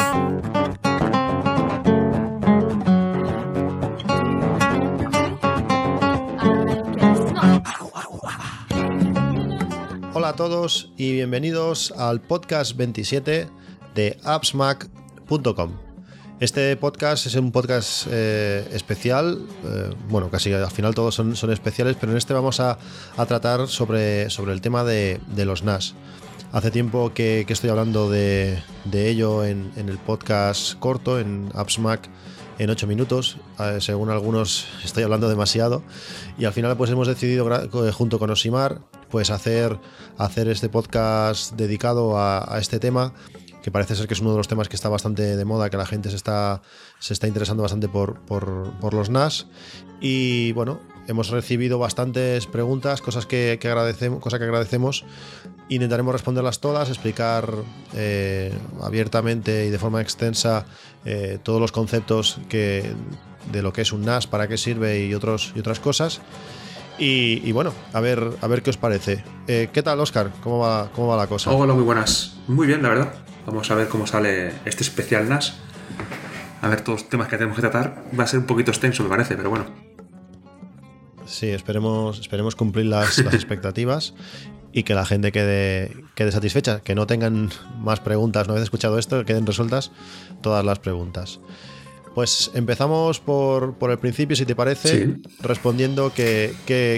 [10.16, 13.48] Hola a todos y bienvenidos al podcast 27
[13.94, 15.93] de appsmac.com.
[16.44, 21.96] Este podcast es un podcast eh, especial, eh, bueno, casi al final todos son, especiales,
[21.98, 22.78] pero en este vamos a,
[23.16, 25.96] tratar sobre, el tema de, los NAS.
[26.52, 28.62] Hace tiempo que, estoy hablando de,
[28.92, 32.10] ello en, el podcast corto, en AppsMac,
[32.60, 33.38] en 8 minutos.
[33.62, 35.82] Eh, según algunos estoy hablando demasiado.
[36.38, 37.50] Y al final pues hemos decidido,
[37.94, 39.80] junto con Osimar, pues hacer,
[40.20, 43.14] este podcast dedicado a este tema
[43.64, 45.78] que parece ser que es uno de los temas que está bastante de moda, que
[45.78, 46.62] la gente se está,
[47.00, 49.48] se está interesando bastante por, por, por los NAS.
[50.02, 55.06] Y bueno, hemos recibido bastantes preguntas, cosas que, que agradecemos, cosa que agradecemos.
[55.70, 57.54] Intentaremos responderlas todas, explicar
[57.96, 60.66] eh, abiertamente y de forma extensa
[61.06, 62.94] eh, todos los conceptos que,
[63.50, 66.20] de lo que es un NAS, para qué sirve y, otros, y otras cosas.
[66.98, 69.24] Y, y bueno, a ver, a ver qué os parece.
[69.48, 70.32] Eh, ¿Qué tal, Oscar?
[70.42, 71.52] ¿Cómo va, ¿Cómo va la cosa?
[71.52, 72.38] Hola, muy buenas.
[72.48, 73.14] Muy bien, la verdad.
[73.46, 75.56] Vamos a ver cómo sale este especial NAS.
[76.62, 78.04] A ver todos los temas que tenemos que tratar.
[78.18, 79.66] Va a ser un poquito extenso, me parece, pero bueno.
[81.26, 84.14] Sí, esperemos, esperemos cumplir las, las expectativas
[84.72, 87.50] y que la gente quede, quede satisfecha, que no tengan
[87.80, 88.48] más preguntas.
[88.48, 89.92] Una vez escuchado esto, que queden resueltas
[90.42, 91.40] todas las preguntas.
[92.16, 95.22] Pues empezamos por, por el principio, si te parece, Sí.
[95.42, 96.54] respondiendo que,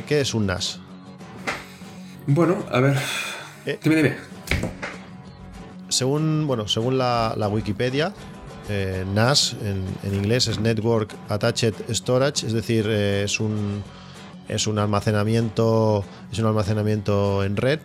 [0.09, 0.79] es un NAS.
[2.27, 2.97] Bueno, a ver.
[3.65, 3.79] Eh.
[3.81, 4.15] Dime, dime.
[5.89, 8.13] Según, bueno, según la, la Wikipedia,
[8.67, 13.83] eh, NAS en, en inglés es Network Attached Storage, es decir, eh, es un
[14.47, 17.79] es un almacenamiento es un almacenamiento en red.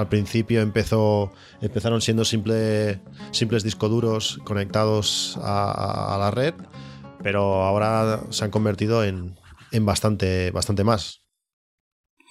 [0.00, 3.00] Al principio empezó empezaron siendo simple,
[3.30, 6.54] simples discos duros conectados a, la red,
[7.22, 9.38] pero ahora se han convertido en,
[9.72, 11.22] en bastante bastante más.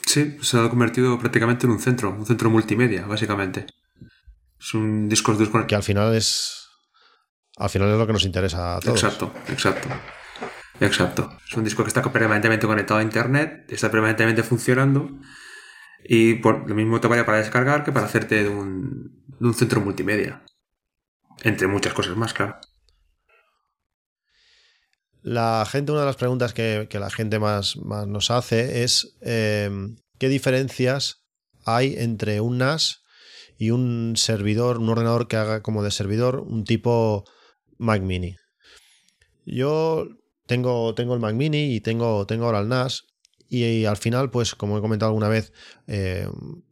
[0.05, 3.67] Sí, se ha convertido prácticamente en un centro, un centro multimedia, básicamente.
[4.59, 6.67] Es un discos duros con- Que al final es
[7.57, 9.03] al final es lo que nos interesa a todos.
[9.03, 9.89] Exacto, exacto.
[10.79, 11.37] Exacto.
[11.47, 15.09] Es un disco que está permanentemente conectado a internet, está permanentemente funcionando
[16.03, 19.53] y por lo mismo te vale para descargar que para hacerte de un, de un
[19.53, 20.43] centro multimedia.
[21.43, 22.57] Entre muchas cosas más, claro.
[25.21, 29.17] La gente, una de las preguntas que, que la gente más, más nos hace es
[29.21, 29.69] eh,
[30.17, 31.23] ¿qué diferencias
[31.65, 33.03] hay entre un NAS
[33.57, 37.25] y un servidor, un ordenador que haga como de servidor, un tipo
[37.77, 38.35] Mac Mini?
[39.45, 40.07] Yo
[40.45, 43.03] tengo, tengo el Mac Mini y tengo, tengo ahora el NAS
[43.49, 45.53] y, al final, pues como he comentado alguna vez,
[45.87, 46.27] eh,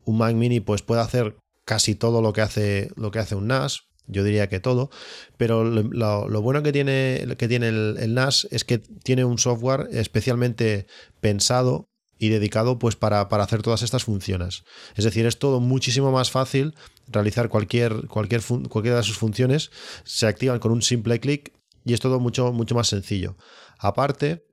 [0.06, 3.48] un Mac Mini pues puede hacer casi todo lo que hace, lo que hace un
[3.48, 4.90] NAS, yo diría que todo,
[5.36, 9.90] pero lo, bueno que tiene, que tiene el, el NAS es que tiene un software
[9.92, 10.88] especialmente
[11.20, 11.88] pensado
[12.20, 14.64] y dedicado pues para, para hacer todas estas funciones.
[14.96, 16.74] Es decir, es todo muchísimo más fácil
[17.08, 19.72] realizar cualquier, cualquier cualquiera de sus funciones,
[20.04, 21.54] se activan con un simple clic
[21.86, 23.38] y es todo mucho, mucho más sencillo.
[23.78, 24.47] Aparte,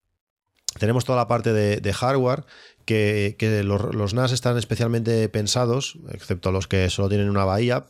[0.79, 2.45] tenemos toda la parte de, de hardware
[2.85, 7.87] que, que los, los NAS están especialmente pensados, excepto los que solo tienen una bahía,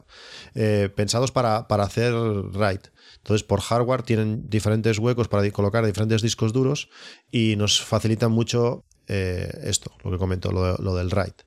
[0.55, 2.91] eh, pensados para, para hacer write.
[3.17, 6.91] Entonces, por hardware tienen diferentes huecos para colocar diferentes discos duros
[7.31, 11.45] y nos facilitan mucho eh, esto, lo que comento, lo, lo del write.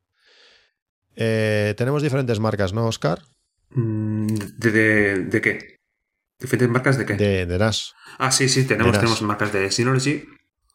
[1.15, 3.21] Eh, tenemos diferentes marcas, ¿no, Oscar?
[3.71, 4.27] Mm,
[4.57, 5.77] ¿De, de, de qué?
[6.39, 7.13] ¿Diferentes marcas de qué?
[7.15, 7.93] De, de NAS.
[8.19, 10.25] Ah, sí, sí, tenemos, tenemos marcas de Synology,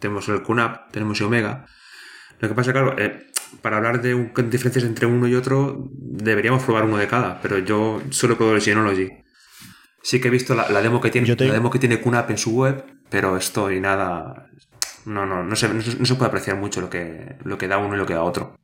[0.02, 1.64] tenemos el QNAP, tenemos Omega.
[2.40, 3.26] Lo que pasa, claro, eh,
[3.62, 7.58] para hablar de un- diferencias entre uno y otro, deberíamos probar uno de cada, pero
[7.58, 9.08] yo solo pruebo el Synology.
[10.02, 12.30] Sí que he visto la, la demo que tiene, te- la demo que tiene QNAP
[12.30, 14.48] en su web, pero esto y nada.
[15.06, 17.68] No, no, no se, no se- no se puede apreciar mucho lo que, lo que
[17.68, 18.56] da uno y lo que da otro.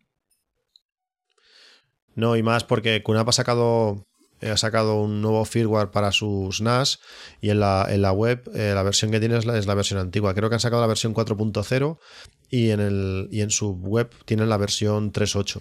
[2.15, 4.07] No, y más porque QNAP ha sacado,
[4.43, 7.01] ha sacado un nuevo firmware para sus NAS
[7.41, 10.35] y en la, en la web eh, la versión que tiene es la, versión antigua.
[10.35, 11.99] Creo que han sacado la versión 4.0
[12.51, 15.61] y en, y en su web tienen la versión 3.8.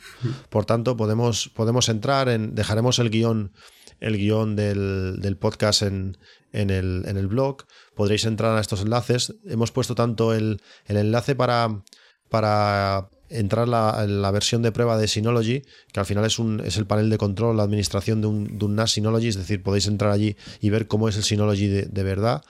[0.50, 2.56] Por tanto, podemos, podemos entrar en.
[2.56, 3.52] Dejaremos el guion,
[4.00, 6.18] el guion del, del podcast en,
[6.54, 7.64] en, el, en el blog.
[7.96, 9.36] Podréis entrar a estos enlaces.
[9.46, 11.84] Hemos puesto tanto el, el enlace para,
[12.30, 16.78] para entrar la, la versión de prueba de Synology, que al final es, un, es
[16.78, 19.88] el panel de control, la administración de un, de un NAS Synology, es decir, podéis
[19.88, 22.44] entrar allí y ver cómo es el Synology de, verdad.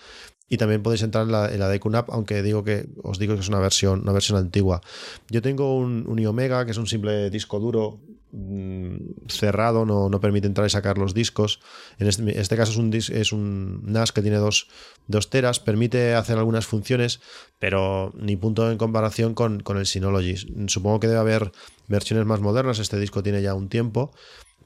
[0.49, 3.35] Y también podéis entrar en la, en la de QNAP, aunque digo que os digo
[3.35, 4.81] que es una versión, una versión antigua.
[5.29, 7.99] Yo tengo un, un iOmega, que es un simple disco duro
[9.27, 11.59] cerrado, no, no permite entrar y sacar los discos.
[11.97, 14.67] En este, este caso es un, es un NAS que tiene dos,
[15.07, 17.21] dos teras, permite hacer algunas funciones,
[17.59, 20.35] pero ni punto en comparación con, con el Synology.
[20.67, 21.51] Supongo que debe haber
[21.87, 24.11] versiones más modernas, este disco tiene ya un tiempo,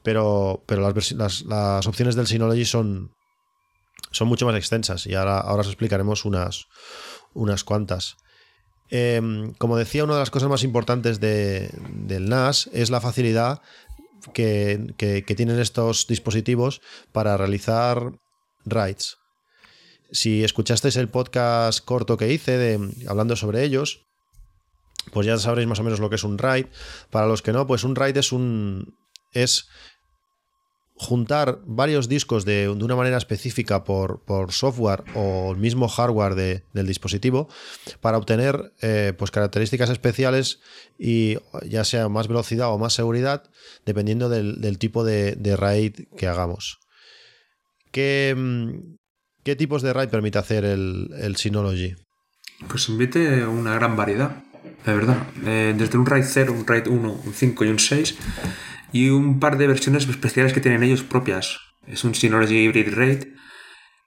[0.02, 3.12] pero, pero las, las, las opciones del Synology son,
[4.10, 6.66] son mucho más extensas y ahora, ahora os explicaremos unas,
[7.32, 8.16] unas cuantas.
[8.94, 13.62] Em, como decía, una de las cosas más importantes de- del NAS es la facilidad
[14.34, 18.12] que, tienen estos dispositivos para realizar
[18.66, 19.16] writes.
[20.10, 22.78] Si escuchasteis el podcast corto que hice
[23.08, 24.04] hablando sobre ellos,
[25.10, 26.70] pues ya sabréis más o menos lo que es un write.
[27.10, 28.94] Para los que no, pues un write es un
[29.32, 29.68] es
[31.02, 36.34] juntar varios discos de, de una manera específica por, por software o el mismo hardware
[36.34, 37.48] de- del dispositivo
[38.00, 40.60] para obtener eh, pues características especiales
[40.98, 41.36] y
[41.68, 43.42] ya sea más velocidad o más seguridad
[43.84, 46.78] dependiendo del, tipo de, de RAID que hagamos.
[47.90, 48.96] ¿Qué, mm,
[49.44, 51.94] qué tipos de RAID permite hacer el, el Synology?
[52.68, 54.36] Pues invite una gran variedad,
[54.86, 55.26] de verdad.
[55.44, 58.16] Eh, desde un RAID 0, un RAID 1, un 5 y un 6.
[58.92, 61.58] Y un par de versiones especiales que tienen ellos propias.
[61.86, 63.24] Es un Synology Hybrid RAID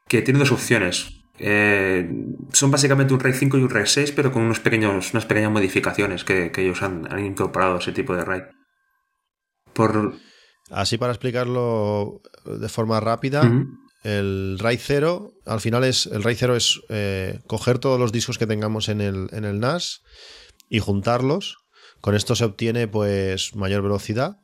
[0.08, 1.24] que tiene dos opciones.
[1.40, 2.10] Eh,
[2.54, 5.52] son básicamente un RAID 5 y un RAID 6, pero con unos pequeños, unas pequeñas
[5.52, 8.44] modificaciones que, que ellos han, han incorporado a ese tipo de RAID.
[9.74, 10.14] Por,
[10.72, 13.52] Así para explicarlo de forma rápida,
[14.04, 18.38] el RAID 0, al final es, el RAID 0 es eh, coger todos los discos
[18.38, 20.02] que tengamos en el, en el NAS
[20.70, 21.58] y juntarlos.
[22.02, 24.38] Con esto se obtiene pues mayor velocidad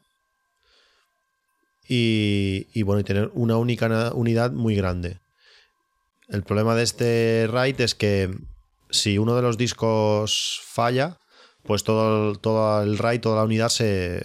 [1.93, 5.19] y, y, bueno, y tener una única unidad muy grande.
[6.29, 8.33] El problema de este RAID es que
[8.89, 11.17] si uno de los discos falla,
[11.63, 14.23] pues todo el, todo el RAID, toda la unidad se,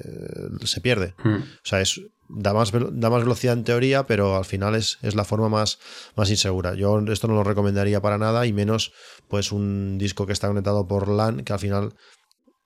[0.64, 1.14] se pierde.
[1.24, 1.38] Mm.
[1.38, 5.16] O sea, es, da, más, da más velocidad en teoría, pero al final es, es
[5.16, 5.80] la forma más,
[6.14, 6.74] más insegura.
[6.74, 8.92] Yo esto no lo recomendaría para nada y menos
[9.26, 11.94] pues un disco que está conectado por LAN, que al final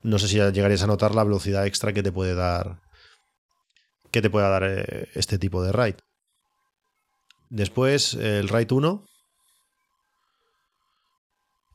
[0.02, 2.80] no sé si llegarías a notar la velocidad extra que te puede dar
[4.10, 5.96] que te pueda dar eh, este tipo de RAID.
[7.48, 9.06] Después el RAID 1.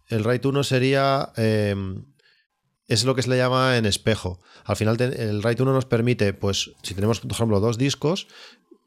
[0.07, 1.75] El RAID 1 sería eh,
[2.87, 4.41] es lo que se le llama en espejo.
[4.63, 8.27] Al final el RAID 1 nos permite, pues, si tenemos, por ejemplo, dos discos,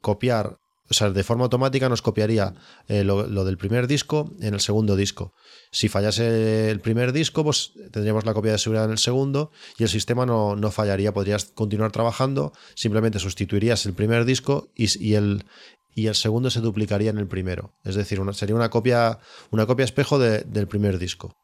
[0.01, 0.57] copiar,
[0.89, 2.55] o sea, de forma automática nos copiaría
[2.87, 5.33] eh, lo, lo del primer disco en el segundo disco.
[5.71, 9.83] Si fallase el primer disco, pues tendríamos la copia de seguridad en el segundo y
[9.83, 15.13] el sistema no, no fallaría, podrías continuar trabajando, simplemente sustituirías el primer disco y, y
[15.13, 15.45] el,
[15.93, 17.73] y el segundo se duplicaría en el primero.
[17.83, 19.19] Es decir, una- sería una copia,
[19.51, 21.35] una copia espejo de- del primer disco.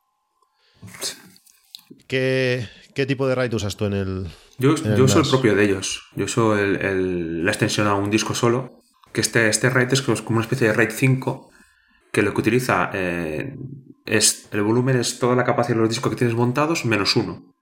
[2.08, 4.28] ¿Qué, qué tipo de RAID usas tú en el,
[4.58, 6.02] Yo, en el yo uso el propio de ellos.
[6.16, 8.82] Yo uso el- el- la extensión a un disco solo.
[9.16, 11.50] Que este, este RAID es como una especie de RAID 5
[12.12, 13.56] que lo que utiliza eh,
[14.06, 17.54] es el volumen es toda la capacidad de los discos que tienes montados menos uno.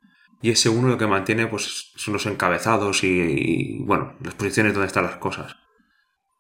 [0.42, 4.74] Y ese uno lo que mantiene pues son los encabezados y, y, bueno, las posiciones
[4.74, 5.56] donde están las cosas.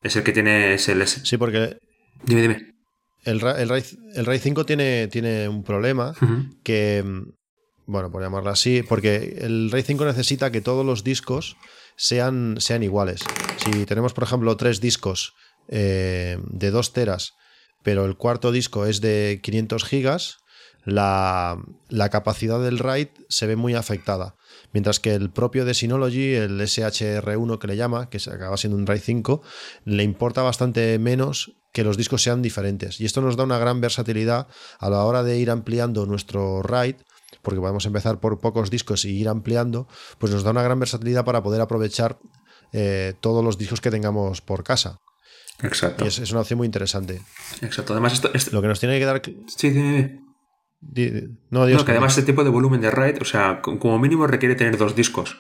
[0.01, 1.21] Es el que tiene es el S.
[1.24, 1.78] Sí, porque
[2.26, 2.73] Dime, dime.
[3.23, 3.83] el, Ra- el, RAID,
[4.16, 6.14] el RAID 5 tiene, tiene un problema
[6.64, 7.21] que, mm,
[7.85, 11.56] bueno, por llamarlo así, porque el RAID 5 necesita que todos los discos
[11.95, 13.21] sean, sean iguales.
[13.57, 15.33] Si tenemos, por ejemplo, tres discos
[15.68, 17.33] eh, de 2 teras,
[17.83, 20.38] pero el cuarto disco es de 500 gigas,
[20.85, 21.57] la,
[21.90, 24.35] la capacidad del RAID se ve muy afectada.
[24.73, 28.78] Mientras que el propio de Synology, el SHR1 que le llama, que se acaba siendo
[28.78, 29.42] un RAID 5,
[29.85, 33.00] le importa bastante menos que los discos sean diferentes.
[33.02, 34.47] Y esto nos da una gran versatilidad
[34.80, 36.95] a la hora de ir ampliando nuestro RAID,
[37.44, 41.23] porque podemos empezar por pocos discos y ir ampliando, pues nos da una gran versatilidad
[41.26, 42.18] para poder aprovechar
[42.71, 44.97] eh, todos los discos que tengamos por casa.
[45.62, 46.04] Exacto.
[46.04, 47.21] Y es, es una opción muy interesante.
[47.62, 47.94] Exacto.
[47.94, 49.21] Además, esto, esto- Lo que nos tiene que dar...
[49.56, 50.19] Sí, di-
[50.81, 53.78] di- No, Dios, No, que además este tipo de volumen de RAID, o sea, co-
[53.78, 55.35] como mínimo requiere tener dos discos.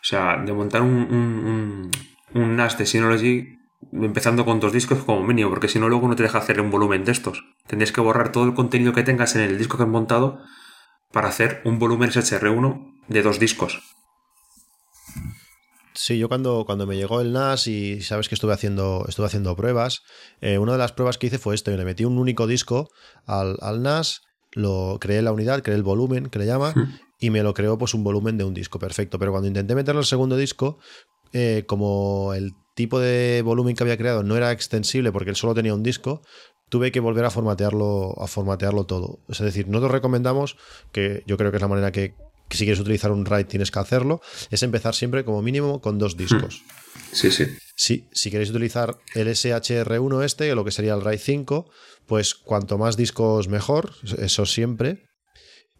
[0.00, 1.90] O sea, de montar un, un,
[2.34, 3.56] un- un NAS de Synology
[3.92, 6.70] empezando con dos discos como mínimo, porque si no luego no te deja hacer un
[6.70, 7.42] volumen de estos.
[7.66, 10.40] Tendrías que borrar todo el contenido que tengas en el disco que has montado
[11.12, 13.80] para hacer un volumen SHR1 de dos discos.
[15.94, 19.56] Sí, yo cuando, cuando me llegó el NAS y sabes que estuve haciendo, estuve haciendo
[19.56, 20.02] pruebas,
[20.42, 22.90] eh, una de las pruebas que hice fue esto, yo le metí un único disco
[23.24, 24.20] al, al NAS,
[24.52, 26.74] lo creé la unidad, creé el volumen que le llama,
[27.18, 29.18] y me lo creó pues un volumen de un disco, perfecto.
[29.18, 30.78] Pero cuando intenté meterlo al segundo disco,
[31.32, 35.54] eh, como el tipo de volumen que había creado no era extensible porque él solo
[35.54, 36.22] tenía un disco,
[36.68, 39.20] tuve que volver a formatearlo, a formatearlo todo.
[39.28, 40.56] Es decir, nosotros recomendamos,
[40.92, 42.14] que yo creo que es la manera que,
[42.48, 44.20] que si quieres utilizar un RAID tienes que hacerlo,
[44.50, 46.62] es empezar siempre como mínimo con dos discos.
[47.12, 47.46] Sí, sí.
[47.76, 51.70] Si, si queréis utilizar el SHR1 este, lo que sería el RAID 5,
[52.06, 55.04] pues cuanto más discos mejor, eso siempre.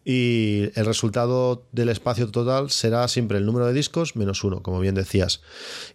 [0.03, 4.79] Y el resultado del espacio total será siempre el número de discos menos uno, como
[4.79, 5.41] bien decías.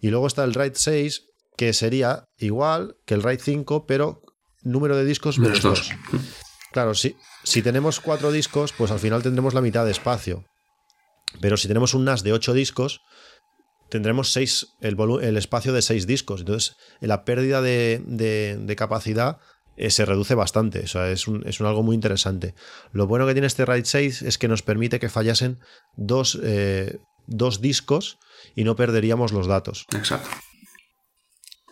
[0.01, 1.23] Y luego está el RAID 6,
[1.57, 4.21] que sería igual que el RAID 5, pero
[4.63, 5.89] número de discos menos Menos 2.
[6.11, 6.21] dos.
[6.71, 10.43] Claro, si, si tenemos cuatro discos, pues al final tendremos la mitad de espacio.
[11.41, 13.01] Pero si tenemos un NAS de ocho discos,
[13.89, 16.41] tendremos seis, el, el espacio de seis discos.
[16.41, 19.37] Entonces, la pérdida de, de- de capacidad
[19.77, 20.79] eh, se reduce bastante.
[20.81, 22.55] O sea, es, un, es un algo muy interesante.
[22.91, 25.59] Lo bueno que tiene este RAID 6 es que nos permite que fallasen
[25.95, 28.17] dos, eh, dos discos
[28.55, 29.85] y no perderíamos los datos.
[29.95, 30.29] Exacto.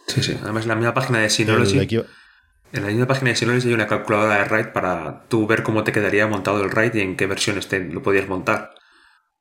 [0.08, 0.38] Sí, sí.
[0.44, 1.88] Además, en la misma página de Synology,
[2.72, 5.84] en la misma página de Synology hay una calculadora de RAID para tú ver cómo
[5.84, 8.74] te quedaría montado el RAID y en qué versiones te lo podías montar.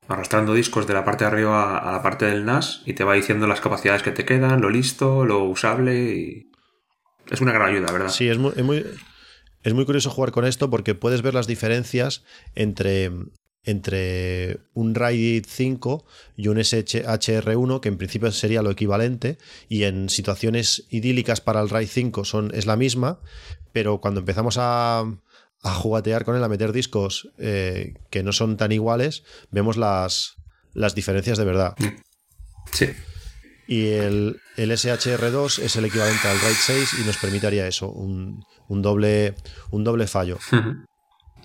[0.09, 3.15] Arrastrando discos de la parte de arriba a la parte del NAS y te va
[3.15, 6.51] diciendo las capacidades que te quedan, lo listo, lo usable y...
[7.31, 8.09] Es una gran ayuda, ¿verdad?
[8.09, 8.85] Sí, es muy,
[9.63, 12.25] es muy curioso jugar con esto porque puedes ver las diferencias
[12.57, 13.13] entre,
[13.65, 16.05] entre un RAID 5
[16.37, 19.39] y un SHR1, que en principio sería lo equivalente,
[19.69, 23.21] y en situaciones idílicas para el RAID 5 son, es la misma,
[23.73, 25.01] pero cuando empezamos a,
[25.63, 30.37] a jugatear con él, a meter discos eh, que no son tan iguales, vemos las,
[30.73, 31.75] las diferencias de verdad.
[32.73, 32.89] Sí.
[33.67, 38.45] Y el, el SHR2 es el equivalente al RAID 6 y nos permitiría eso, un,
[38.69, 39.35] un doble,
[39.71, 40.39] un doble fallo.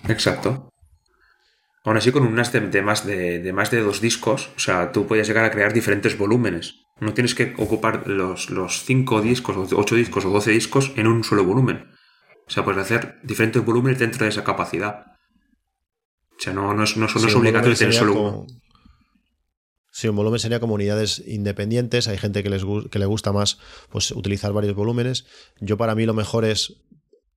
[0.08, 0.72] Exacto.
[1.86, 4.58] Aún así, con un NAS de, de más de, de más de dos discos, o
[4.58, 6.80] sea, tú puedes llegar a crear diferentes volúmenes.
[6.98, 11.06] No tienes que ocupar los, los cinco discos, o ocho discos o doce discos en
[11.06, 11.92] un solo volumen.
[12.44, 15.16] O sea, puedes hacer diferentes volúmenes dentro de esa capacidad.
[16.36, 18.46] O sea, no, no es, no, no Sí, es un obligatorio volumen tener solo uno.
[19.92, 22.08] Sí, un volumen sería como unidades independientes.
[22.08, 23.58] Hay gente que, les, que le gusta más
[23.90, 25.24] pues, utilizar varios volúmenes.
[25.60, 26.82] Yo para mí lo mejor es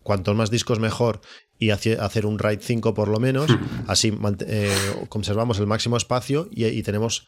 [0.09, 1.21] cuantos más discos mejor
[1.59, 3.45] y hace- hacer un RAID 5 por lo menos.
[3.87, 4.11] Así
[4.47, 4.75] eh,
[5.07, 7.27] conservamos el máximo espacio y, y tenemos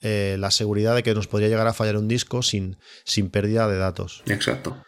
[0.00, 3.66] eh, la seguridad de que nos podría llegar a fallar un disco sin, sin pérdida
[3.66, 4.22] de datos.
[4.26, 4.80] Exacto.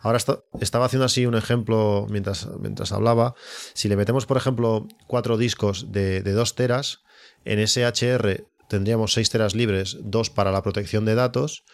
[0.00, 3.34] Ahora esta- estaba haciendo así un ejemplo mientras, mientras hablaba.
[3.72, 6.98] Si le metemos, por ejemplo, cuatro discos de, de 2 teras,
[7.46, 11.64] en SHR tendríamos 6 teras libres, 2 para la protección de datos,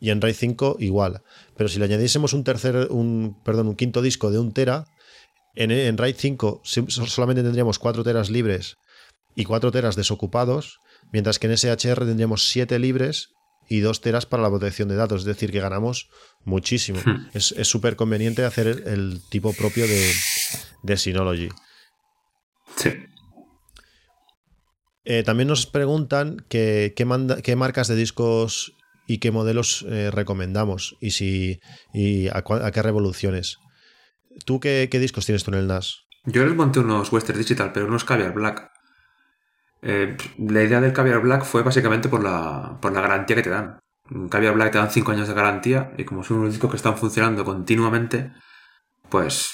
[0.00, 1.22] y en RAID 5 igual.
[1.56, 4.84] Pero si le añadiésemos un tercer, un, perdón, un quinto disco de 1 tera,
[5.54, 8.76] en, en RAID 5 sim- solamente tendríamos 4 teras libres
[9.34, 10.80] y 4 teras desocupados,
[11.12, 13.30] mientras que en SHR tendríamos 7 libres
[13.68, 15.22] y 2 teras para la protección de datos.
[15.22, 16.08] Es decir, que ganamos
[16.44, 17.00] muchísimo.
[17.04, 17.28] Hmm.
[17.34, 20.12] Es súper conveniente hacer el, el tipo propio de,
[20.82, 21.48] de Synology.
[22.76, 22.90] Sí.
[25.04, 28.72] Eh, también nos preguntan que- qué, manda- qué marcas de discos
[29.06, 31.60] y qué modelos eh, recomendamos y, si,
[31.92, 33.58] y a, qué revoluciones.
[34.44, 36.02] ¿Tú qué, qué discos tienes tú en el NAS?
[36.24, 38.68] Yo les monté unos Western Digital, pero unos Caviar Black.
[39.82, 43.50] Eh, la idea del Caviar Black fue básicamente por la, por la garantía que te
[43.50, 43.78] dan.
[44.30, 46.96] Caviar Black te dan 5 años de garantía y como son unos discos que están
[46.96, 48.32] funcionando continuamente,
[49.08, 49.52] pues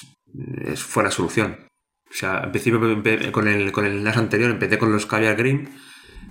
[0.64, 1.58] es, fue la solución.
[2.10, 5.36] O sea, en principio empe- con el, con el NAS anterior empecé con los Caviar
[5.36, 5.70] Green,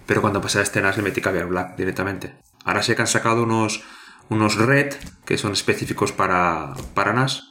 [0.06, 2.36] pero cuando pasé a este NAS le metí Caviar Black directamente.
[2.64, 3.82] Ahora sé que han sacado unos,
[4.30, 4.94] unos Red,
[5.26, 7.44] que son específicos para, para NAS,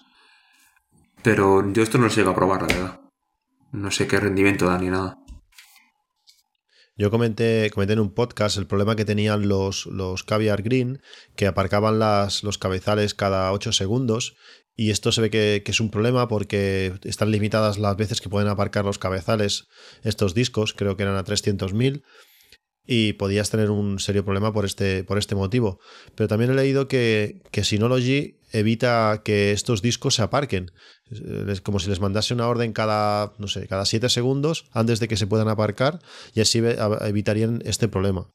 [1.23, 3.01] pero yo esto no lo llego a probar, la verdad.
[3.73, 5.19] No sé qué rendimiento da ni nada.
[6.97, 11.01] Yo comenté, comenté en un podcast el problema que tenían los, los Caviar Green,
[11.35, 14.37] que aparcaban las, los cabezales cada 8 segundos.
[14.77, 18.29] Y esto se ve que, que es un problema porque están limitadas las veces que
[18.29, 19.69] pueden aparcar los cabezales
[20.03, 22.03] estos discos, creo que eran a 300.000.
[22.93, 25.79] Y podías tener un serio problema por este, por este motivo.
[26.17, 30.73] Pero también he leído que, que Synology evita que estos discos se aparquen.
[31.49, 35.07] Es como si les mandase una orden cada, no sé, cada 7 segundos antes de
[35.07, 36.01] que se puedan aparcar
[36.35, 36.59] y así
[37.03, 38.27] evitarían este problema.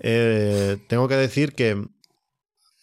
[0.00, 1.82] Eh, tengo que decir que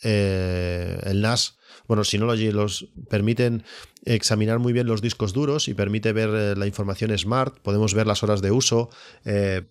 [0.03, 3.63] eh, el NAS, bueno, Synology los permiten
[4.05, 8.07] examinar muy bien los discos duros y permite ver eh, la información smart, podemos ver
[8.07, 8.89] las horas de uso,
[9.25, 9.63] eh,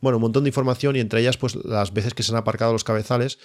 [0.00, 2.72] bueno, un montón de información y entre ellas pues las veces que se han aparcado
[2.72, 3.38] los cabezales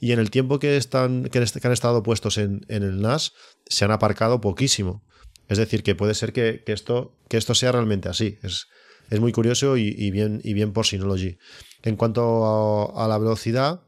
[0.00, 3.32] y en el tiempo que, están, que, han estado puestos en, el NAS
[3.66, 5.02] se han aparcado poquísimo.
[5.48, 8.38] Es decir, que puede ser que, que esto, que esto sea realmente así.
[8.42, 8.68] Es,
[9.10, 11.38] es muy curioso y, bien, y bien por Synology.
[11.82, 13.82] En cuanto a, a la velocidad,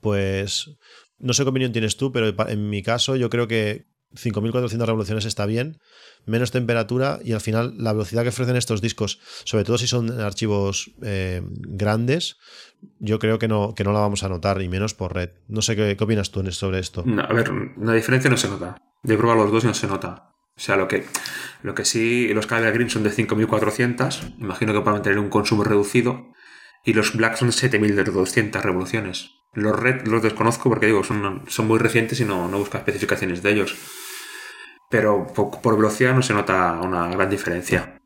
[0.00, 0.70] pues
[1.18, 5.24] no sé qué opinión tienes tú, pero en mi caso yo creo que 5400 revoluciones
[5.24, 5.78] está bien,
[6.24, 10.20] menos temperatura y al final la velocidad que ofrecen estos discos, sobre todo si son
[10.20, 12.36] archivos eh, grandes,
[12.98, 15.30] yo creo que no, que no la vamos a notar, y menos por red.
[15.48, 17.02] No sé qué, qué opinas tú sobre esto.
[17.06, 18.76] No, a ver, la diferencia no se nota.
[19.02, 20.30] Yo he probado los dos y no se nota.
[20.56, 21.04] O sea, lo que,
[21.62, 25.64] lo que sí, los Caviar Green son de 5400, imagino que para mantener un consumo
[25.64, 26.32] reducido,
[26.84, 29.32] y los Black son de 7200 revoluciones.
[29.52, 33.52] Los Red los desconozco porque digo, son, son muy recientes y no, no especificaciones de
[33.52, 33.76] ellos.
[34.90, 38.00] Pero por, por velocidad no se nota una gran diferencia.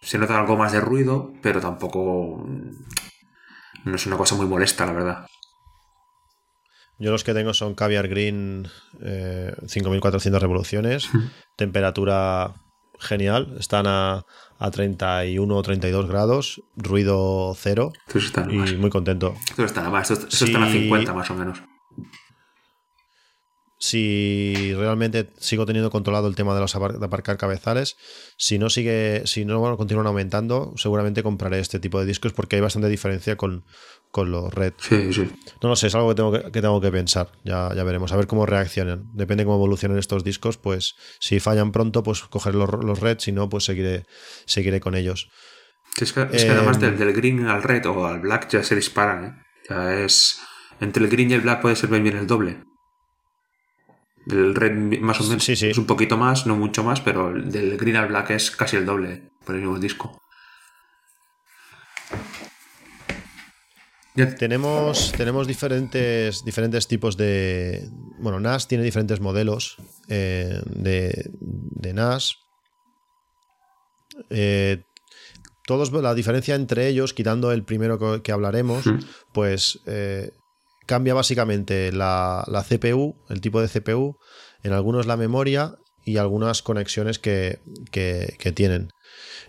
[0.00, 2.46] Se nota algo más de ruido, pero tampoco.
[3.84, 5.26] No es una cosa muy molesta, la verdad.
[6.98, 8.68] Yo los que tengo son Caviar Green
[9.02, 11.08] eh, 5400 revoluciones,
[11.56, 12.54] temperatura
[13.00, 14.24] genial, están a,
[14.58, 18.74] a 31 o 32 grados, ruido cero están y más.
[18.74, 19.34] muy contento.
[19.50, 20.08] Estos están a más.
[20.08, 20.44] Sí.
[20.44, 21.62] están a 50 más o menos.
[23.88, 27.96] Si realmente sigo teniendo controlado el tema de los apar- de aparcar cabezales,
[28.38, 32.56] si no sigue, si no bueno, continúan aumentando, seguramente compraré este tipo de discos porque
[32.56, 33.64] hay bastante diferencia con,
[34.10, 34.72] con los red.
[34.78, 35.28] Sí, sí.
[35.60, 37.30] No lo sé, es algo que tengo que, que tengo que pensar.
[37.44, 39.04] Ya, ya veremos, a ver cómo reaccionan.
[39.12, 43.32] Depende cómo evolucionen estos discos, pues si fallan pronto, pues coger los, los red, si
[43.32, 44.04] no, pues seguiré,
[44.46, 45.28] seguiré con ellos.
[45.94, 48.48] Sí, es que, es que además Em, del, del green al red o al black
[48.48, 49.42] ya se disparan, ¿eh?
[49.68, 50.38] Ya es.
[50.80, 52.62] Entre el green y el black puede ser bien el doble.
[54.26, 55.68] El red más o menos Sí, sí.
[55.68, 58.76] es un poquito más, no mucho más, pero el del green al black es casi
[58.76, 60.20] el doble por el mismo disco.
[64.38, 67.88] Tenemos, tenemos diferentes, diferentes tipos de.
[68.20, 69.76] Bueno, NAS tiene diferentes modelos
[70.08, 72.36] eh, de, de NAS.
[74.30, 74.84] Eh,
[75.66, 78.98] todos, la diferencia entre ellos, quitando el primero que, que hablaremos, Mm.
[79.32, 80.30] pues eh,
[80.86, 84.16] cambia básicamente la, la CPU, el tipo de CPU,
[84.62, 88.90] en algunos la memoria y algunas conexiones que, que- tienen.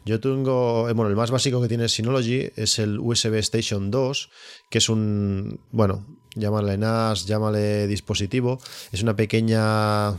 [0.06, 4.30] Yo tengo, eh, bueno, el más básico que tiene Synology es el USB Station 2,
[4.70, 6.06] que es un, bueno,
[6.36, 8.60] llámale NAS, llámale dispositivo,
[8.92, 10.12] es una pequeña,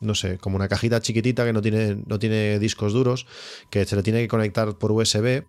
[0.00, 3.26] no sé, como una cajita chiquitita que no tiene, no tiene discos duros,
[3.70, 5.44] que se le tiene que conectar por USB.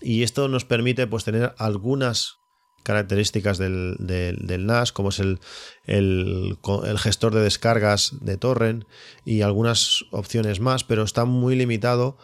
[0.00, 2.38] Y esto nos permite pues tener algunas
[2.84, 5.40] características del, del- NAS, como es el,
[5.86, 6.56] el
[6.98, 8.84] gestor de descargas de torrent
[9.24, 12.16] y algunas opciones más, pero está muy limitado.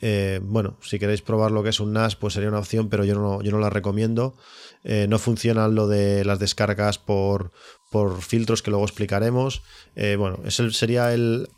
[0.00, 3.04] Eh, bueno, si queréis probar lo que es un NAS, pues sería una opción, pero
[3.04, 4.34] yo no, yo no la recomiendo.
[4.82, 7.52] Eh, no funciona lo de las descargas por,
[7.90, 9.62] por filtros que luego explicaremos.
[9.94, 11.48] Eh, bueno, ese sería el,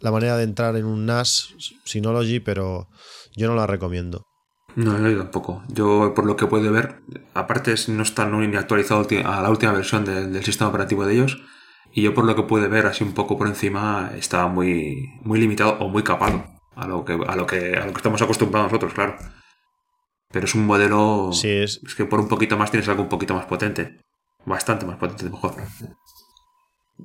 [0.00, 1.48] la manera de entrar en un NAS
[1.84, 2.88] Synology, pero
[3.36, 4.29] yo no la recomiendo.
[4.76, 5.62] No, yo tampoco.
[5.68, 7.00] Yo, por lo que puedo ver,
[7.34, 11.42] aparte no está ni actualizado a la última versión de- del sistema operativo de ellos.
[11.92, 15.40] Y yo, por lo que pude ver, así un poco por encima, está muy, muy
[15.40, 16.44] limitado o muy capado
[16.76, 19.16] a lo, que, a, lo que, a lo que estamos acostumbrados nosotros, claro.
[20.30, 21.30] Pero es un modelo.
[21.32, 23.98] Sí, es, Es que por un poquito más tienes algo un poquito más potente.
[24.46, 25.54] Bastante más potente, mejor.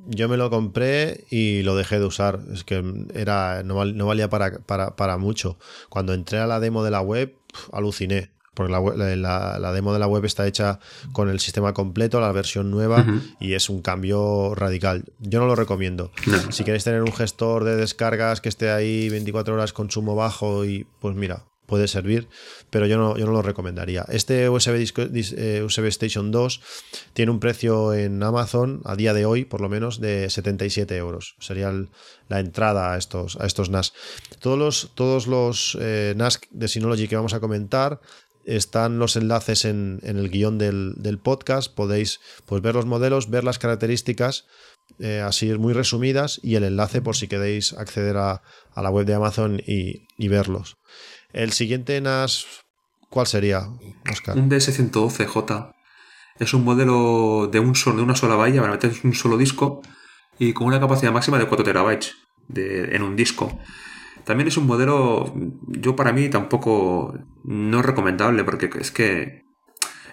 [0.07, 2.39] Yo me lo compré y lo dejé de usar.
[2.53, 5.57] Es que era, no, no valía para, para, para mucho.
[5.89, 7.33] Cuando entré a la demo de la web,
[7.73, 8.31] aluciné.
[8.53, 10.79] Porque la, web- la- la- demo de la web está hecha
[11.11, 13.05] con el sistema completo, la versión nueva,
[13.41, 15.03] y es un cambio radical.
[15.19, 16.11] Yo no lo recomiendo.
[16.25, 16.51] No.
[16.53, 20.87] Si queréis tener un gestor de descargas que esté ahí 24 horas consumo bajo y
[21.01, 22.27] pues mira, puede servir,
[22.69, 24.05] pero yo no, yo no lo recomendaría.
[24.09, 26.61] Este USB, disco- dis- eh, USB Station 2
[27.13, 31.35] tiene un precio en Amazon a día de hoy, por lo menos, de 77 euros.
[31.39, 31.71] Sería
[32.27, 33.93] la entrada a estos, a estos NAS.
[34.39, 37.99] Todos los, todos los eh, NAS de Synology que vamos a comentar
[38.45, 41.73] están los enlaces en, en el guion del, del podcast.
[41.73, 44.45] Podéis pues, ver los modelos, ver las características,
[44.99, 48.43] eh, así muy resumidas, y el enlace por si queréis acceder a,
[48.75, 50.77] a la web de Amazon y, y verlos.
[51.35, 52.45] El siguiente NAS,
[53.09, 53.67] ¿cuál sería,
[54.09, 54.37] Oscar?
[54.37, 55.73] Un DS112J
[56.39, 59.81] es un modelo de, un solo, de una sola valla para meter un solo disco
[60.39, 62.15] y con una capacidad máxima de 4 terabytes
[62.47, 63.59] de- en un disco.
[64.23, 65.33] También es un modelo,
[65.67, 69.43] yo para mí tampoco no recomendable porque es que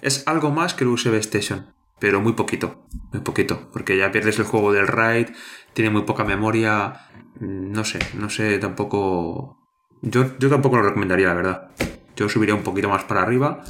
[0.00, 4.40] es algo más que el USB Station, pero muy poquito, muy poquito, porque ya pierdes
[4.40, 5.28] el juego del RAID,
[5.72, 6.94] tiene muy poca memoria,
[7.38, 9.61] no sé, no sé tampoco...
[10.02, 11.70] Yo, yo tampoco lo recomendaría, la verdad.
[12.16, 13.64] Yo subiría un poquito más para arriba,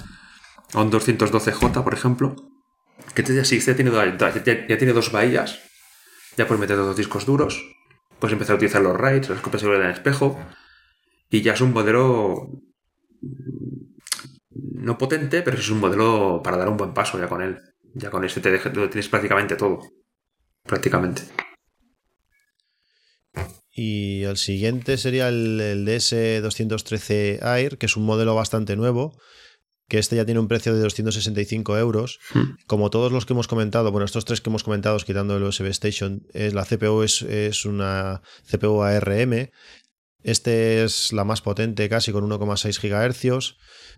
[0.73, 2.35] a un 212J, por ejemplo,
[3.15, 5.61] que este ya sí, este ya tiene, ya, tiene dos bahías,
[6.37, 7.63] ya puedes meter dos discos duros,
[8.19, 10.41] puedes empezar a utilizar los RAIDs, las copias seguras en espejo,
[11.31, 12.51] y ya es un modelo
[14.51, 17.61] no potente, pero es un modelo para dar un buen paso ya con él.
[17.95, 19.81] Ya con este te lo tienes prácticamente todo.
[20.65, 21.23] Prácticamente.
[23.75, 29.17] Y el siguiente sería el, el DS213 Air, que es un modelo bastante nuevo,
[29.89, 32.19] que este ya tiene un precio de 265 euros.
[32.33, 32.57] Hmm.
[32.67, 35.67] Como todos los que hemos comentado, bueno, estos tres que hemos comentado, quitando el USB
[35.67, 39.51] Station, es, la CPU es, es una CPU ARM.
[40.23, 43.57] Este es la más potente, casi con 1,6 GHz,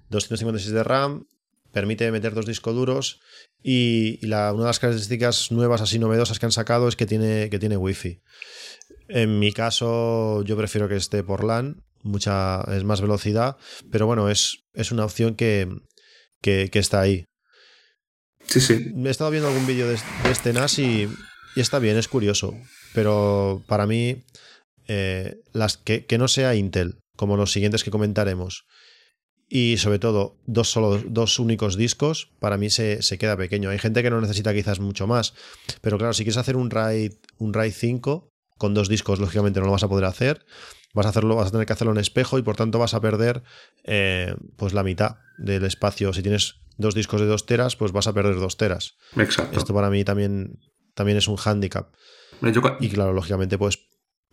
[0.09, 1.27] 256 de RAM,
[1.73, 3.21] permite meter dos discos duros
[3.63, 7.07] y, y la, una de las características nuevas, así novedosas que han sacado es que
[7.07, 8.23] tiene, que tiene Wi-Fi.
[9.09, 13.57] En mi caso, yo prefiero que esté por LAN, mucha, es más velocidad,
[13.91, 15.69] pero bueno, es, es una opción que,
[16.41, 17.25] que, que está ahí.
[18.47, 18.93] Sí, sí.
[19.05, 21.09] He estado viendo algún vídeo de, de este NAS y,
[21.57, 22.55] y está bien, es curioso,
[22.93, 24.23] pero para mí,
[24.87, 28.65] eh, las que, que no sea Intel, como los siguientes que comentaremos,
[29.49, 33.71] y sobre todo dos, solo, dos únicos discos, para mí se, se, queda pequeño.
[33.71, 35.35] Hay gente que no necesita quizás mucho más,
[35.81, 38.34] pero claro, si quieres hacer un RAID, un RAID 5
[38.65, 40.47] con dos discos, lógicamente no lo vas a poder hacer.
[40.95, 43.01] Vas a, hacerlo, vas a tener que hacerlo en espejo y por tanto vas a
[43.03, 43.43] perder
[43.83, 46.15] eh, pues la mitad del espacio.
[46.15, 48.97] Si tienes dos discos de dos teras, pues vas a perder dos teras.
[49.17, 49.59] Exacto.
[49.59, 50.61] Esto para mí también,
[50.95, 51.93] también es un hándicap.
[52.41, 53.81] Yo, y claro, lógicamente, pues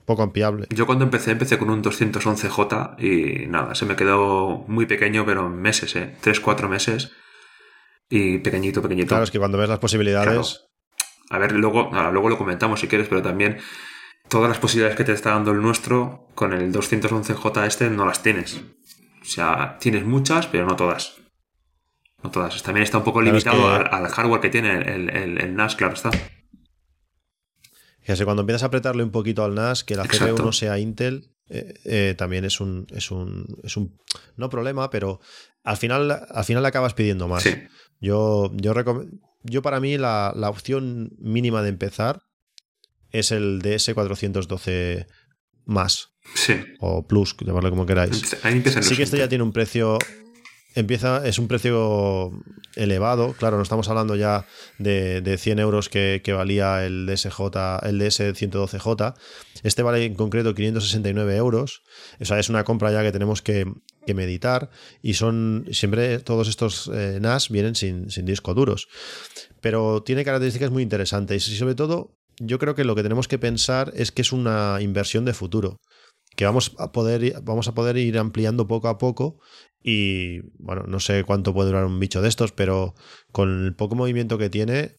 [0.05, 0.67] poco ampliable.
[0.69, 5.47] Yo cuando empecé, empecé con un 211J y nada, se me quedó muy pequeño, pero
[5.47, 6.15] en meses, ¿eh?
[6.23, 7.11] 3-4 meses.
[8.09, 9.09] Y pequeñito, pequeñito.
[9.09, 10.29] Claro, es que cuando ves las posibilidades.
[10.29, 10.71] Claro.
[11.31, 13.57] A ver, luego, nada, luego lo comentamos si quieres, pero también
[14.31, 18.23] todas las posibilidades que te está dando el nuestro con el 211J este no las
[18.23, 18.55] tienes.
[19.21, 21.17] O sea, tienes muchas, pero no todas.
[22.23, 22.63] No todas.
[22.63, 25.41] También está un poco Claro, es limitado que- al, al hardware que tiene el, el-
[25.41, 26.09] el NAS, claro está.
[28.01, 30.35] Fíjate, cuando empiezas a apretarle un poquito al NAS, que la Exacto.
[30.35, 33.45] CPU no sea Intel, eh, eh, también es un, es un.
[33.63, 33.97] es un.
[34.37, 35.19] no problema, pero
[35.63, 37.43] al final, al final le acabas pidiendo más.
[37.43, 37.53] Sí.
[37.99, 38.73] Yo, yo,
[39.43, 42.21] yo para mí la, la opción mínima de empezar
[43.12, 45.08] es el DS412
[45.65, 46.54] más Sí.
[46.80, 48.38] o plus, llamarlo como queráis.
[48.43, 49.97] Ahí Sí que esto ya tiene un precio.
[50.74, 52.32] Empieza, es un precio
[52.76, 53.34] elevado.
[53.34, 54.45] Claro, no estamos hablando ya
[54.78, 57.39] de, de 100 euros que, que valía el DSJ,
[57.84, 59.15] el DS112J.
[59.63, 61.84] Este vale en concreto 569 euros.
[62.21, 63.65] O sea, es una compra ya que tenemos que,
[64.06, 64.69] que meditar.
[65.02, 68.88] Y son siempre todos estos eh, NAS vienen sin, sin disco duros.
[69.60, 71.50] Pero tiene características muy interesantes.
[71.50, 74.77] Y sobre todo, yo creo que lo que tenemos que pensar es que es una
[74.82, 75.77] inversión de futuro
[76.36, 79.39] que vamos a poder vamos a poder ir ampliando poco a poco
[79.84, 82.93] y bueno, no sé cuánto puede durar un bicho de estos, pero
[83.32, 84.95] con el poco movimiento que tiene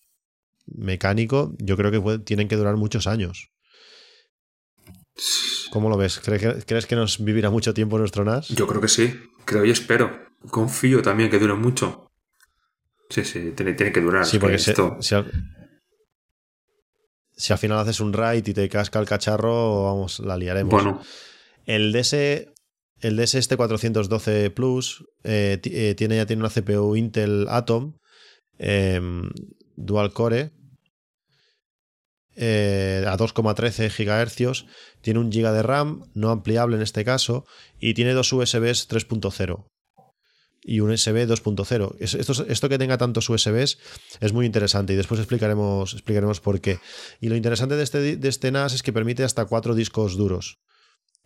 [0.66, 3.48] mecánico, yo creo que puede- tienen que durar muchos años.
[5.70, 6.20] ¿Cómo lo ves?
[6.20, 8.48] ¿Crees que, crees que nos vivirá mucho tiempo nuestro NAS?
[8.48, 9.14] Yo creo que sí.
[9.44, 10.10] Creo y espero.
[10.50, 12.08] Confío también que dure mucho.
[13.08, 14.26] Sí, sí, tiene, tiene que durar.
[14.26, 14.98] Sí, porque esto...
[17.42, 20.70] si al final haces un raid y te casca el cacharro, vamos, la liaremos.
[20.70, 21.02] Bueno,
[21.66, 27.48] El DS, el DS este 412 Plus eh, eh, tiene, ya tiene una CPU Intel
[27.48, 27.98] Atom
[28.58, 29.28] em,
[29.74, 30.52] Dual Core
[32.36, 34.64] eh, a 2,13 GHz,
[35.00, 37.44] tiene un GB de RAM, no ampliable en este caso,
[37.80, 39.66] y tiene dos USBs 3.0
[40.64, 41.96] y un USB 2.0.
[41.98, 43.78] Es- Esto, esto que tenga tantos USBs
[44.20, 46.78] es muy interesante y después explicaremos, explicaremos por qué.
[47.20, 50.58] Y lo interesante de este, de este NAS es que permite hasta cuatro discos duros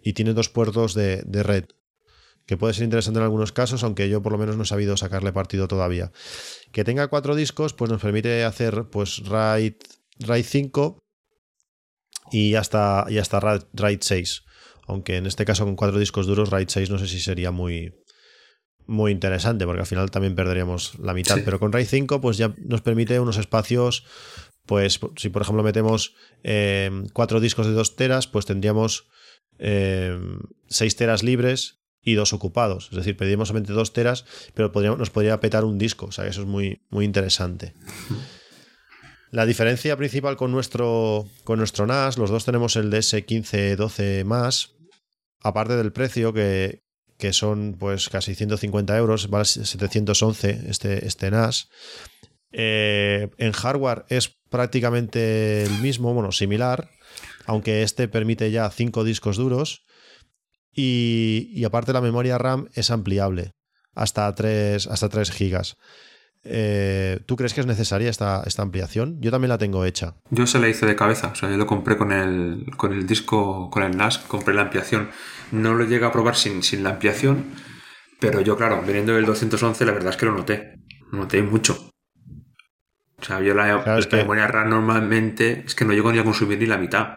[0.02, 1.64] y tiene dos puertos de, de red,
[2.46, 4.96] que puede ser interesante en algunos casos, aunque yo por lo menos no he sabido
[4.96, 6.12] sacarle partido todavía.
[6.72, 9.74] Que tenga cuatro discos, pues nos permite hacer pues RAID,
[10.20, 10.98] RAID 5
[12.30, 14.42] y hasta, y hasta RAID 6.
[14.88, 17.92] Aunque en este caso con cuatro discos duros, RAID 6 no sé si sería muy,
[18.86, 21.36] muy interesante, porque al final también perderíamos la mitad.
[21.36, 21.42] Sí.
[21.44, 24.04] Pero con RAID 5, pues ya nos permite unos espacios.
[24.64, 29.06] Pues si por ejemplo metemos eh, cuatro discos de 2 teras, pues tendríamos
[29.58, 30.18] eh,
[30.68, 32.88] 6 teras libres y dos ocupados.
[32.90, 36.06] Es decir, pediríamos solamente 2 teras, pero podríamos- nos podría petar un disco.
[36.06, 37.74] O sea, eso es muy, muy interesante.
[39.30, 44.72] La diferencia principal con nuestro, con nuestro NAS, los dos tenemos el DS1512 más,
[45.40, 46.82] aparte del precio que,
[47.18, 51.68] que son pues casi 150 euros, vale 711 este, este NAS.
[52.52, 56.88] Eh, en hardware es prácticamente el mismo, bueno, similar,
[57.44, 59.84] aunque este permite ya 5 discos duros
[60.72, 63.52] y, aparte la memoria RAM es ampliable
[63.94, 65.76] hasta 3, hasta 3 gigas.
[66.48, 69.20] Eh, ¿Tú crees que es necesaria esta, esta ampliación?
[69.20, 70.14] Yo también la tengo hecha.
[70.30, 71.28] yo se la hice de cabeza.
[71.28, 74.62] O sea, yo lo compré con el, con el disco, con el NAS, compré la
[74.62, 75.10] ampliación.
[75.52, 77.44] No lo llegué a probar sin, sin la ampliación,
[78.20, 80.74] pero yo, claro, viniendo del 211, la verdad es que lo noté.
[81.12, 81.90] Lo noté mucho.
[83.18, 86.18] O sea, yo la, Claro, es que- memoria RAM normalmente es que no llego ni
[86.18, 87.14] a consumir ni la mitad.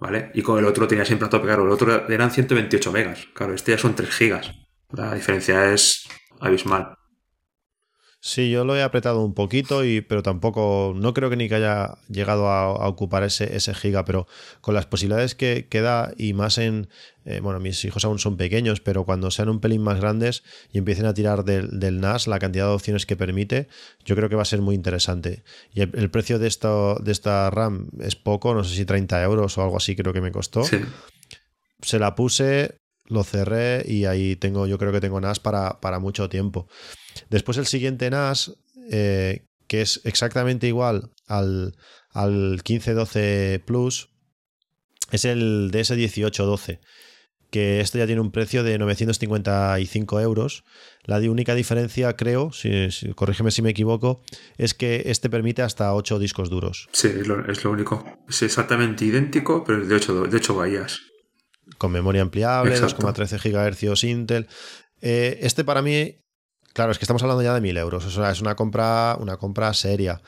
[0.00, 0.32] ¿vale?
[0.34, 3.54] Y con el otro tenía siempre a tope, claro, el otro eran 128 megas, claro,
[3.54, 4.50] este ya son 3 gigas.
[4.90, 6.08] La diferencia es
[6.40, 6.94] abismal.
[8.24, 11.56] Sí, yo lo he apretado un poquito, y, pero tampoco, no creo que ni que
[11.56, 14.28] haya llegado a, a ocupar ese, ese, giga, pero
[14.60, 16.88] con las posibilidades que, que da y más en,
[17.24, 20.78] eh, bueno, mis hijos aún son pequeños, pero cuando sean un pelín más grandes y
[20.78, 23.66] empiecen a tirar del, del NAS, la cantidad de opciones que permite,
[24.04, 25.42] yo creo que va a ser muy interesante.
[25.74, 29.20] Y el, el precio de, esto, de esta RAM es poco, no sé si 30
[29.20, 30.62] euros o algo así creo que me costó.
[30.62, 30.78] Sí.
[31.80, 35.98] Se la puse, lo cerré y ahí tengo, yo creo que tengo NAS para, para
[35.98, 36.68] mucho tiempo.
[37.30, 38.54] Después el siguiente NAS,
[38.90, 41.74] eh, que es exactamente igual al,
[42.10, 44.10] al 1512 Plus,
[45.10, 46.80] es el DS1812,
[47.50, 50.64] que este ya tiene un precio de 955 euros.
[51.04, 54.22] La única diferencia, creo, si, corrígeme si me equivoco,
[54.56, 56.88] es que este permite hasta 8 discos duros.
[56.92, 58.04] Sí, es lo, es único.
[58.26, 61.11] Es exactamente idéntico, pero de 8, de 8 bahías
[61.82, 64.46] con memoria ampliable, 2,13 GHz Intel.
[65.00, 66.22] Eh, este para mí,
[66.74, 68.06] claro, es que estamos hablando ya de 1000 euros.
[68.06, 70.22] O sea, es una compra, una compra seria.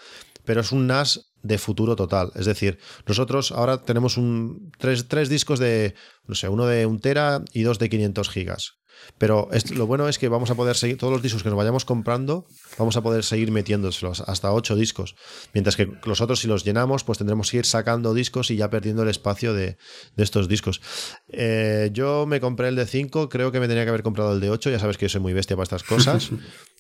[0.45, 2.33] Pero es un NAS de futuro total.
[2.35, 5.95] Es decir, nosotros ahora tenemos un, tres, tres discos de,
[6.27, 8.73] no sé, uno de un tera y dos de 500 gigas.
[9.19, 11.85] Pero lo bueno es que vamos a poder seguir todos los discos que nos vayamos
[11.85, 12.47] comprando,
[12.79, 15.15] vamos a poder seguir metiéndoselos hasta 8 discos.
[15.53, 18.71] Mientras que los otros, si los llenamos, pues tendremos que ir sacando discos y ya
[18.71, 19.77] perdiendo el espacio de,
[20.17, 20.81] de estos discos.
[21.29, 24.41] Eh, yo me compré el de 5, creo que me tenía que haber comprado el
[24.41, 26.31] de 8, ya sabes que yo soy muy bestia para estas cosas.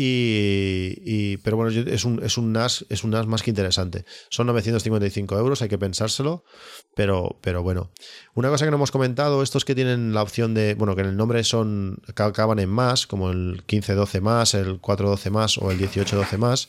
[0.00, 4.04] Y, pero bueno, es un, es, un NAS, es un NAS más que interesante.
[4.28, 6.44] Son 955 euros, hay que pensárselo,
[6.94, 7.90] pero, pero bueno.
[8.34, 11.08] Una cosa que no hemos comentado, estos que tienen la opción de, bueno, que en
[11.08, 15.78] el nombre son, acaban en más, como el 1512 más, el 412 más o el
[15.78, 16.68] 1812 más.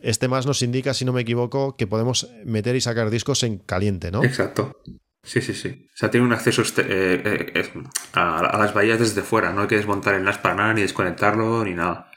[0.00, 3.58] Este más nos indica, si no me equivoco, que podemos meter y sacar discos en
[3.58, 4.22] caliente, ¿no?
[4.22, 4.80] Exacto.
[5.24, 5.88] Sí, sí, sí.
[5.92, 7.72] O sea, tiene un acceso este, eh, eh,
[8.12, 9.52] a, a, las bahías desde fuera.
[9.52, 12.09] No hay que desmontar el NAS para nada, ni desconectarlo, ni nada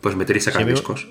[0.00, 1.06] pues meter y sacar sí, discos.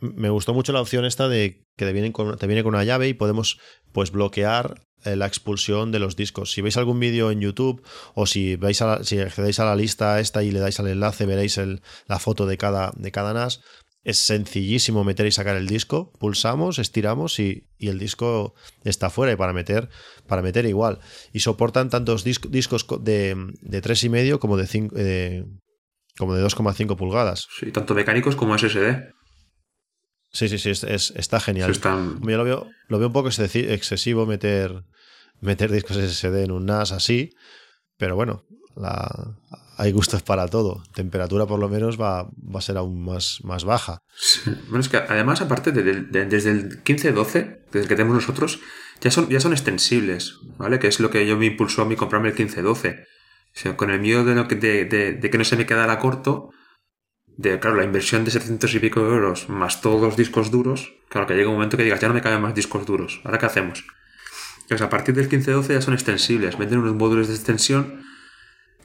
[0.00, 2.84] Me gustó mucho la opción esta de que te viene con, te viene con una
[2.84, 3.58] llave y podemos
[3.92, 6.52] pues bloquear eh, la expulsión de los discos.
[6.52, 7.82] Si veis algún vídeo en YouTube
[8.14, 10.88] o si veis a la, si accedéis a la lista esta y le dais al
[10.88, 13.60] enlace, veréis el, la foto de cada, de cada NAS.
[14.04, 16.12] Es sencillísimo meter y sacar el disco.
[16.18, 19.32] Pulsamos, estiramos y, y el disco está fuera.
[19.32, 19.88] Y para meter,
[20.26, 21.00] para meter igual.
[21.32, 25.44] Y soportan tantos disc, discos de, de 3,5 como de 5, eh,
[26.18, 27.46] como de 2,5 pulgadas.
[27.58, 29.14] Sí, tanto mecánicos como SSD.
[30.30, 31.70] Sí, sí, sí, es, es, está genial.
[31.70, 32.20] Sí, están...
[32.20, 34.84] Yo lo veo, lo veo un poco excesivo meter,
[35.40, 37.30] meter discos SSD en un NAS así,
[37.96, 38.44] pero bueno,
[38.76, 39.38] la,
[39.78, 40.82] hay gustos para todo.
[40.94, 44.02] Temperatura por lo menos va, va a ser aún más, más baja.
[44.16, 44.50] Sí.
[44.68, 48.14] Bueno, es que además, aparte, de, de, de, desde el 15-12, desde el que tenemos
[48.14, 48.60] nosotros,
[49.00, 50.78] ya son, ya son extensibles, ¿vale?
[50.78, 53.04] Que es lo que yo me impulsó a mí comprarme el 15-12.
[53.54, 54.34] O sea, con el miedo de,
[55.30, 56.50] que, no se me quedara corto,
[57.26, 61.26] de, claro, la inversión de 700 y pico euros más todos los discos duros, claro,
[61.26, 63.46] que llega un momento que digas, ya no me caben más discos duros, ¿ahora qué
[63.46, 63.84] hacemos?
[64.68, 68.04] Pues a partir del 15-12 ya son extensibles, venden unos módulos de extensión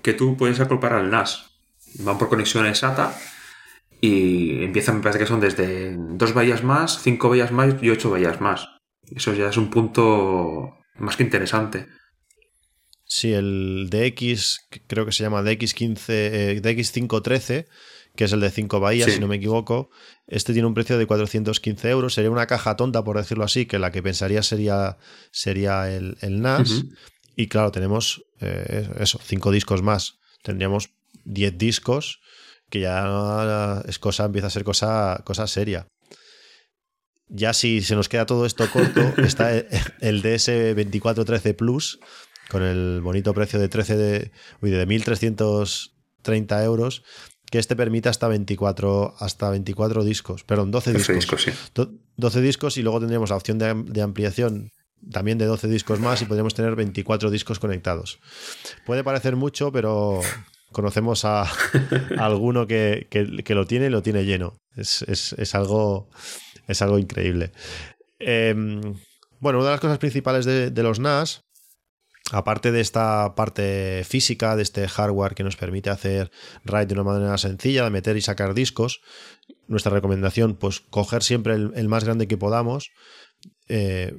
[0.01, 1.49] que tú puedes acoplar al NAS.
[1.99, 3.15] Van por conexiones SATA
[3.99, 8.09] y empiezan, me parece que son desde dos bahías más, cinco bahías más y ocho
[8.09, 8.69] bahías más.
[9.15, 11.87] Eso ya es un punto más que interesante.
[13.15, 17.67] Sí, el DX, creo que se llama DX15, eh, DX513,
[18.15, 19.13] que es el de 5 bahías, sí.
[19.13, 19.91] si no me equivoco.
[20.25, 22.15] Este tiene un precio de 415 euros.
[22.15, 24.97] Sería una caja tonta, por decirlo así, que la que pensaría sería,
[25.29, 26.71] sería el, el NAS.
[26.71, 26.97] Uh -huh.
[27.35, 30.17] Y claro, tenemos eh, eso, 5 discos más.
[30.41, 30.89] Tendríamos
[31.25, 32.19] 10 discos,
[32.71, 35.85] que ya es cosa, empieza a ser cosa, cosa seria.
[37.27, 41.99] Ya si se nos queda todo esto corto, está el DS2413 Plus,
[42.49, 47.03] con el bonito precio de 13 de, uy, de 1.330 euros,
[47.49, 51.15] que este permite hasta 24, hasta 24 discos, perdón, 12 discos.
[51.15, 51.51] discos sí.
[52.15, 54.69] 12 discos y luego tendríamos la opción de, de, ampliación
[55.11, 58.19] también de 12 discos más y podríamos tener 24 discos conectados.
[58.85, 60.21] Puede parecer mucho, pero
[60.71, 61.43] conocemos a,
[62.17, 64.57] a alguno que, que, que, lo tiene y lo tiene lleno.
[64.75, 66.09] Es, es, es algo,
[66.67, 67.51] es algo increíble.
[68.19, 68.53] Eh,
[69.39, 71.43] bueno, una de las cosas principales de, de los NAS
[72.31, 76.31] aparte de esta parte física, de este hardware que nos permite hacer
[76.63, 79.01] RAID de una manera sencilla, de meter y sacar discos,
[79.67, 82.91] nuestra recomendación, pues coger siempre el, el más grande que podamos.
[83.67, 84.13] Eh,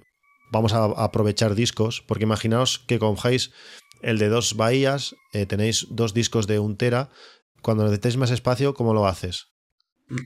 [0.52, 3.52] vamos a aprovechar discos, porque imaginaos que cojáis
[4.02, 7.10] el de dos bahías, eh, tenéis dos discos de un tera,
[7.62, 9.46] cuando necesitéis más espacio, ¿cómo lo haces?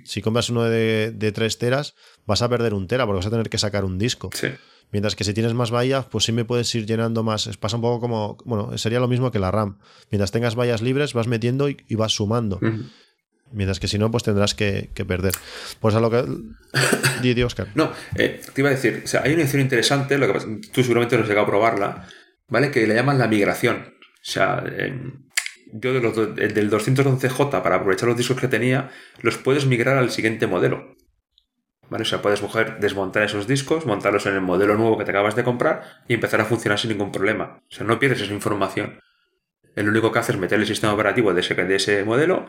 [0.04, 1.94] Si compras uno de, de 3 teras,
[2.26, 4.30] vas a perder un tera porque vas a tener que sacar un disco.
[4.34, 4.48] Sí.
[4.90, 7.56] Mientras que si tienes más bahías, pues sí me puedes ir llenando más.
[7.58, 9.78] Pasa un poco como, bueno, sería lo mismo que la RAM.
[10.10, 12.58] Mientras tengas bahías libres, vas metiendo y, y vas sumando.
[13.52, 15.32] Mientras que si no, pues tendrás que, que perder.
[15.80, 16.24] Pues a lo que...
[17.22, 17.68] Di, di, Oscar.
[17.74, 20.46] No, eh, te iba a decir, o sea, hay una opción interesante, lo que pasa,
[20.72, 22.08] tú seguramente no has llegado a probarla,
[22.48, 22.70] ¿vale?
[22.70, 23.94] Que le llaman la migración.
[23.98, 24.94] O sea, eh,
[25.72, 30.10] yo de los, del 211J, para aprovechar los discos que tenía, los puedes migrar al
[30.10, 30.96] siguiente modelo.
[31.90, 32.02] ¿Vale?
[32.02, 35.34] O sea, puedes coger, desmontar esos discos, montarlos en el modelo nuevo que te acabas
[35.36, 37.62] de comprar y empezar a funcionar sin ningún problema.
[37.70, 39.00] O sea, no pierdes esa información.
[39.74, 42.46] El único que hace es meter el sistema operativo de ese, de ese modelo,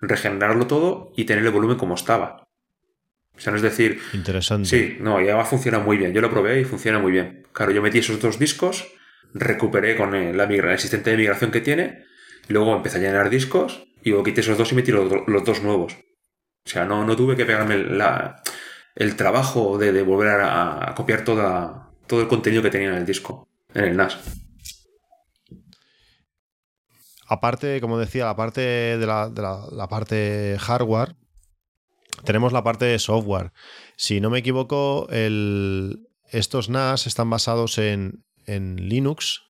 [0.00, 2.48] regenerarlo todo y tener el volumen como estaba.
[3.36, 4.68] O sea, no es decir, Interesante.
[4.68, 6.12] Sí, no, y además funciona muy bien.
[6.12, 7.46] Yo lo probé y funciona muy bien.
[7.52, 8.86] Claro, yo metí esos dos discos,
[9.34, 12.04] recuperé con el, la migra- el asistente de migración que tiene,
[12.48, 15.44] y luego empecé a llenar discos, y luego quité esos dos y metí los, los
[15.44, 15.94] dos nuevos.
[16.64, 18.42] O sea, no, no tuve que pegarme la-
[19.00, 22.94] el trabajo de, de volver a, a copiar toda, todo el contenido que tenía en
[22.96, 24.18] el disco, en el NAS.
[27.26, 31.14] Aparte, como decía, la parte de la, de la- la parte hardware,
[32.24, 33.52] tenemos la parte de software.
[33.96, 39.42] Si no me equivoco, el, estos NAS están basados en, en Linux,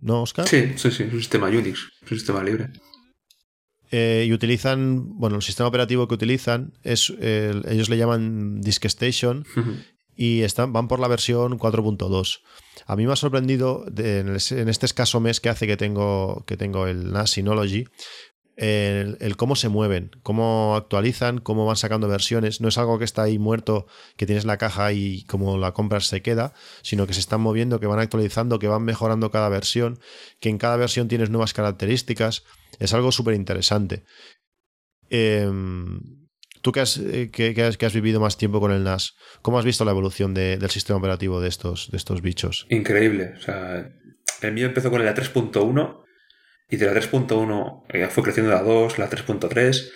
[0.00, 0.46] ¿no, Oscar?
[0.46, 2.68] Sí, sí, sí, es un sistema Unix, es un sistema libre.
[3.94, 8.86] Eh, y utilizan, bueno, el sistema operativo que utilizan es, el- ellos le llaman Disk
[8.86, 9.44] Station
[10.16, 12.40] y están, van por la versión 4.2.
[12.86, 15.76] A mí me ha sorprendido de- en, el- en este escaso mes que hace que
[15.76, 17.84] tengo, que tengo el NAS Synology,
[18.56, 22.60] el, el cómo se mueven, cómo actualizan, cómo van sacando versiones.
[22.60, 23.86] No es algo que está ahí muerto,
[24.16, 27.80] que tienes la caja y como la compras se queda, sino que se están moviendo,
[27.80, 29.98] que van actualizando, que van mejorando cada versión,
[30.40, 32.44] que en cada versión tienes nuevas características.
[32.78, 34.04] Es algo súper interesante.
[35.10, 36.00] Em,
[36.62, 39.58] Tú que has, eh, que, has, que has vivido más tiempo con el NAS, ¿cómo
[39.58, 42.66] has visto la evolución de- del sistema operativo de estos, de estos bichos?
[42.70, 43.32] Increíble.
[43.36, 43.90] O sea,
[44.42, 46.04] el mío empezó con la 3.1
[46.72, 49.90] y de la 3.1 eh, fue creciendo la 2, la 3.3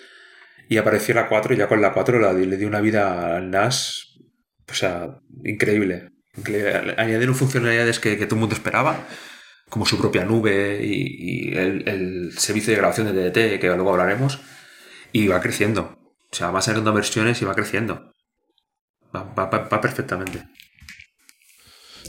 [0.69, 3.49] y apareció la 4 y ya con la 4 la, le dio una vida al
[3.49, 4.19] NAS,
[4.69, 6.11] o sea, increíble.
[6.97, 9.07] Añadieron funcionalidades que, todo el mundo esperaba,
[9.69, 14.39] como su propia nube y, el, servicio de grabación de DDT, que luego hablaremos,
[15.11, 15.97] y va creciendo.
[16.31, 18.13] O sea, va sacando versiones y va creciendo.
[19.15, 20.43] Va perfectamente.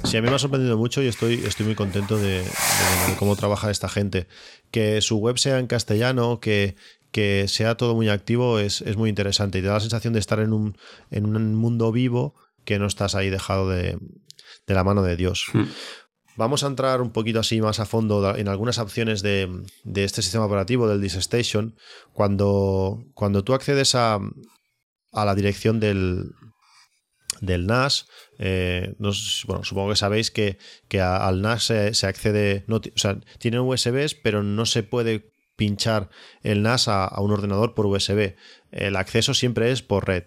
[0.05, 3.09] Sí, a mí me ha sorprendido mucho y estoy, estoy muy contento de, de, bueno,
[3.09, 4.27] de cómo trabaja esta gente.
[4.71, 6.77] Que su web sea en castellano, que,
[7.11, 10.21] que sea todo muy activo, es, es muy interesante y te da la sensación de
[10.21, 10.79] estar en un,
[11.11, 12.35] en un mundo vivo
[12.65, 13.99] que no estás ahí dejado de,
[14.67, 15.47] de la mano de Dios.
[15.53, 15.65] Hmm.
[16.37, 19.51] Vamos a entrar un poquito así más a fondo en algunas opciones de,
[19.83, 21.75] de este sistema operativo del DiskStation.
[22.13, 24.21] Cuando, cuando tú accedes a,
[25.13, 26.31] a la dirección del,
[27.41, 28.07] del NAS,
[28.38, 33.61] eh, bueno, supongo que sabéis que, que al NAS se, accede, no, o sea, tienen
[33.61, 36.09] USBs, pero no se puede pinchar
[36.42, 38.35] el NAS a, a un ordenador por USB.
[38.70, 40.24] El acceso siempre es por red.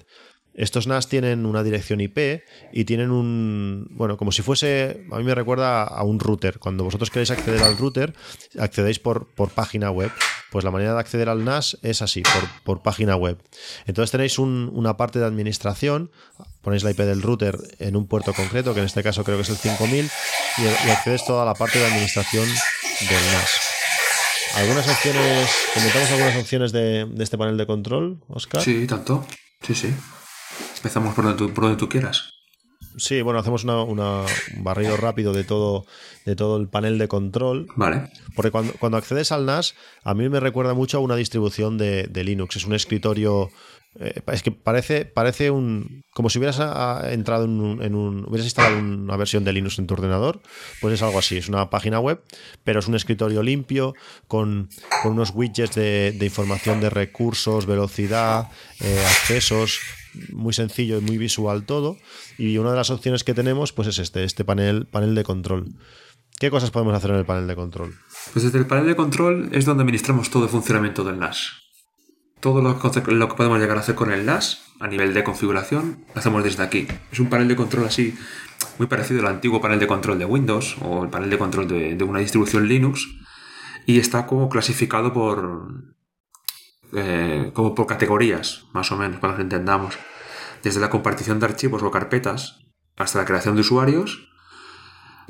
[0.54, 2.44] Estos NAS tienen una dirección IP
[2.74, 6.60] y tienen un, bueno, como si fuese, a mí me recuerda a un router.
[6.60, 8.14] Cuando vosotros queréis acceder al router,
[8.60, 10.12] accedéis por, por página web.
[10.52, 13.38] Pues la manera de acceder al NAS es así, por, por página web.
[13.88, 16.12] Entonces tenéis un- una parte de administración,
[16.62, 19.44] ponéis la IP del router en un puerto concreto, que en este caso creo que
[19.44, 20.10] es el 5000,
[20.58, 23.50] y, y accedes toda la parte de administración del NAS.
[24.56, 28.62] Algunas opciones, comentamos algunas opciones de, de este panel de control, Oscar.
[28.62, 29.26] Sí, tanto.
[29.66, 29.94] Sí, sí.
[30.76, 32.30] Empezamos por donde tú, por donde tú quieras.
[32.98, 34.26] Sí, bueno, hacemos una, una-
[34.56, 35.86] un barrido rápido de todo,
[36.26, 37.68] de todo el panel de control.
[37.76, 38.10] Vale.
[38.36, 42.04] Porque cuando, cuando accedes al NAS, a mí me recuerda mucho a una distribución de,
[42.04, 42.56] de Linux.
[42.58, 43.50] Es un escritorio.
[44.00, 46.04] eh, es que parece, parece un.
[46.14, 49.80] como si hubieras ah, entrado en un, en un- hubieras instalado una versión de Linux
[49.80, 50.42] en tu ordenador.
[50.82, 51.38] Pues es algo así.
[51.38, 52.22] Es una página web,
[52.64, 53.94] pero es un escritorio limpio,
[54.28, 54.70] con,
[55.04, 58.50] con unos widgets de, de información de recursos, velocidad,
[58.82, 59.80] eh, accesos.
[60.34, 61.98] Muy sencillo y muy visual todo.
[62.38, 65.74] Y una de las opciones que tenemos, pues es este, este panel, panel de control.
[66.40, 67.94] ¿Qué cosas podemos hacer en el panel de control?
[68.34, 71.62] Pues desde el panel de control es donde administramos todo el funcionamiento del NAS.
[72.40, 76.04] Todo lo lo que podemos llegar a hacer con el NAS a nivel de configuración
[76.14, 76.88] lo hacemos desde aquí.
[77.12, 78.16] Es un panel de control así
[78.80, 81.96] muy parecido al antiguo panel de control de Windows o el panel de control de,
[81.96, 83.08] de una distribución Linux
[83.86, 85.94] y está como clasificado por
[86.94, 89.98] eh, como por categorías, más o menos, lo entendamos.
[90.64, 92.60] Desde la compartición de archivos o carpetas
[92.98, 94.28] hasta la creación de usuarios,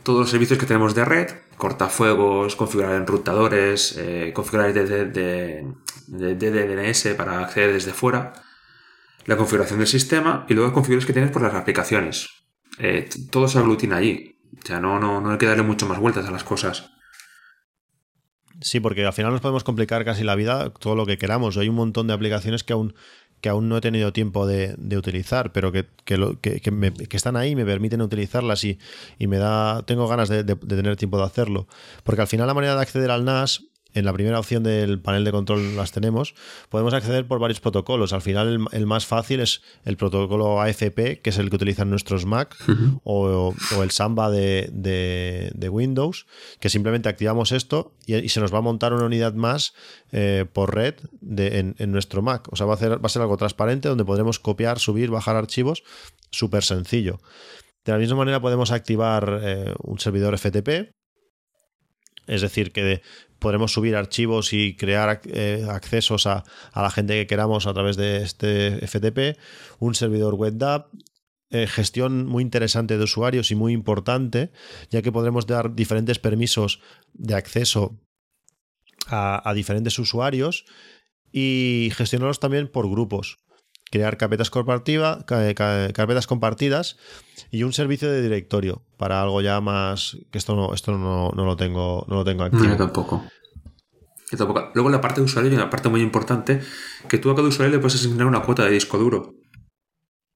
[0.03, 5.73] todos los servicios que tenemos de red, cortafuegos, configurar enrutadores, eh, configurar de, de, de-
[6.07, 8.33] de- de DNS para acceder desde fuera,
[9.25, 12.29] la configuración del sistema y luego las configuraciones que tienes por las aplicaciones.
[12.79, 14.39] eh, todo se aglutina allí.
[14.63, 16.89] O sea, no, no, no hay que darle mucho más vueltas a las cosas.
[18.61, 21.57] Sí, porque al final nos podemos complicar casi la vida todo lo que queramos.
[21.57, 22.93] Hay un montón de aplicaciones que aún,
[23.41, 27.17] que aún no he tenido tiempo de, utilizar, pero que, que, lo- que- me- que
[27.17, 28.77] están ahí y me permiten utilizarlas y,
[29.17, 31.67] y me da, tengo ganas de tener tiempo de hacerlo.
[32.03, 35.23] Porque al final la manera de acceder al NAS, en la primera opción del panel
[35.25, 36.33] de control las tenemos,
[36.69, 38.13] podemos acceder por varios protocolos.
[38.13, 41.89] Al final el, el más fácil es el protocolo AFP, que es el que utilizan
[41.89, 42.55] nuestros Mac,
[43.03, 46.25] o, o el Samba de, de- de Windows,
[46.59, 49.73] que simplemente activamos esto y, y se nos va a montar una unidad más
[50.11, 52.47] eh, por red de- en, en nuestro Mac.
[52.51, 55.35] O sea, va a, hacer- va a ser algo transparente donde podremos copiar, subir, bajar
[55.35, 55.83] archivos,
[56.31, 57.19] súper sencillo.
[57.83, 60.91] De la misma manera podemos activar eh, un servidor FTP,
[62.27, 63.01] es decir, que
[63.41, 67.97] podremos subir archivos y crear eh, accesos a, a la gente que queramos a través
[67.97, 69.37] de este FTP,
[69.79, 70.93] un servidor web DAP,
[71.49, 74.51] eh, gestión muy interesante de usuarios y muy importante,
[74.91, 76.81] ya que podremos dar diferentes permisos
[77.13, 77.99] de acceso
[79.07, 80.63] a diferentes usuarios
[81.31, 83.39] y gestionarlos también por grupos.
[83.91, 86.97] Crear carpetas, corporativa, ca- ca- carpetas compartidas
[87.51, 91.45] y un servicio de directorio para algo ya más que esto no esto no, no
[91.45, 92.63] lo tengo no lo tengo No, activo.
[92.65, 93.25] yo tampoco.
[94.31, 94.71] Yo tampoco.
[94.73, 96.61] Luego la parte de usuario hay una parte muy importante
[97.09, 99.33] que tú a cada usuario le puedes asignar una cuota de disco duro.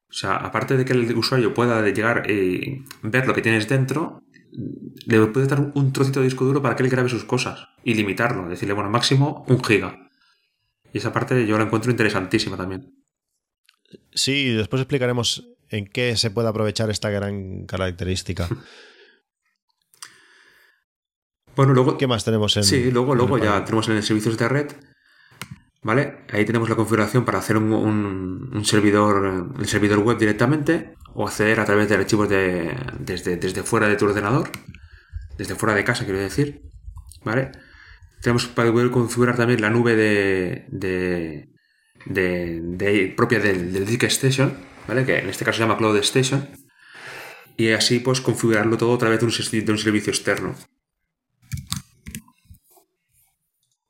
[0.09, 4.21] O sea, aparte de que el usuario pueda llegar y ver lo que tienes dentro,
[5.05, 7.93] le puedes dar un trocito de disco duro para que él grabe sus cosas y
[7.93, 8.47] limitarlo.
[8.49, 10.09] Decirle, bueno, máximo un giga.
[10.93, 12.93] Y esa parte yo la encuentro interesantísima también.
[14.13, 18.47] Sí, después explicaremos en qué se puede aprovechar esta gran característica.
[21.55, 21.97] Bueno, luego.
[21.97, 23.65] ¿Qué más tenemos en Sí, luego, luego el ya panel?
[23.65, 24.67] tenemos en servicios de red.
[25.81, 26.25] ¿Vale?
[26.33, 31.27] Ahí tenemos la configuración para hacer un, un- un servidor, el servidor web directamente o
[31.27, 34.49] acceder a través de archivos de, desde, desde fuera de tu ordenador,
[35.37, 36.63] desde fuera de casa, quiero decir.
[37.23, 37.51] ¿Vale?
[38.21, 41.49] Tenemos para poder configurar también la nube de, de,
[42.05, 44.53] de- propia del, del Station,
[44.87, 45.05] ¿vale?
[45.05, 46.47] Que en este caso se llama Cloud Station.
[47.57, 49.31] Y así pues configurarlo todo a través de un,
[49.77, 50.55] servicio externo.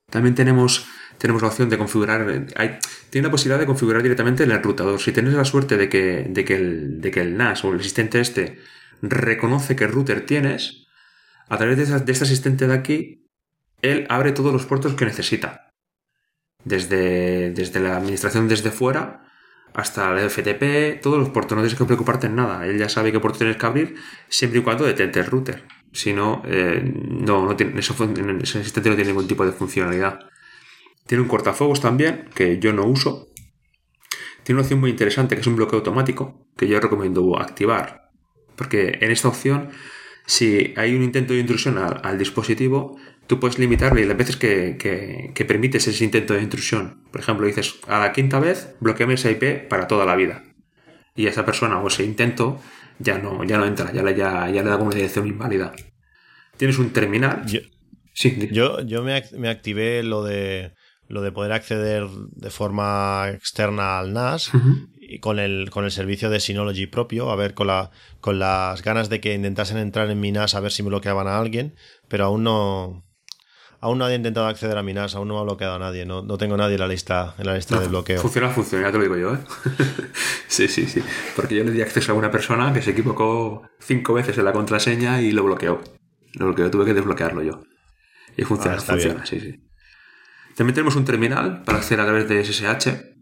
[0.09, 0.86] También tenemos,
[1.18, 2.45] tenemos la opción de configurar.
[2.55, 2.78] Hay,
[3.09, 4.99] tiene la posibilidad de configurar directamente en el enrutador.
[5.01, 7.80] Si tienes la suerte de que, de que, el, de que el NAS o el
[7.80, 8.59] asistente este
[9.01, 10.86] reconoce qué router tienes,
[11.49, 13.28] a través de, esa- de este asistente de aquí,
[13.82, 15.64] él abre todos los puertos que necesita.
[16.66, 19.22] Desde, desde la administración desde fuera
[19.76, 21.55] hasta el FTP, todos los puertos.
[21.55, 22.66] No tienes que preocuparte en nada.
[22.66, 23.95] Él ya sabe qué puerto tienes que abrir
[24.30, 25.66] siempre y cuando detente el router.
[25.91, 27.93] Si no, eh, no, tiene, ese
[28.59, 30.20] asistente no tiene ningún tipo de funcionalidad.
[31.05, 33.28] Tiene un cortafuegos también, que yo no uso.
[34.43, 38.09] Tiene una opción muy interesante, que es un bloqueo automático, que yo recomiendo activar.
[38.55, 39.70] Porque en esta opción,
[40.26, 42.98] si hay un intento de intrusión al, al dispositivo,
[43.28, 47.04] tú puedes limitarle las veces que, que- que permites ese intento de intrusión.
[47.12, 50.44] Por ejemplo, dices, a la quinta vez, bloqueame esa IP para toda la vida.
[51.16, 52.60] Y esa persona o ese intento
[53.00, 55.74] ya no, ya no entra, ya le, ya, ya le da una dirección inválida.
[56.58, 57.46] Tienes un terminal.
[57.46, 57.60] Yo,
[58.18, 60.72] Sí, yo, yo me, me activé lo de
[61.10, 64.52] lo de poder acceder de forma externa al NAS.
[65.08, 67.91] Y con el, con el servicio de Synology propio, a ver, con, la,
[68.22, 71.28] con las ganas de que intentasen entrar en mi NAS a ver si me bloqueaban
[71.28, 71.76] a alguien,
[72.08, 73.03] pero aún no.
[73.82, 76.06] Aún nadie ha intentado acceder a mi NAS, aún no me ha bloqueado a nadie,
[76.06, 78.20] no, no tengo nadie en la lista, en la lista de bloqueo.
[78.20, 79.39] Funciona, funciona, ya te lo digo yo, ¿eh?
[80.47, 81.03] sí, sí, sí.
[81.36, 84.53] Porque yo le di acceso a una persona que se equivocó cinco veces en la
[84.53, 85.82] contraseña y lo bloqueó.
[86.34, 87.62] Lo bloqueó, tuve que desbloquearlo yo.
[88.36, 89.62] Y funciona, Ah, funciona, sí, sí.
[90.56, 93.14] También tenemos un terminal para acceder a través de SSH.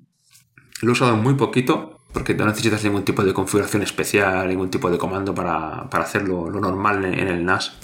[0.84, 4.92] Lo he usado muy poquito, porque no necesitas ningún tipo de configuración especial, ningún tipo
[4.92, 7.78] de comando para, para hacerlo lo normal en, el NAS.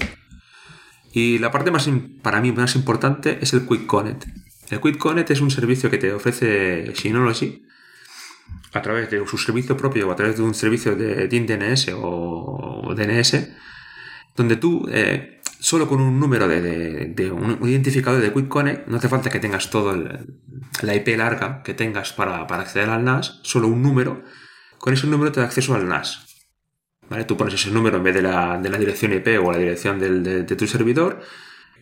[1.13, 1.89] Y la parte más
[2.21, 4.25] para mí más importante es el Quick Connect.
[4.69, 7.63] El Quick Connect es un servicio que te ofrece Synology
[8.73, 11.91] a través de su servicio propio o a través de un servicio de DIN DNS
[11.95, 13.49] o DNS,
[14.35, 16.61] donde tú eh, solo con un número de,
[17.07, 20.37] de- un identificador de Quick Connect, no hace falta que tengas todo el-
[20.81, 24.23] la IP larga que tengas para, para acceder al NAS, solo un número,
[24.77, 26.25] con ese número te da acceso al NAS.
[27.09, 27.25] ¿Vale?
[27.25, 29.99] Tú pones ese número en vez de la, de la dirección IP o la dirección
[29.99, 31.21] del- de, tu servidor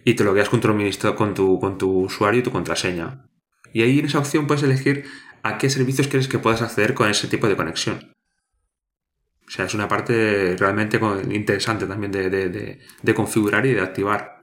[0.05, 3.25] y te lo quedas con tu, con, tu, con tu usuario y tu contraseña.
[3.73, 5.03] Y ahí en esa opción puedes elegir
[5.43, 8.11] a qué servicios quieres que puedas acceder con ese tipo de conexión.
[9.47, 10.99] O sea, es una parte realmente
[11.31, 14.41] interesante también de, de- de- de configurar y de activar.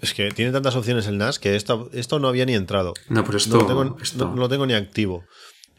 [0.00, 2.94] Es que tiene tantas opciones el NAS que esto, esto no había ni entrado.
[3.08, 3.56] No, pues esto...
[3.56, 5.24] no, lo tengo, esto- no- no lo tengo ni activo.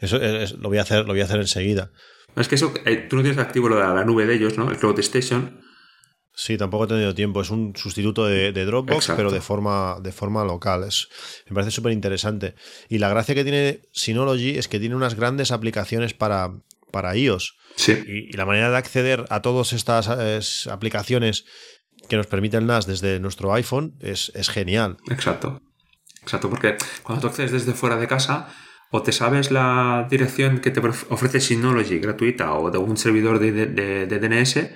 [0.00, 1.90] Eso es- lo, voy a hacer, lo voy a hacer enseguida.
[2.36, 4.70] Es que eso, eh, tú no tienes activo lo de la nube de ellos, ¿no?
[4.70, 5.60] El Cloud Station.
[6.34, 7.40] Sí, tampoco he tenido tiempo.
[7.40, 9.16] Es un sustituto de, de Dropbox, Exacto.
[9.16, 10.84] pero de forma, de forma local.
[10.84, 11.08] Es,
[11.48, 12.54] me parece súper interesante.
[12.88, 16.52] Y la gracia que tiene Synology es que tiene unas grandes aplicaciones para,
[16.90, 17.56] para iOS.
[17.76, 17.92] Sí.
[18.06, 21.44] Y, y la manera de acceder a todas estas aplicaciones
[22.08, 24.96] que nos permite el NAS desde nuestro iPhone es, es genial.
[25.10, 25.60] Exacto.
[26.22, 28.48] Exacto, porque cuando tú accedes desde fuera de casa,
[28.90, 33.52] o te sabes la dirección que te ofrece Synology gratuita o de un servidor de,
[33.52, 34.70] de- de DNS,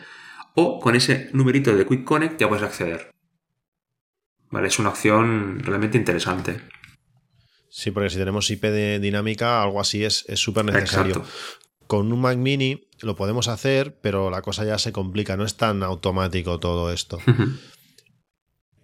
[0.55, 3.11] o con ese numerito de Quick Connect ya puedes acceder.
[4.51, 6.61] Vale, es una opción realmente interesante.
[7.71, 11.17] Sí, porque si tenemos IP de dinámica, algo así es es súper necesario.
[11.17, 11.31] Exacto.
[11.93, 15.36] Con un Mac Mini lo podemos hacer, pero la cosa ya se complica.
[15.36, 17.18] No es tan automático todo esto.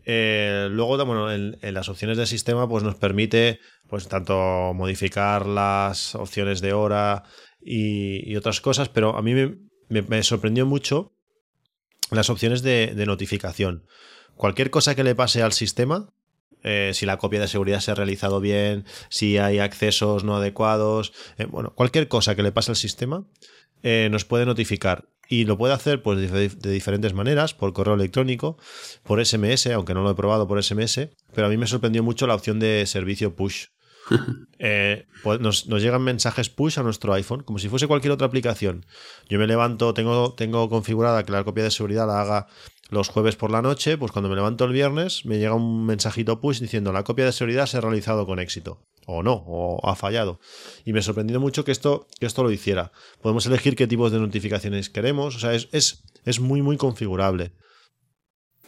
[0.04, 5.46] Eh, luego, bueno, en, en las opciones de sistema, pues nos permite, pues, tanto modificar
[5.46, 7.24] las opciones de hora
[7.62, 9.56] y, y otras cosas, pero a mí me,
[9.88, 11.12] me- me sorprendió mucho
[12.10, 13.84] las opciones de, de notificación.
[14.34, 16.10] Cualquier cosa que le pase al sistema,
[16.62, 21.12] eh, si la copia de seguridad se ha realizado bien, si hay accesos no adecuados,
[21.38, 23.24] eh, bueno, cualquier cosa que le pase al sistema,
[23.82, 25.08] eh, nos puede notificar.
[25.30, 28.56] Y lo puede hacer pues, de, diferentes maneras, por correo electrónico,
[29.02, 32.26] por SMS, aunque no lo he probado por SMS, pero a mí me sorprendió mucho
[32.26, 33.66] la opción de servicio push.
[34.60, 38.26] Eh, pues nos, nos llegan mensajes push a nuestro iPhone, como si fuese cualquier otra
[38.26, 38.84] aplicación.
[39.28, 42.46] Yo me levanto, tengo, tengo configurada que la copia de seguridad la haga
[42.90, 46.40] los jueves por la noche, pues cuando me levanto el viernes me llega un mensajito
[46.40, 48.86] push diciendo la copia de seguridad se ha realizado con éxito.
[49.06, 50.38] O no, o ha fallado.
[50.84, 52.92] Y me sorprendió mucho que esto, que esto lo hiciera.
[53.22, 55.34] Podemos elegir qué tipos de notificaciones queremos.
[55.34, 57.52] O sea, es, es, es muy, muy configurable.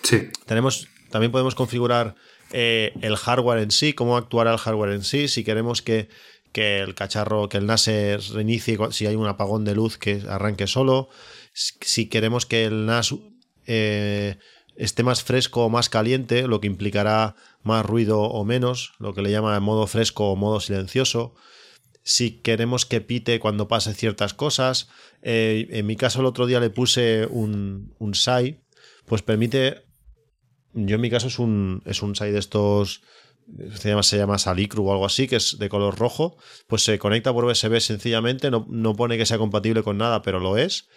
[0.03, 0.31] Sí.
[0.47, 2.15] Tenemos, también podemos configurar
[2.53, 6.09] eh, el hardware en sí, cómo actuará el hardware en sí, si queremos que,
[6.53, 10.23] que el cacharro, que el NAS se reinicie, si hay un apagón de luz que
[10.27, 11.11] arranque solo,
[11.53, 13.15] si si queremos que el NAS
[13.73, 14.39] eh,
[14.75, 19.23] esté más fresco o más caliente, lo que implicará más ruido o menos, lo que
[19.23, 21.35] le llama modo fresco o modo silencioso.
[22.03, 24.89] Si queremos que pite cuando pase ciertas cosas.
[25.23, 28.61] Eh, en mi caso, el otro día le puse un, un SAI,
[29.07, 29.85] pues permite
[30.73, 33.03] yo en mi caso es un, es un SAI de estos,
[33.75, 36.99] se llama, se llama Salicru o algo así, que es de color rojo, pues se
[36.99, 40.89] conecta por USB sencillamente, no, no pone que sea compatible con nada, pero lo es.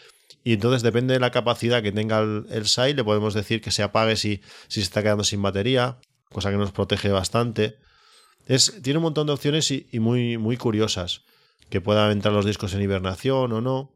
[0.44, 3.72] Y entonces depende de la capacidad que tenga el, el SAI, le podemos decir que
[3.72, 5.98] se apague si, si se está quedando sin batería,
[6.32, 7.78] cosa que nos protege bastante.
[8.46, 11.22] Es, tiene un montón de opciones y, y muy, muy curiosas,
[11.70, 13.94] que puedan entrar los discos en hibernación o no.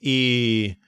[0.00, 0.78] Y,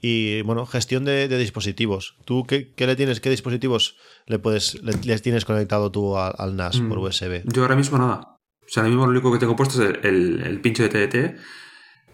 [0.00, 2.16] y bueno, gestión de, de dispositivos.
[2.24, 3.20] ¿Tú qué, qué le tienes?
[3.20, 3.96] ¿Qué dispositivos
[4.26, 7.42] le puedes le, les tienes conectado tú al, al NAS por Mm, USB?
[7.52, 8.38] Yo ahora mismo nada.
[8.62, 10.88] O sea, ahora mismo lo único que tengo puesto es el, el- el pincho de
[10.88, 11.36] TDT.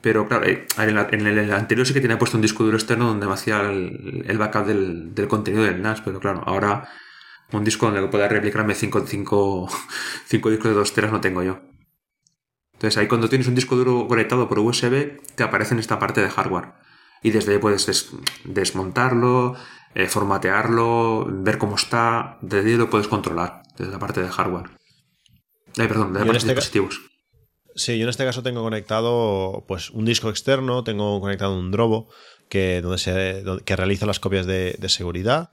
[0.03, 2.77] Pero claro, eh, en, la- en el, anterior sí que tenía puesto un disco duro
[2.77, 6.01] externo donde me hacía el, el backup del, del contenido del NAS.
[6.03, 6.89] Pero claro, ahora
[7.53, 9.69] un disco donde pueda replicarme 5 cinco,
[10.27, 11.61] cinco discos de 2 teras no tengo yo.
[12.75, 16.21] Entonces ahí cuando tienes un disco duro conectado por USB, te aparece en esta parte
[16.21, 16.73] de hardware.
[17.23, 18.11] Y desde ahí puedes des-
[18.45, 19.55] desmontarlo,
[19.95, 22.39] eh, formatearlo, ver cómo está.
[22.43, 24.71] Desde ahí lo puedes controlar, desde la parte de hardware.
[25.77, 27.12] Eh, perdón, de la parte de este dispositivos.
[27.75, 32.09] Sí, yo en este caso tengo conectado pues un disco externo, tengo conectado un Drobo
[32.49, 35.51] que, donde se, que realiza las copias de, seguridad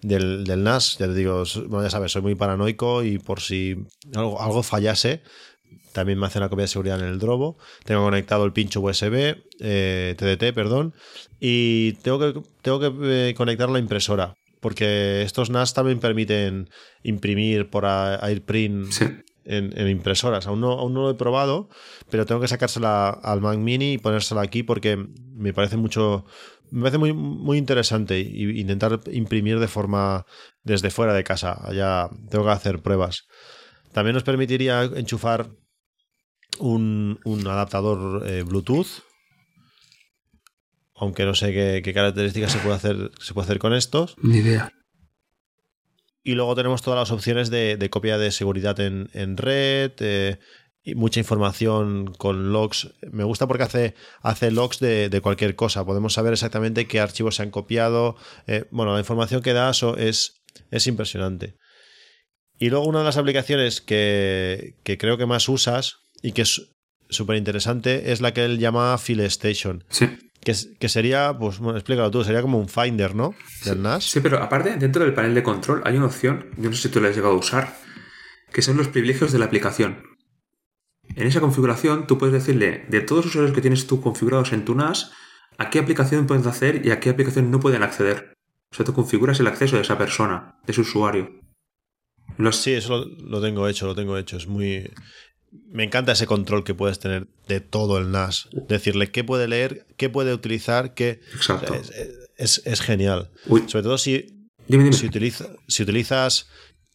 [0.00, 0.98] del, NAS.
[0.98, 3.76] Ya te digo, ya sabes, soy muy paranoico y por si
[4.14, 5.22] algo, fallase,
[5.92, 7.56] también me hace una copia de seguridad en el Drobo.
[7.84, 10.94] Tengo conectado el pincho USB, eh, TDT, perdón,
[11.38, 14.34] y tengo que, tengo que eh, conectar la impresora.
[14.60, 16.68] Porque estos NAS también permiten
[17.02, 19.06] imprimir por AirPrint Sí.
[19.44, 20.46] En, impresoras.
[20.46, 21.68] Aún no, aún no lo he probado,
[22.10, 24.96] pero tengo que sacársela al Mac Mini y ponérsela aquí porque
[25.34, 26.24] me parece mucho.
[26.70, 30.24] Me parece muy, muy interesante intentar imprimir de forma
[30.62, 31.58] desde fuera de casa.
[31.62, 33.26] Allá tengo que hacer pruebas.
[33.92, 35.50] También nos permitiría enchufar
[36.60, 39.02] un, un adaptador eh, Bluetooth.
[40.94, 44.16] Aunque no sé qué, qué características se puede hacer, se puede hacer con estos.
[44.22, 44.72] Ni idea.
[46.22, 50.38] Y luego tenemos todas las opciones de, de copia de seguridad en, en red, eh,
[50.82, 52.94] y mucha información con logs.
[53.10, 55.84] Me gusta porque hace, hace logs de, de cualquier cosa.
[55.84, 58.16] Podemos saber exactamente qué archivos se han copiado.
[58.46, 61.56] Eh, bueno, la información que da eso es, es impresionante.
[62.58, 66.72] Y luego una de las aplicaciones que, que creo que más usas y que es
[67.08, 69.84] súper interesante es la que él llama File Station.
[69.88, 70.06] Sí.
[70.42, 73.34] Que, sería, pues bueno, explícalo tú, sería como un Finder, ¿no?
[73.64, 74.04] Del NAS.
[74.04, 76.88] Sí, pero aparte, dentro del panel de control hay una opción, yo no sé si
[76.88, 77.76] tú la has llegado a usar,
[78.50, 80.02] que son los privilegios de la aplicación.
[81.14, 84.64] En esa configuración tú puedes decirle de todos los usuarios que tienes tú configurados en
[84.64, 85.12] tu NAS,
[85.58, 88.32] a qué aplicación pueden hacer y a qué aplicación no pueden acceder.
[88.72, 91.40] O sea, tú configuras el acceso de esa persona, de ese usuario.
[92.38, 92.56] Los...
[92.56, 94.36] Sí, eso lo, lo, tengo hecho, lo tengo hecho.
[94.36, 94.90] Es muy.
[95.50, 98.48] Me encanta ese control que puedes tener de todo el NAS.
[98.68, 101.20] Decirle qué puede leer, qué puede utilizar, qué.
[101.34, 101.74] Exacto.
[101.74, 101.92] Es,
[102.36, 103.30] es, es genial.
[103.46, 103.64] Uy.
[103.66, 104.96] Sobre todo si, Dime, dime.
[104.96, 106.48] si, utiliza, si utilizas.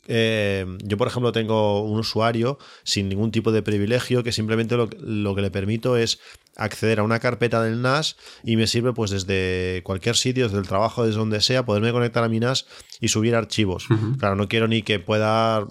[0.08, 4.88] Eh, yo, por ejemplo, tengo un usuario sin ningún tipo de privilegio que simplemente lo,
[5.00, 6.20] lo, que le permito es
[6.56, 10.68] acceder a una carpeta del NAS y me sirve pues desde cualquier sitio, desde el
[10.68, 12.66] trabajo, desde donde sea, poderme conectar a mi NAS
[13.02, 13.90] y subir archivos.
[13.90, 14.18] Uh -huh.
[14.18, 15.66] Claro, no quiero ni que pueda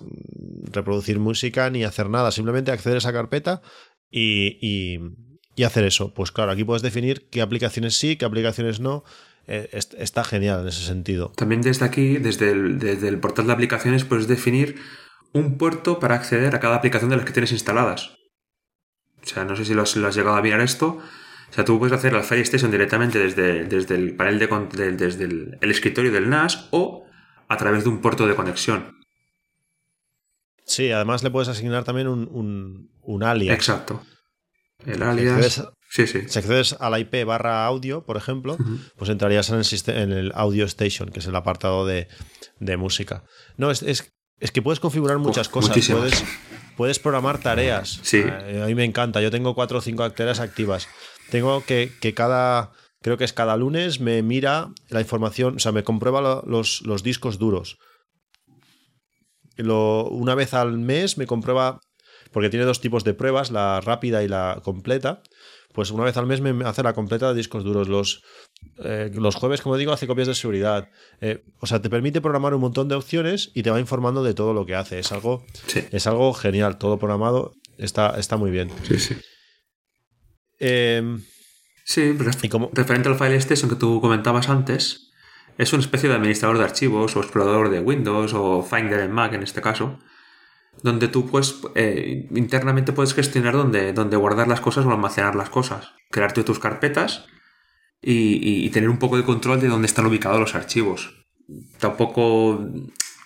[0.73, 3.63] reproducir música ni hacer nada, simplemente acceder a esa carpeta
[4.11, 5.01] y, y,
[5.57, 6.13] y hacer eso.
[6.13, 9.05] Pues claro, aquí puedes definir qué aplicaciones sí, qué aplicaciones no.
[9.47, 11.33] Eh, está genial en ese sentido.
[11.37, 14.77] También desde aquí, desde el, desde el portal de aplicaciones, puedes definir
[15.33, 18.17] un puerto para acceder a cada aplicación de las que tienes instaladas.
[19.23, 20.99] O sea, no sé si lo has, lo has llegado a mirar esto.
[21.51, 24.93] O sea, tú puedes hacer la Fire Station directamente desde, desde el panel de, de
[24.93, 27.07] desde el, el, escritorio del NAS o
[27.49, 28.99] a través de un puerto de conexión.
[30.65, 33.55] Sí, además le puedes asignar también un, un, un alias.
[33.55, 34.03] Exacto.
[34.87, 35.63] El alias.
[35.95, 36.23] Sí, sí.
[36.27, 38.79] Si accedes a la IP barra audio, por ejemplo, uh -huh.
[38.97, 42.09] pues entrarías en el, en el Audio Station, que es el apartado de,
[42.59, 43.23] de música.
[43.57, 45.69] No, es, es, es, que puedes configurar muchas Uf, cosas.
[45.69, 46.01] Muchísimas.
[46.01, 46.25] Puedes,
[46.77, 48.01] puedes programar tareas.
[48.03, 48.23] Sí.
[48.23, 49.23] A mí me encanta.
[49.23, 50.89] Yo tengo cuatro o cinco tareas activas.
[51.31, 52.73] Tengo que, que cada.
[53.01, 57.05] Creo que es cada lunes me mira la información, o sea, me comprueba los, los
[57.05, 57.79] discos duros.
[59.57, 61.79] Lo, una vez al mes me comprueba,
[62.33, 65.23] porque tiene dos tipos de pruebas, la rápida y la completa
[65.75, 67.89] pues una vez al mes me hace la completa de discos duros.
[67.89, 68.23] Los,
[68.79, 70.89] eh, los jueves, como digo, hace copias de seguridad.
[71.21, 74.35] Eh, o sea, te permite programar un montón de opciones y te va informando de
[74.35, 75.01] todo lo que hace.
[75.01, 75.85] Es algo, sí.
[75.91, 76.79] es algo genial.
[76.79, 78.71] Todo programado está, está muy bien.
[78.87, 79.17] Sí, sí.
[80.61, 81.19] Eh,
[81.85, 85.11] sí, y como, referente al File Station que tú comentabas antes,
[85.59, 89.33] es una especie de administrador de archivos o explorador de Windows o Finder en Mac
[89.33, 89.99] en este caso
[90.85, 95.49] donde tú pues eh, internamente puedes gestionar dónde, dónde guardar las cosas o almacenar las
[95.49, 97.25] cosas, crearte tus carpetas
[98.03, 101.25] y, y, tener un poco de control de dónde están ubicados los archivos.
[101.79, 102.69] Tampoco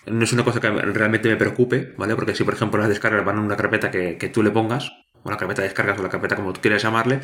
[0.05, 2.15] no es una cosa que realmente me preocupe, ¿vale?
[2.15, 4.89] Porque si por ejemplo las descargas van a una carpeta que, que tú le pongas,
[5.23, 7.19] o la carpeta de descargas o la carpeta como tú quieras llamarle,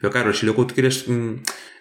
[0.00, 1.34] pero claro, si luego tú quieres mmm,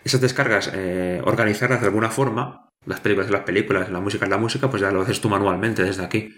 [0.04, 4.38] esas descargas eh, organizarlas de alguna forma, las películas las películas, la música es la
[4.38, 6.36] música, pues ya lo haces tú manualmente desde aquí.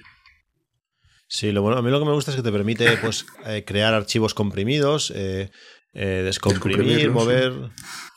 [1.32, 3.64] Sí, lo bueno, a mí lo que me gusta es que te permite pues, eh,
[3.66, 5.52] crear archivos comprimidos, eh,
[5.94, 7.54] eh, descomprimir, mover.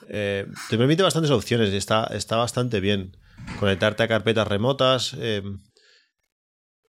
[0.08, 3.16] Te permite bastantes opciones y está, está bastante bien.
[3.60, 5.14] Conectarte a carpetas remotas.
[5.18, 5.42] eh,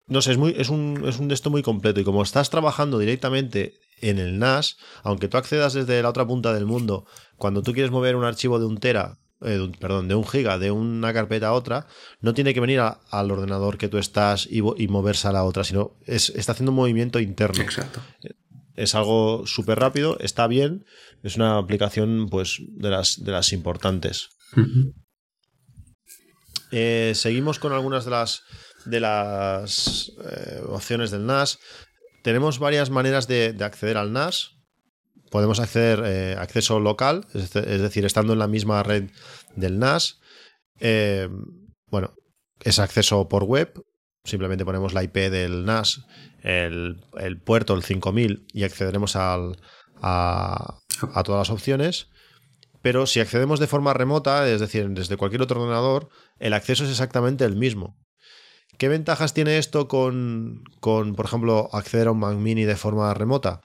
[0.06, 2.00] no sé, es, muy, es, un, es un esto muy completo.
[2.00, 6.52] Y como estás trabajando directamente en el NAS, aunque tú accedas desde la otra punta
[6.54, 7.06] del mundo,
[7.36, 10.26] cuando tú quieres mover un archivo de un tera eh, de un, perdón, de un
[10.26, 11.86] giga de una carpeta a otra,
[12.20, 15.44] no tiene que venir a, al ordenador que tú estás y, y, moverse a la
[15.44, 17.62] otra, sino es, está haciendo un movimiento interno.
[17.62, 18.00] Exacto.
[18.74, 20.84] Es algo súper rápido, está bien,
[21.22, 24.28] es una aplicación pues de las, de las importantes.
[24.56, 24.92] Uh -huh.
[26.72, 28.42] eh, seguimos con algunas de las,
[28.84, 31.58] de las eh, opciones del NAS.
[32.22, 34.53] Tenemos varias maneras de, de acceder al NAS
[35.34, 39.10] podemos acceder eh, acceso local, es, decir, estando en la misma red
[39.56, 40.20] del NAS.
[40.78, 41.28] Eh,
[41.90, 42.14] bueno,
[42.62, 43.82] es acceso por web.
[44.22, 46.06] Simplemente ponemos la IP del NAS,
[46.44, 47.02] el,
[47.44, 49.40] puerto, el 5000, y accederemos a,
[50.00, 50.78] a,
[51.24, 52.10] todas las opciones.
[52.80, 56.90] Pero si accedemos de forma remota, es decir, desde cualquier otro ordenador, el acceso es
[56.90, 57.96] exactamente el mismo.
[58.78, 63.12] ¿Qué ventajas tiene esto con, con por ejemplo, acceder a un Mac Mini de forma
[63.14, 63.62] remota?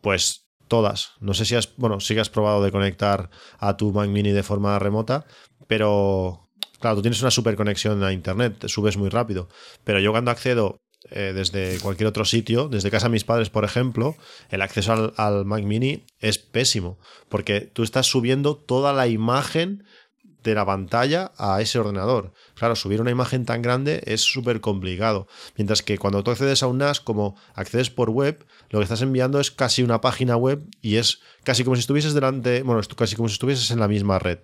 [0.00, 0.41] Pues
[0.72, 1.12] todas.
[1.20, 4.30] No sé si has, bueno, sí que has probado de conectar a tu Mac Mini
[4.30, 5.26] de forma remota,
[5.66, 6.48] pero
[6.80, 9.50] claro, tú tienes una super conexión a internet, te subes muy rápido.
[9.84, 13.64] Pero yo cuando accedo eh, desde cualquier otro sitio, desde casa de mis padres, por
[13.64, 14.16] ejemplo,
[14.48, 16.98] el acceso al, al Mac Mini es pésimo,
[17.28, 19.84] porque tú estás subiendo toda la imagen
[20.42, 22.32] de la pantalla a ese ordenador.
[22.54, 25.26] Claro, subir una imagen tan grande es súper complicado.
[25.56, 29.02] Mientras que cuando tú accedes a un NAS, como accedes por web, lo que estás
[29.02, 33.16] enviando es casi una página web y es casi como si estuvieses delante, bueno, casi
[33.16, 34.38] como si estuvieses en la misma red.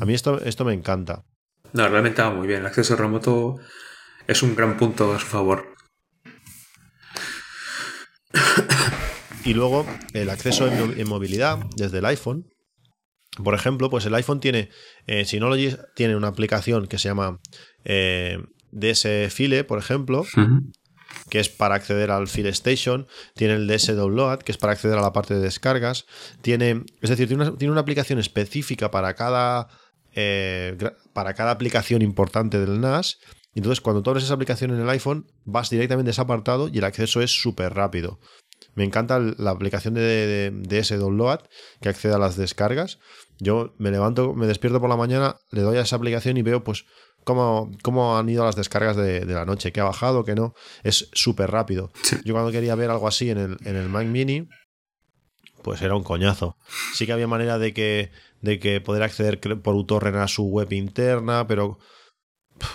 [0.00, 1.24] A mí esto, esto me encanta.
[1.72, 2.60] No, realmente va muy bien.
[2.60, 3.56] El acceso remoto
[4.26, 5.74] es un gran punto a su favor.
[9.44, 12.46] Y luego el acceso en, en movilidad desde el iPhone.
[13.36, 14.70] Por ejemplo, pues el iPhone tiene,
[15.06, 17.40] eh, Synology tiene una aplicación que se llama
[17.84, 18.38] eh,
[18.72, 20.72] DS File, por ejemplo, uh -huh.
[21.28, 24.98] que es para acceder al File Station, tiene el DS Download, que es para acceder
[24.98, 26.06] a la parte de descargas,
[26.42, 29.68] tiene, es decir, tiene una, tiene una aplicación específica para cada,
[30.14, 30.76] eh,
[31.12, 33.18] para cada aplicación importante del NAS.
[33.54, 36.68] Y Entonces, cuando tú abres esa aplicación en el iPhone, vas directamente a ese apartado
[36.68, 38.20] y el acceso es súper rápido.
[38.74, 41.40] Me encanta la aplicación de, de, de ese download
[41.80, 42.98] que accede a las descargas.
[43.38, 46.62] Yo me levanto, me despierto por la mañana, le doy a esa aplicación y veo
[46.62, 46.84] pues
[47.24, 50.54] cómo, cómo han ido las descargas de, de la noche, qué ha bajado, qué no.
[50.82, 51.90] Es súper rápido.
[52.24, 54.48] Yo cuando quería ver algo así en el, en el Mac Mini,
[55.62, 56.56] pues era un coñazo.
[56.94, 58.10] Sí que había manera de que,
[58.40, 61.78] de que poder acceder por uTorrent a su web interna, pero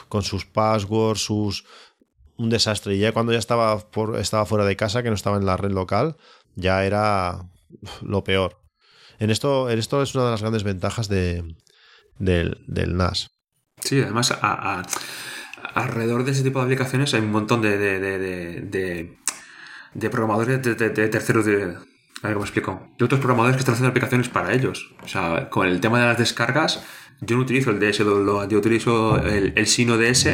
[0.10, 1.66] con sus passwords, sus
[2.38, 2.96] un desastre.
[2.96, 5.58] Y ya cuando ya estaba, por, estaba fuera de casa, que no estaba en la
[5.58, 6.18] red local,
[6.56, 7.50] ya era
[8.02, 8.62] lo peor.
[9.20, 11.56] En esto, en esto es una de las grandes ventajas de,
[12.20, 13.30] del, NAS.
[13.80, 14.84] Sí, además, a-
[15.74, 19.18] alrededor de ese tipo de aplicaciones hay un montón de, de,
[20.10, 20.76] programadores de,
[21.10, 21.76] terceros de.
[22.22, 22.88] A ver cómo explico.
[22.98, 24.94] De otros programadores que están haciendo aplicaciones para ellos.
[25.04, 26.84] O sea, con el tema de las descargas,
[27.22, 30.30] yo no utilizo el DS Download, yo utilizo el Sino DS,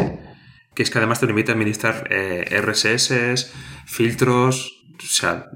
[0.74, 3.52] que es que además te permite administrar eh, RSS,
[3.86, 5.50] filtros, o sea,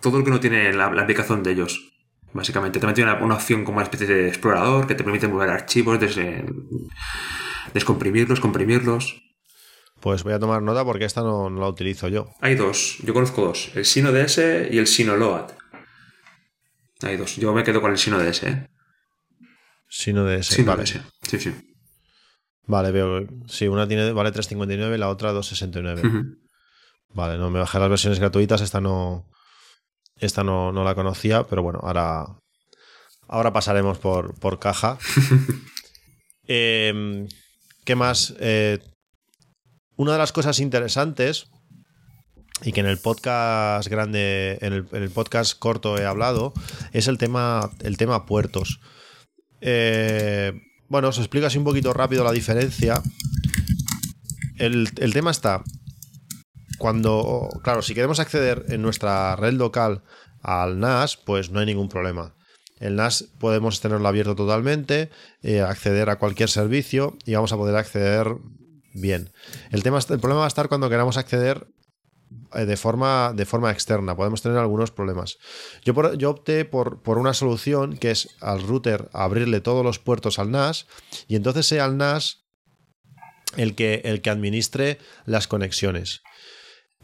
[0.00, 1.92] todo lo que no tiene la, la aplicación de ellos.
[2.32, 5.50] Básicamente, también tiene una, una opción como una especie de explorador que te permite mover
[5.50, 6.44] archivos, desde,
[7.74, 9.22] descomprimirlos, comprimirlos.
[10.00, 12.30] Pues voy a tomar nota porque esta no, no la utilizo yo.
[12.40, 14.38] Hay dos, yo conozco dos, el Sino DS
[14.70, 15.52] y el Sino Load.
[17.02, 18.42] Hay dos, yo me quedo con el Sino DS.
[18.44, 18.68] ¿eh?
[19.88, 20.54] Sino ese.
[20.54, 20.84] Sino vale.
[20.84, 21.52] DS, sí, sí.
[22.66, 23.26] Vale, veo.
[23.48, 26.06] Sí, una tiene, vale 3.59 y la otra 2.69.
[26.06, 26.36] Ujú.
[27.14, 29.28] Vale, no me bajé las versiones gratuitas, esta no.
[30.16, 32.26] Esta no, no la conocía, pero bueno, ahora.
[33.28, 34.98] Ahora pasaremos por, por caja.
[36.44, 37.28] Em,
[37.84, 38.34] ¿Qué más?
[38.40, 38.80] Eh,
[39.96, 41.46] una de las cosas interesantes
[42.62, 46.52] y que en el podcast grande, en el, en el podcast corto he hablado,
[46.92, 48.80] es el tema, el tema puertos.
[49.60, 50.52] Eh,
[50.92, 53.02] bueno, os explico así un poquito rápido la diferencia.
[54.58, 55.64] El, el tema está
[56.76, 60.02] cuando, claro, si queremos acceder en nuestra red local
[60.42, 62.34] al NAS, pues no hay ningún problema.
[62.78, 65.08] El NAS podemos tenerlo abierto totalmente,
[65.42, 68.36] eh, acceder a cualquier servicio y vamos a poder acceder
[68.92, 69.30] bien.
[69.70, 71.68] El, tema, el problema va a estar cuando queramos acceder
[72.54, 74.14] de forma, de forma externa.
[74.16, 75.38] Podemos tener algunos problemas.
[75.84, 80.38] Yo, yo opté por, por una solución que es al router abrirle todos los puertos
[80.38, 80.86] al NAS
[81.28, 82.44] y entonces sea el NAS
[83.56, 86.22] el que, el que administre las conexiones.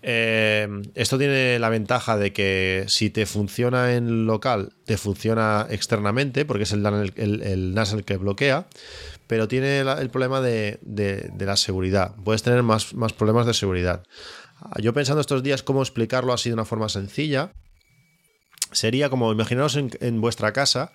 [0.00, 6.44] Eh, esto tiene la ventaja de que si te funciona en local, te funciona externamente,
[6.44, 8.68] porque es el, el- NAS el que bloquea,
[9.26, 12.14] pero tiene el problema de, de- de la seguridad.
[12.24, 14.04] Puedes tener más, más problemas de seguridad.
[14.80, 17.52] Yo pensando estos días cómo explicarlo así de una forma sencilla,
[18.72, 20.92] sería como imaginaros en, vuestra casa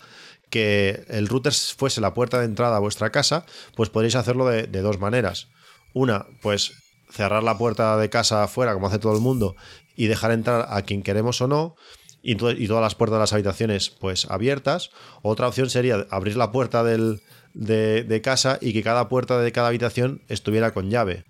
[0.49, 3.45] que el router fuese la puerta de entrada a vuestra casa,
[3.75, 5.47] pues podréis hacerlo de, dos maneras.
[5.93, 6.73] Una, pues
[7.09, 9.55] cerrar la puerta de casa afuera, como hace todo el mundo,
[9.95, 11.75] y dejar entrar a quien queremos o no,
[12.21, 14.91] y todas las puertas de las habitaciones pues abiertas.
[15.23, 17.21] Otra opción sería abrir la puerta del-
[17.53, 21.25] de, de casa y que cada puerta de cada habitación estuviera con llave.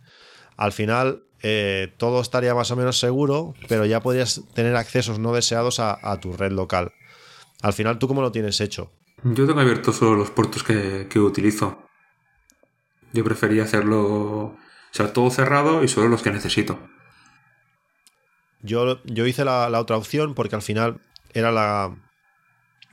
[0.56, 5.34] Al final eh, todo estaría más o menos seguro, pero ya podrías tener accesos no
[5.34, 6.94] deseados a, a tu red local.
[7.62, 8.92] Al final, ¿tú cómo lo tienes hecho?
[9.24, 11.88] Yo tengo abiertos solo los puertos que, que utilizo.
[13.14, 14.58] Yo prefería hacerlo, o
[14.92, 16.80] sea, todo cerrado y solo los que necesito.
[18.62, 21.02] Yo, yo hice la, la otra opción porque al final
[21.34, 21.96] era la,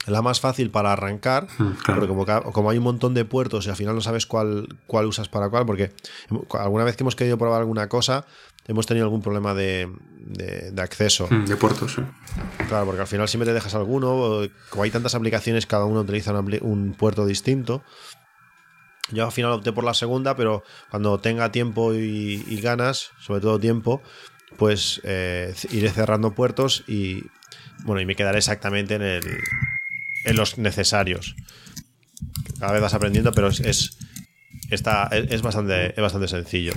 [0.07, 2.07] la más fácil para arrancar, Mm, claro.
[2.07, 5.28] porque como, hay un montón de puertos y al final no sabes cuál, cuál usas
[5.28, 5.92] para cuál, porque
[6.59, 8.24] alguna vez que hemos querido probar alguna cosa,
[8.66, 11.26] hemos tenido algún problema de, de- de acceso.
[11.30, 12.03] Mm, De puertos, sí.
[12.68, 16.32] Claro, porque al final siempre te dejas alguno, como hay tantas aplicaciones, cada uno utiliza
[16.32, 17.82] un, puerto distinto.
[19.11, 23.40] Yo al final opté por la segunda, pero cuando tenga tiempo y, y ganas, sobre
[23.40, 24.03] todo tiempo,
[24.57, 27.24] pues eh, iré cerrando puertos y
[27.84, 29.22] bueno, y me quedaré exactamente en el
[30.24, 31.36] en los necesarios.
[32.58, 33.98] Cada vez vas aprendiendo, pero es, es
[34.70, 36.72] está, es, bastante, es bastante sencillo.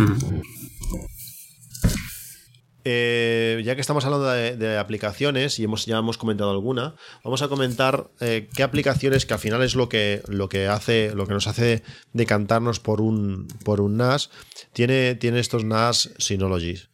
[2.85, 7.41] Eh, ya que estamos hablando de, de aplicaciones y hemos, ya hemos comentado alguna, vamos
[7.41, 11.25] a comentar eh, qué aplicaciones, que al final es lo que, lo que hace, lo
[11.25, 11.81] que nos hace
[12.11, 14.31] decantarnos por un, por un NAS,
[14.73, 16.89] tiene, tiene estos NAS Synologies.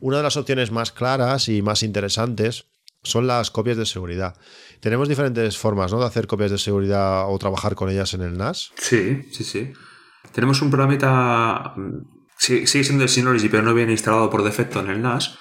[0.00, 2.66] Una de las opciones más claras y más interesantes
[3.04, 4.36] son las copias de seguridad.
[4.80, 5.98] Tenemos diferentes formas ¿no?
[6.00, 8.70] de hacer copias de seguridad o trabajar con ellas en el NAS.
[8.76, 9.72] Sí, sí, sí.
[10.32, 11.72] Tenemos un programita.
[11.76, 15.38] mm, Sigue siendo el Synology, pero no viene instalado por defecto en el NAS.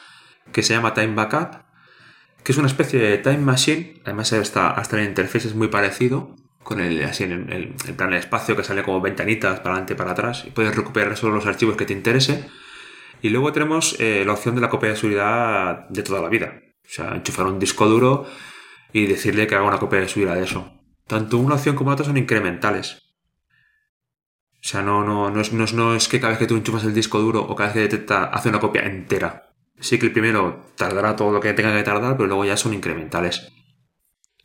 [0.52, 1.62] que se llama Time Backup,
[2.44, 4.02] que es una especie de Time Machine.
[4.06, 8.12] Además, hasta, hasta el interfaz es muy parecido, con el, así en el, el plan
[8.12, 11.36] de espacio que sale como ventanitas para adelante y para atrás, y puedes recuperar solo
[11.36, 12.46] los archivos que te interese.
[13.22, 16.54] Y luego tenemos eh, la opción de la copia de seguridad de toda la vida.
[16.84, 18.26] O sea, enchufar un disco duro
[18.98, 20.74] y decirle que haga una copia de seguridad de eso.
[21.06, 23.04] Tanto una opción como otra son incrementales.
[24.54, 26.94] O sea, no, no, no, es, no, es, que cada vez que tú enchufas el
[26.94, 29.52] disco duro o cada vez que detecta hace una copia entera.
[29.80, 32.74] Sí que el primero tardará todo lo que tenga que tardar, pero luego ya son
[32.74, 33.52] incrementales.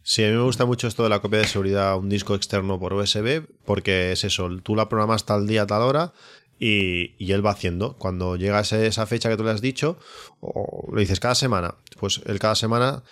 [0.02, 2.34] Sí, a mí me gusta mucho esto de la copia de seguridad a un disco
[2.34, 6.12] externo por USB, porque es eso, tú la programas tal día, tal hora,
[6.58, 7.96] y, y él va haciendo.
[7.96, 9.98] Cuando llega esa fecha que tú le has dicho,
[10.40, 13.02] o le dices cada semana, pues él cada semana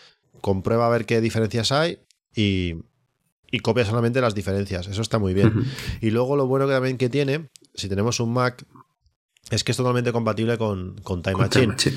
[0.41, 2.01] comprueba a ver qué diferencias hay
[2.35, 2.75] y,
[3.51, 4.87] y copia solamente las diferencias.
[4.89, 5.65] Eso está muy bien.
[6.01, 8.65] Y luego lo bueno que también que tiene, si tenemos un Mac,
[9.51, 11.75] es que es totalmente compatible con, con Time Con Machine.
[11.77, 11.97] Time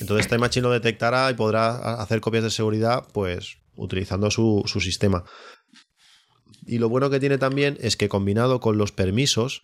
[0.00, 4.80] Entonces Time Machine lo detectará y podrá hacer copias de seguridad, pues utilizando su, su
[4.80, 5.24] sistema.
[6.66, 9.62] Y lo bueno que tiene también es que combinado con los permisos,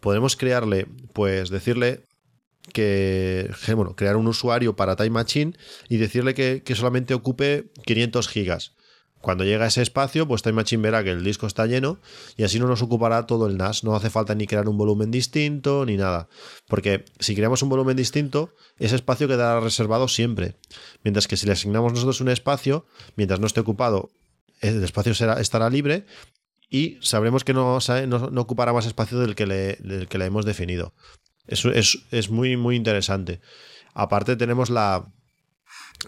[0.00, 2.06] podemos crearle, pues decirle
[2.70, 5.52] que, bueno, crear un usuario para Time Machine
[5.88, 8.72] y decirle que, que solamente ocupe 500 gigas.
[9.20, 12.00] Cuando llega a ese espacio, pues Time Machine verá que el disco está lleno
[12.38, 13.84] y así no nos ocupará todo el NAS.
[13.84, 16.28] No hace falta ni crear un volumen distinto ni nada.
[16.68, 20.56] Porque si creamos un volumen distinto, ese espacio quedará reservado siempre.
[21.04, 24.08] Mientras que si le asignamos nosotros un espacio, mientras no esté ocupado,
[24.62, 26.06] el espacio será, estará libre
[26.70, 30.24] y sabremos que no, no- no ocupará más espacio del que le, del que le
[30.24, 30.94] hemos definido.
[31.50, 33.40] Eso es, es muy, muy interesante.
[33.92, 35.12] Aparte tenemos la,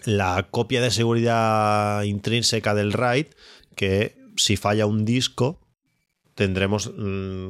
[0.05, 3.27] la copia de seguridad intrínseca del RAID,
[3.75, 5.59] que si falla un disco,
[6.35, 7.49] tendremos mm,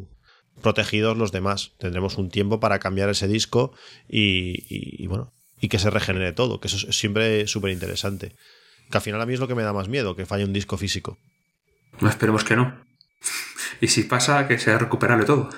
[0.61, 1.73] protegidos los demás.
[1.77, 3.73] Tendremos un tiempo para cambiar ese disco
[4.09, 8.35] y, bueno, y que se regenere todo, que eso es siempre súper interesante.
[8.89, 10.53] Que al final a mí es lo que me da más miedo, que falle un
[10.53, 11.17] disco físico.
[12.01, 12.83] No esperemos que no.
[13.79, 15.49] Y si pasa, que sea recuperable todo.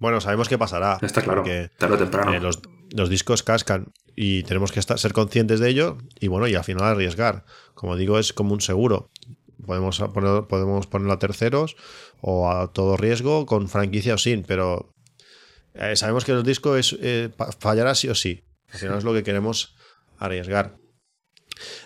[0.00, 0.98] Bueno, sabemos que pasará.
[1.02, 1.42] Está claro.
[1.78, 2.32] Tarde o temprano.
[2.32, 2.60] eh, los,
[2.92, 6.64] los discos cascan y tenemos que estar, ser conscientes de ello y bueno, y al
[6.64, 7.44] final arriesgar.
[7.74, 9.10] Como digo, es como un seguro.
[9.66, 11.76] Podemos poner, podemos ponerlo a terceros
[12.20, 14.92] o a todo riesgo con franquicia o sin, pero
[15.74, 18.44] eh, sabemos que el disco es, eh, fallará sí o sí.
[18.72, 19.74] Al final es lo que queremos
[20.18, 20.76] arriesgar.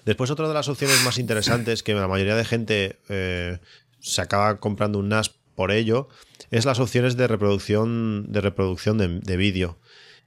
[0.05, 3.59] Después, otra de las opciones más interesantes que la mayoría de gente eh,
[4.01, 6.09] se acaba comprando un NAS por ello
[6.51, 9.78] es las opciones de reproducción de reproducción de, de vídeo.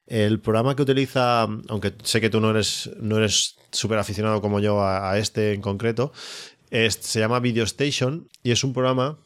[0.08, 4.60] El programa que utiliza, aunque sé que tú no eres no eres súper aficionado como
[4.60, 6.12] yo a, a este en concreto,
[6.70, 9.18] es- se llama Video Station y es un programa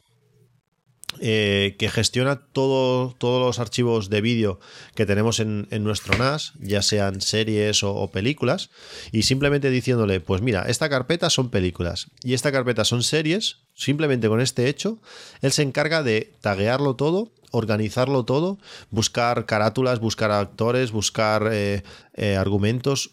[1.20, 4.60] eh, que gestiona todo, todos los archivos de vídeo
[4.94, 8.70] que tenemos en, en nuestro NAS, ya sean series o, o películas,
[9.12, 14.28] y simplemente diciéndole, pues mira, esta carpeta son películas y esta carpeta son series, simplemente
[14.28, 14.98] con este hecho,
[15.40, 18.58] él se encarga de taguearlo todo, organizarlo todo,
[18.90, 21.82] buscar carátulas, buscar actores, buscar eh,
[22.14, 23.12] eh, argumentos,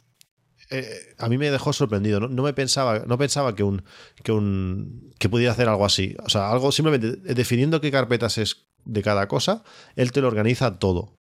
[0.73, 2.19] eh, a mí me dejó sorprendido.
[2.19, 3.83] No, me pensaba, no pensaba que un,
[4.23, 6.15] que un que pudiera hacer algo así.
[6.25, 9.63] O sea, algo simplemente definiendo qué carpetas es de cada cosa,
[9.95, 11.17] él te lo organiza todo.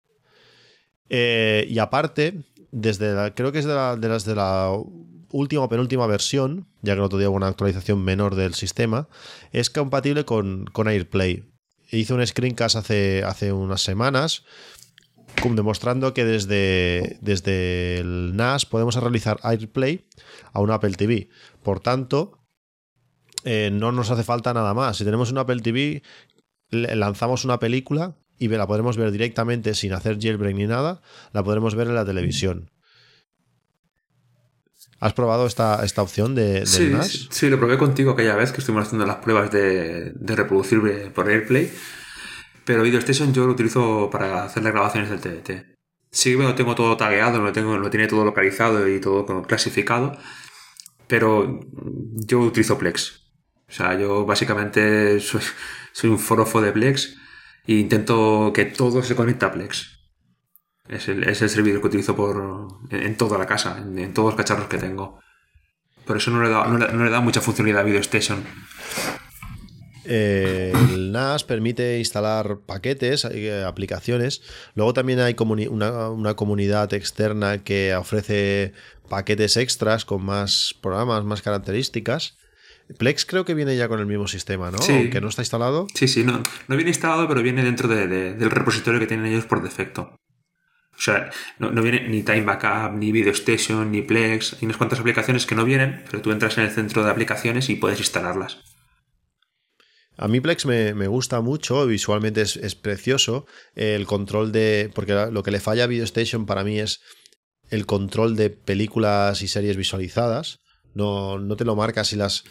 [1.09, 4.73] Eh, y aparte, desde la- creo que es de, la- de las de la
[5.31, 9.09] última o penúltima versión, ya que el otro día hubo una actualización menor del sistema,
[9.53, 11.45] es compatible con, con AirPlay.
[11.91, 14.45] Hice un screencast hace, hace unas semanas
[15.55, 20.07] demostrando que desde, desde el NAS podemos realizar AirPlay
[20.53, 21.29] a un Apple TV.
[21.63, 22.39] Por tanto,
[23.45, 24.97] eh, no nos hace falta nada más.
[24.97, 26.03] Si tenemos un Apple TV,
[26.71, 31.01] lanzamos una película y la podremos ver directamente sin hacer jailbreak ni nada,
[31.33, 32.71] la podremos ver en la televisión.
[35.01, 37.09] ¿Has probado esta, esta opción de, Sí, NAS?
[37.09, 40.81] sí, sí, lo probé contigo aquella vez que estuvimos haciendo las pruebas de, de reproducir
[41.13, 41.71] por AirPlay.
[42.65, 45.73] Pero Video Station yo lo utilizo para hacer las grabaciones del TDT.
[46.11, 50.17] Sí que lo tengo todo tagueado, lo, tengo, lo tiene todo localizado y todo clasificado.
[51.09, 51.61] Pero
[52.27, 53.23] yo utilizo Plex.
[53.69, 55.41] O sea, yo básicamente soy,
[56.11, 57.17] un forofo de Plex
[57.67, 59.99] e intento que todo se conecte a Plex.
[60.89, 64.37] Es el, es el servidor que utilizo por, en, toda la casa, en, todos los
[64.37, 65.21] cacharros que tengo.
[66.05, 68.45] Por eso no le da, no le da mucha funcionalidad a Video Station.
[70.05, 74.43] Eh, el NAS permite instalar paquetes, eh, aplicaciones.
[74.75, 78.73] Luego también hay comuni- una, una comunidad externa que ofrece
[79.09, 82.37] paquetes extras con más programas, más características.
[82.99, 84.79] Plex creo que viene ya con el mismo sistema, ¿no?
[84.79, 84.93] Sí.
[84.93, 85.87] Aunque no está instalado.
[85.95, 89.27] Sí, sí, no, no viene instalado, pero viene dentro de- de- del repositorio que tienen
[89.27, 90.17] ellos por defecto.
[90.95, 94.55] O sea, no, no viene ni Time Backup, ni Video Station, ni Plex.
[94.55, 97.71] Hay unas cuantas aplicaciones que no vienen, pero tú entras en el centro de aplicaciones
[97.71, 98.59] y puedes instalarlas.
[100.23, 103.45] A mí Plex me, gusta mucho, visualmente es, precioso.
[103.75, 104.89] El control de.
[104.95, 107.01] Porque lo que le falla a Video Station para mí es
[107.71, 110.61] el control de películas y series visualizadas.
[110.95, 112.45] No, no te lo marca si las.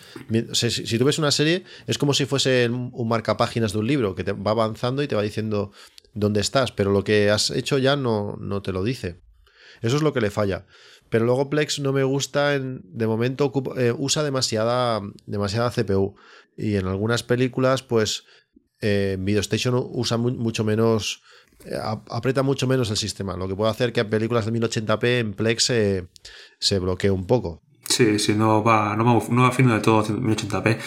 [0.51, 4.25] si tú ves una serie, es como si fuese un marcapáginas de un libro que
[4.25, 5.71] te va avanzando y te va diciendo
[6.13, 9.21] dónde estás, pero lo que has hecho ya no, no te lo dice.
[9.81, 10.65] Eso es lo que le falla.
[11.11, 16.15] Pero luego Plex no me gusta, en, de momento eh, usa demasiada, demasiada CPU.
[16.57, 18.23] Y en algunas películas, pues
[18.79, 21.21] eh, Video Station usa mu- mucho menos,
[21.65, 23.35] eh, ap- aprieta mucho menos el sistema.
[23.35, 26.07] Lo que puede hacer que películas de 1080p en Plex se,
[26.59, 27.61] se bloquee un poco.
[27.89, 30.79] Sí, sí, no va, no va, no va fino de todo 1080p.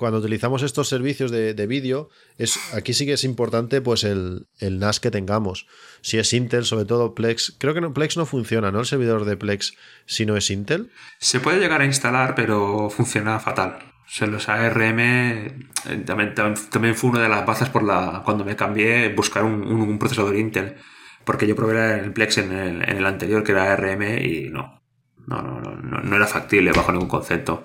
[0.00, 4.46] Cuando utilizamos estos servicios de, de vídeo, es, aquí sí que es importante pues el,
[4.58, 5.66] el NAS que tengamos.
[6.00, 7.54] Si es Intel, sobre todo Plex.
[7.58, 8.80] Creo que no, Plex no funciona, ¿no?
[8.80, 9.74] El servidor de Plex
[10.06, 10.90] si no es Intel.
[11.18, 13.76] Se puede llegar a instalar, pero funciona fatal.
[14.06, 15.54] O sea, los ARM eh,
[16.06, 19.82] también, también, fue una de las bazas por la cuando me cambié buscar un, un-
[19.82, 20.76] un procesador Intel.
[21.26, 24.79] Porque yo probé el Plex en el, en el anterior, que era ARM, y no.
[25.30, 27.64] No, no, no, no, era factible bajo ningún concepto.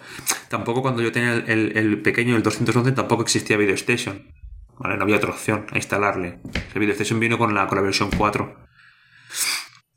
[0.49, 4.31] Tampoco cuando yo tenía el, pequeño, el 211, tampoco existía Video Station.
[4.77, 4.97] ¿Vale?
[4.97, 6.39] No había otra opción a instalarle.
[6.73, 8.55] El Video Station vino con la, con la versión 4.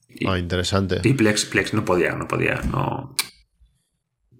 [0.08, 1.00] Y, Ah, interesante.
[1.04, 3.14] y Plex, Plex no podía, no podía, no.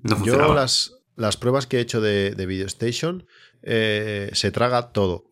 [0.02, 0.54] No Yo funcionaba.
[0.54, 3.26] las, las pruebas que he hecho de, de Video Station
[3.62, 5.24] eh, se traga todo.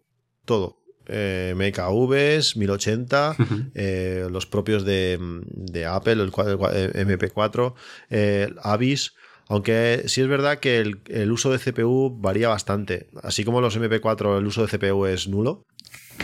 [0.44, 0.82] Todo.
[1.08, 3.54] Eh, MKVs, 1080, Ujú.
[3.74, 5.18] eh, los propios de,
[5.50, 7.74] de Apple, el, eh, MP4,
[8.10, 9.14] eh, Avis.
[9.48, 13.08] Aunque sí es verdad que el, el uso de CPU varía bastante.
[13.22, 15.62] Así como los MP4, el uso de CPU es nulo.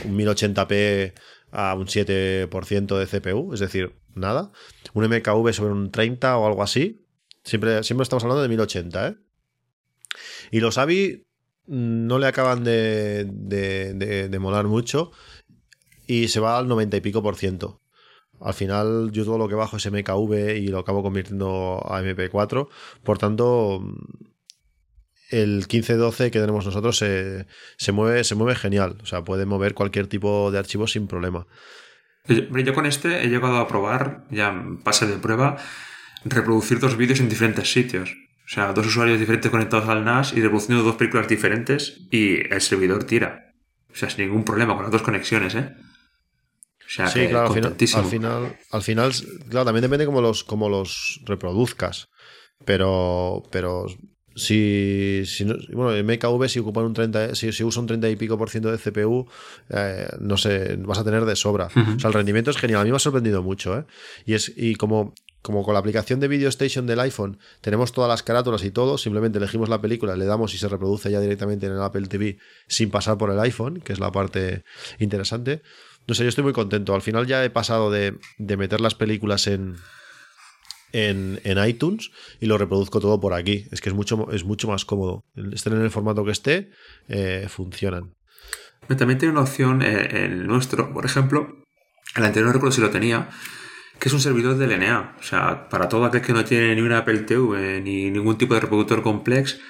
[0.05, 1.13] Un 1080p
[1.53, 4.51] a un 7% de CPU, es decir, nada.
[4.95, 7.07] Un MKV sobre un 30 o algo así.
[7.45, 9.17] Siempre, siempre estamos hablando de 1080, ¿eh?
[10.51, 11.25] Y los AVI
[11.67, 15.13] no le acaban de, de, de- molar mucho
[16.07, 17.81] y se va al 90 y pico por ciento.
[18.41, 22.69] Al final yo todo lo que bajo es MKV y lo acabo convirtiendo a MP4.
[23.05, 23.81] Por tanto,
[25.31, 27.47] el 1512 que tenemos nosotros se,
[27.79, 28.99] se mueve, se mueve genial.
[29.03, 31.47] O sea, puede mover cualquier tipo de archivo sin problema.
[32.27, 34.55] Yo, yo con este he llegado a probar, ya
[34.85, 35.57] pase de prueba,
[36.25, 38.15] reproducir dos vídeos en diferentes sitios.
[38.53, 42.61] O sea, dos usuarios diferentes conectados al NAS y reproduciendo dos películas diferentes y el
[42.61, 43.55] servidor tira.
[43.91, 45.73] O sea, sin ningún problema con las dos conexiones, ¿eh?
[45.75, 49.13] O sea, Sí, que claro, al final, al final, al final,
[49.49, 52.11] claro, también depende cómo los, cómo los reproduzcas.
[52.67, 53.87] Pero, pero
[54.35, 58.11] si, si no- bueno, el MKV si ocupan un 30, si, si usa un 30
[58.11, 59.27] y pico por ciento de CPU,
[59.71, 61.69] eh, no sé, vas a tener de sobra.
[61.75, 62.83] O sea, el rendimiento es genial.
[62.83, 63.85] A mí me ha sorprendido mucho, ¿eh?
[64.27, 68.09] Y es, y como, como con la aplicación de Video Station del iPhone tenemos todas
[68.09, 71.67] las carátulas y todo, simplemente elegimos la película, le damos y se reproduce ya directamente
[71.67, 72.39] en el Apple TV
[72.69, 74.65] sin pasar por el iPhone, que es la parte
[74.99, 75.63] interesante.
[76.07, 76.95] No sé, yo estoy muy contento.
[76.95, 79.77] Al final ya he pasado de, de meter las películas en,
[80.93, 83.67] en, en iTunes y lo reproduzco todo por aquí.
[83.71, 85.25] Es que es mucho, es mucho más cómodo.
[85.53, 86.71] Estén en el formato que esté,
[87.09, 88.15] eh, funcionan.
[88.89, 91.57] También tiene una opción, eh, el nuestro, por ejemplo,
[92.17, 93.31] el anterior no recuerdo si lo tenía,
[94.03, 94.67] que es un servidor de.
[94.67, 98.53] O sea, para todo aquel que no tiene ni una Apple TV ni ningún tipo
[98.53, 99.61] de reproductor complex,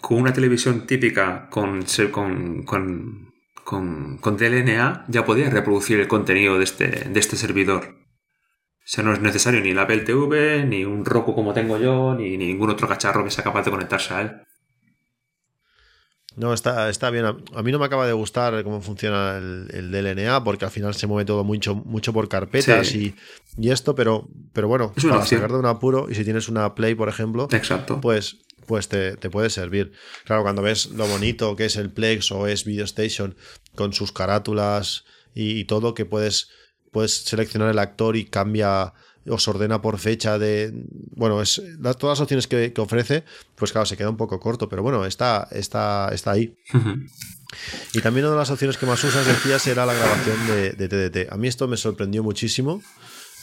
[0.00, 6.58] con una televisión típica con, con, con, con, con DLNA ya podía reproducir el contenido
[6.58, 7.94] de este, de este servidor.
[8.78, 12.16] O sea, no es necesario ni el Apple TV, ni un Roku como tengo yo,
[12.16, 14.42] ni, ni ningún otro cacharro que sea capaz de conectarse a él.
[16.38, 17.24] No, está, está bien.
[17.24, 20.94] A, mí no me acaba de gustar cómo funciona el, el DLNA, porque al final
[20.94, 23.14] se mueve todo mucho, mucho por carpetas Sí.
[23.58, 26.48] y, y esto, pero, pero bueno, Es para sacar de un apuro, y si tienes
[26.48, 28.00] una Play, por ejemplo, Exacto.
[28.00, 28.36] pues,
[28.66, 29.92] pues te, te puede servir.
[30.24, 33.34] Claro, cuando ves lo bonito que es el Plex o es Video Station
[33.74, 36.48] con sus carátulas y, y todo, que puedes,
[36.92, 38.92] puedes seleccionar el actor y cambia,
[39.30, 40.72] os ordena por fecha de.
[41.16, 43.24] Bueno, es las- todas las opciones que, que ofrece,
[43.54, 46.54] pues claro, se queda un poco corto, pero bueno, está, está, está ahí.
[47.94, 50.88] Y también una de las opciones que más usas, decías, era la grabación de, de
[50.88, 51.32] TDT.
[51.32, 52.82] A mí esto me sorprendió muchísimo.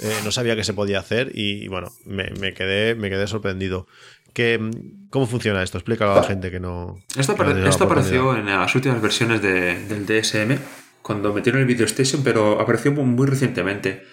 [0.01, 3.88] Eh, no sabía que se podía hacer y, bueno, me, me quedé, me quedé sorprendido.
[4.33, 5.77] Que, mm, ¿Cómo funciona esto?
[5.77, 6.97] Explícalo a la gente que no.
[7.17, 10.59] Esto, que no apareció en las últimas versiones de- del DSM,
[11.01, 14.03] cuando metieron el Video Station, pero apareció muy, muy recientemente.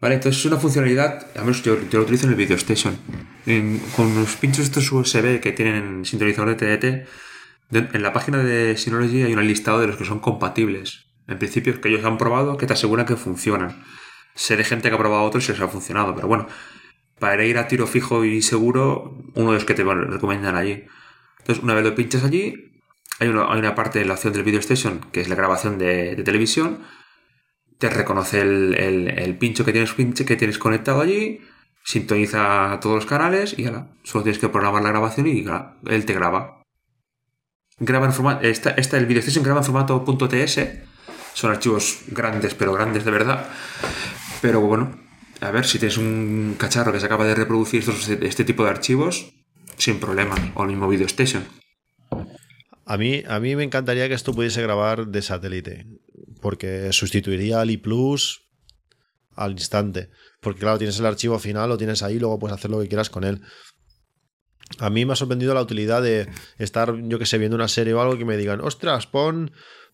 [0.00, 2.96] Vale, entonces es una funcionalidad, al menos yo, lo utilizo en el Video Station.
[3.94, 7.08] Con los pinchos estos USB que tienen sintonizador de TDT,
[7.94, 11.06] en la página de Synology hay un listado de los que son compatibles.
[11.28, 13.84] En principio es que ellos han probado que te aseguran que funcionan.
[14.34, 16.46] Sé de gente que ha probado otros y les ha funcionado, pero bueno,
[17.18, 20.86] para ir a tiro fijo y seguro, uno de los que te recomiendan allí.
[21.40, 22.72] Entonces, una vez lo pinchas allí,
[23.18, 25.76] hay una, hay una parte de la opción del Video Station que es la grabación
[25.76, 26.80] de televisión.
[27.80, 31.40] Te reconoce el, pincho que tienes, pinche que tienes conectado allí,
[31.82, 36.04] sintoniza todos los canales y ya, solo tienes que programar la grabación y gra- él
[36.04, 36.62] te graba.
[37.78, 40.60] Graba en formato, esta, el Video Station graba en formato .ts,
[41.32, 43.48] son archivos grandes, pero grandes de verdad.
[44.42, 45.00] Pero bueno,
[45.40, 47.82] a ver si tienes un cacharro que se acaba de reproducir
[48.20, 49.32] este tipo de archivos,
[49.78, 51.44] sin problemas, o el mismo Video Station.
[52.84, 55.86] A mí, a mí me encantaría que esto pudiese grabar de satélite,
[56.40, 58.42] porque sustituiría al iPlus
[59.36, 60.10] al instante.
[60.40, 63.10] Porque claro, tienes el archivo final, lo tienes ahí, luego puedes hacer lo que quieras
[63.10, 63.40] con él.
[64.78, 66.28] A mí me ha sorprendido la utilidad de
[66.58, 69.50] estar, yo que sé, viendo una serie o algo que me digan, ostras, pon,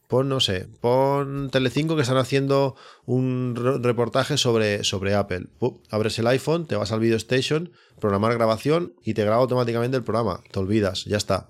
[0.06, 2.76] pon, no sé, pon Telecinco que están haciendo
[3.06, 5.46] un re- reportaje sobre, sobre Apple.
[5.90, 10.04] Abres el iPhone, te vas al Video Station, programar grabación y te graba automáticamente el
[10.04, 10.42] programa.
[10.52, 11.48] Te olvidas, ya está.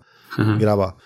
[0.59, 0.97] Graba.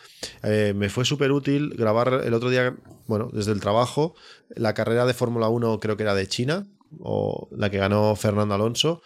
[0.43, 2.75] Eh, me fue súper útil grabar el otro día,
[3.07, 4.15] bueno, desde el trabajo,
[4.51, 6.67] la carrera de Fórmula 1 creo que era de China,
[6.99, 9.03] o la que ganó Fernando Alonso.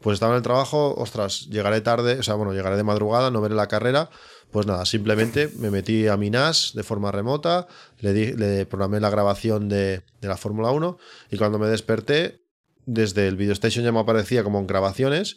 [0.00, 3.40] Pues estaba en el trabajo, ostras, llegaré tarde, o sea, bueno, llegaré de madrugada, no
[3.40, 4.10] veré la carrera.
[4.50, 7.68] Pues nada, simplemente me metí a mi NAS de forma remota,
[8.00, 10.98] le, di- le programé la grabación de, la Fórmula 1
[11.30, 12.42] y cuando me desperté,
[12.84, 15.36] desde el Video Station ya me aparecía como en grabaciones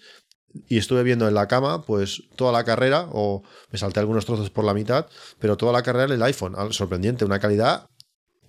[0.67, 4.49] y estuve viendo en la cama pues toda la carrera o me salté algunos trozos
[4.49, 5.07] por la mitad,
[5.39, 7.89] pero toda la carrera en el iPhone, al- sorprendente, una calidad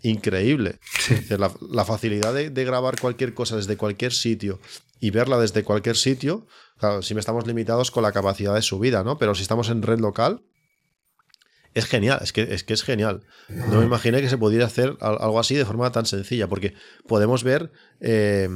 [0.03, 0.79] increíble.
[1.09, 4.61] Es decir, La, la facilidad de, de grabar cualquier cosa desde cualquier sitio
[5.01, 6.47] y verla desde cualquier sitio,
[6.79, 9.19] claro, si me estamos limitados con la capacidad de subida, ¿no?
[9.19, 10.43] Pero si estamos en red local,
[11.75, 13.23] es genial, es que es, que es genial.
[13.49, 16.75] No me imaginé que se pudiera hacer al- algo así de forma tan sencilla, porque
[17.07, 18.49] podemos ver eh,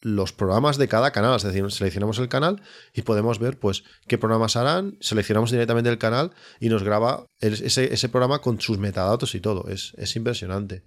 [0.00, 2.62] los programas de cada canal, es decir, seleccionamos el canal
[2.94, 7.92] y podemos ver pues qué programas harán, seleccionamos directamente el canal y nos graba ese,
[7.92, 9.68] ese programa con sus metadatos y todo.
[9.68, 10.84] Es, es impresionante.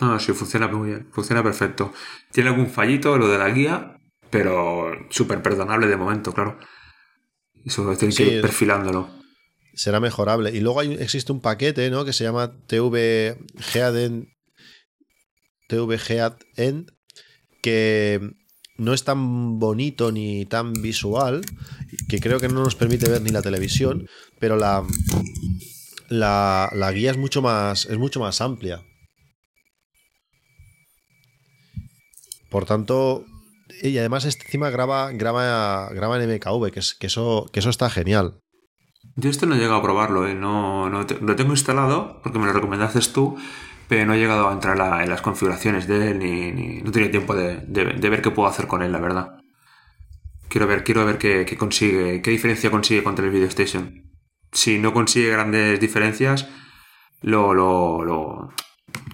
[0.00, 1.92] No, sí, funciona muy bien, funciona perfecto.
[2.32, 3.96] Tiene algún fallito lo de la guía,
[4.30, 6.58] pero súper perdonable de momento, claro.
[7.64, 9.08] Y solo tienes que Sí, ir perfilándolo.
[9.74, 10.50] será mejorable.
[10.50, 12.04] Y luego hay, existe un paquete, ¿no?
[12.04, 13.38] Que se llama TV
[13.72, 14.28] Headen
[15.68, 16.32] TV Head
[17.62, 18.20] que
[18.82, 21.42] no es tan bonito ni tan visual,
[22.08, 24.06] que creo que no nos permite ver ni la televisión,
[24.38, 24.84] pero la,
[26.08, 28.82] la, la guía es mucho más es mucho más amplia.
[32.50, 33.24] Por tanto,
[33.82, 37.70] y además este encima graba, graba, graba en MKV, que, es, que, eso, que eso
[37.70, 38.38] está genial.
[39.16, 40.34] Yo este no he llegado a probarlo, ¿eh?
[40.34, 43.36] no, no lo tengo instalado porque me lo recomendaste tú,
[43.88, 46.88] pero no he llegado a entrar a- en las configuraciones de él ni, ni- no
[46.90, 49.38] he tenido tiempo de, de- de ver qué puedo hacer con él, la verdad.
[50.48, 54.10] Quiero ver, quiero ver qué, qué consigue, qué diferencia consigue contra el Video Station.
[54.52, 56.46] Si no consigue grandes diferencias,
[57.22, 58.50] lo, lo, lo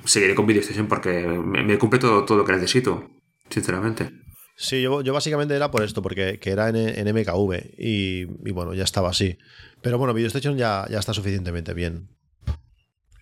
[0.04, 3.08] seguiré con Video Station porque me, me cumple todo, todo lo que necesito,
[3.50, 4.10] sinceramente.
[4.56, 8.50] Sí, yo, yo básicamente era por esto, porque que era en, en MKV y, y
[8.50, 9.38] bueno, ya estaba así.
[9.80, 12.08] Pero bueno, VideoStation ya, ya está suficientemente bien.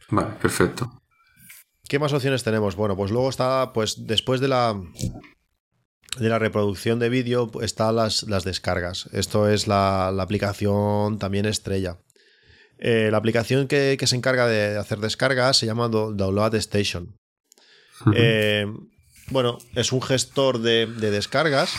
[0.09, 1.03] Vale, perfecto.
[1.89, 2.75] ¿Qué más opciones tenemos?
[2.77, 4.81] Bueno, pues luego está, pues después de la
[6.19, 9.09] de la reproducción de vídeo están las, las descargas.
[9.13, 11.99] Esto es la, la aplicación también estrella.
[12.79, 17.17] Eh, la aplicación que, que se encarga de hacer descargas se llama Do- Download Station.
[18.15, 18.67] Eh,
[19.31, 21.73] bueno, es un gestor de, de descargas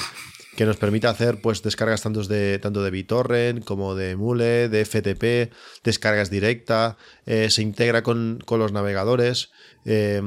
[0.56, 4.86] que nos permite hacer pues descargas tanto de, tanto de BitTorrent como de Mule, de
[4.86, 5.54] FTP,
[5.84, 6.98] descargas directa,
[7.28, 9.52] eh, se integra con, con los navegadores,
[9.86, 10.22] eh,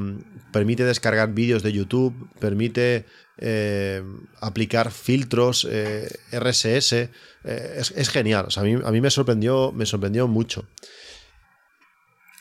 [0.51, 3.05] permite descargar vídeos de YouTube, permite
[3.37, 4.03] eh,
[4.39, 7.09] aplicar filtros eh, RSS, eh,
[7.43, 10.67] es, es genial, o sea, a, mí, a mí me sorprendió, me sorprendió mucho.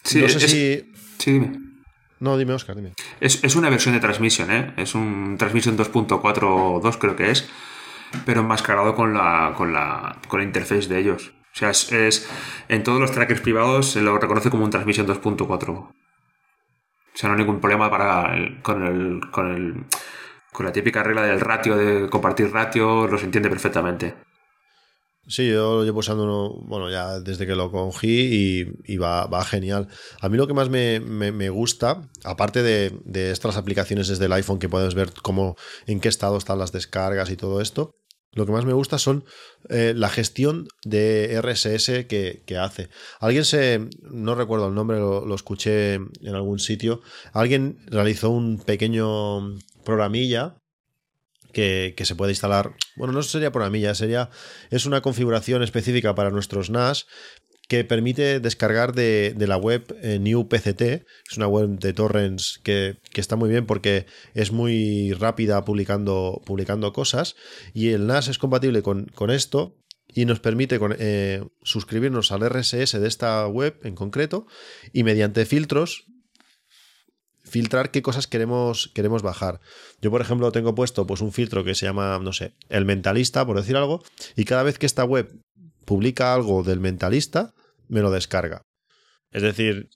[0.05, 0.93] Sí, no sé es- si...
[1.19, 1.59] Sí, dime.
[2.21, 2.93] No, dime, Oscar, dime.
[3.21, 4.75] Es, es una versión de Transmission, ¿eh?
[4.77, 7.49] Es un Transmission 2.42 creo que es,
[8.27, 11.33] pero enmascarado con la, con la, con la interface de ellos.
[11.55, 12.29] O sea, es, es-
[12.69, 15.93] en todos los trackers privados se lo reconoce como un Transmission 2.4.
[17.15, 19.85] O sea, no hay ningún problema para con, el, con, el,
[20.53, 24.15] con la típica regla del ratio, de compartir ratio, los entiende perfectamente.
[25.27, 29.45] Sí, yo lo llevo usando uno, bueno, ya desde que lo cogí y, va, va
[29.45, 29.87] genial.
[30.21, 34.25] A mí lo que más me, me- me gusta, aparte de, de estas aplicaciones desde
[34.25, 35.57] el iPhone que puedes ver cómo,
[35.87, 37.95] en qué estado están las descargas y todo esto,
[38.33, 39.25] Lo que más me gusta son
[39.69, 42.89] eh, la gestión de RSS que, hace.
[43.19, 47.01] Alguien se, no recuerdo el nombre, lo, lo, escuché en algún sitio,
[47.33, 50.57] alguien realizó un pequeño programilla
[51.53, 52.77] que, que, se puede instalar.
[52.97, 54.31] Bueno, no sería programilla, sería.
[54.71, 57.07] Es una configuración específica para nuestros NAS
[57.71, 60.83] que permite descargar de, de la web eh, NewPCT.
[60.83, 66.43] Es una web de torrents que, que, está muy bien porque es muy rápida publicando,
[66.45, 67.37] publicando cosas.
[67.73, 69.77] Y el NAS es compatible con, con esto
[70.09, 74.49] y nos permite eh, suscribirnos al RSS de esta web en concreto
[74.93, 76.07] y mediante filtros
[77.45, 79.61] filtrar qué cosas queremos, queremos bajar.
[80.03, 83.47] Yo, por ejemplo, tengo puesto pues, un filtro que se llama, no sé, el mentalista,
[83.47, 84.03] por decir algo,
[84.35, 85.41] y cada vez que esta web
[85.85, 87.55] publica algo del mentalista,
[87.91, 88.67] me lo descarga.
[89.31, 89.91] Es decir,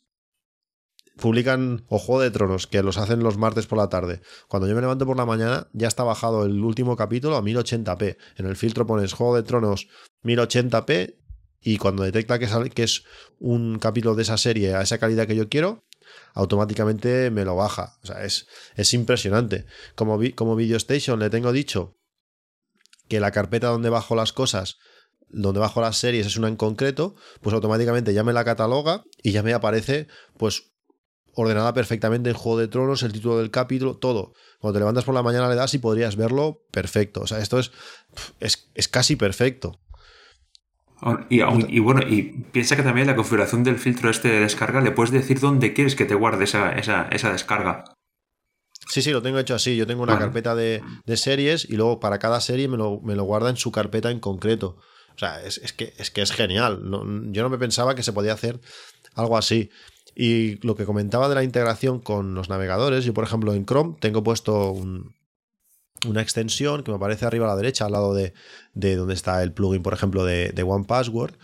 [1.16, 4.20] publican o Juego de Tronos, que los hacen los martes por la tarde.
[4.48, 8.16] Cuando yo me levanto por la mañana, ya está bajado el último capítulo a 1080p.
[8.36, 9.88] En el filtro pones Juego de Tronos
[10.24, 11.16] 1080p
[11.60, 13.04] y cuando detecta que es,
[13.38, 15.86] un capítulo de esa serie a esa calidad que yo quiero,
[16.34, 17.98] automáticamente me lo baja.
[18.02, 18.46] O sea, es,
[18.76, 19.66] es impresionante.
[19.94, 21.96] Como, vi, como Video Station le tengo dicho
[23.08, 24.78] que la carpeta donde bajo las cosas,
[25.28, 29.32] donde bajo las series es una en concreto, pues automáticamente ya me la cataloga y
[29.32, 30.06] ya me aparece
[30.36, 30.72] pues
[31.34, 34.32] ordenada perfectamente en Juego de Tronos, el título del capítulo, todo.
[34.60, 37.22] Cuando te levantas por la mañana le das y podrías verlo perfecto.
[37.22, 37.72] O sea, esto es,
[38.40, 39.80] es, es casi perfecto.
[41.28, 44.90] Y, y, bueno, y piensa que también la configuración del filtro este de descarga le
[44.90, 47.84] puedes decir dónde quieres que te guarde esa, esa, esa descarga.
[48.88, 49.76] Sí, sí, lo tengo hecho así.
[49.76, 50.26] Yo tengo una vale.
[50.26, 53.56] carpeta de, de, series y luego para cada serie me lo, me lo, guarda en
[53.56, 54.78] su carpeta en concreto.
[55.14, 56.80] O sea, es, es, que, es que es genial.
[57.30, 58.60] Yo no me pensaba que se podía hacer
[59.14, 59.70] algo así.
[60.14, 63.96] Y lo que comentaba de la integración con los navegadores, yo por ejemplo en Chrome
[64.00, 65.14] tengo puesto un,
[66.06, 68.32] una extensión que me aparece arriba a la derecha, al lado de,
[68.74, 71.34] de donde está el plugin, por ejemplo, de, de One Password.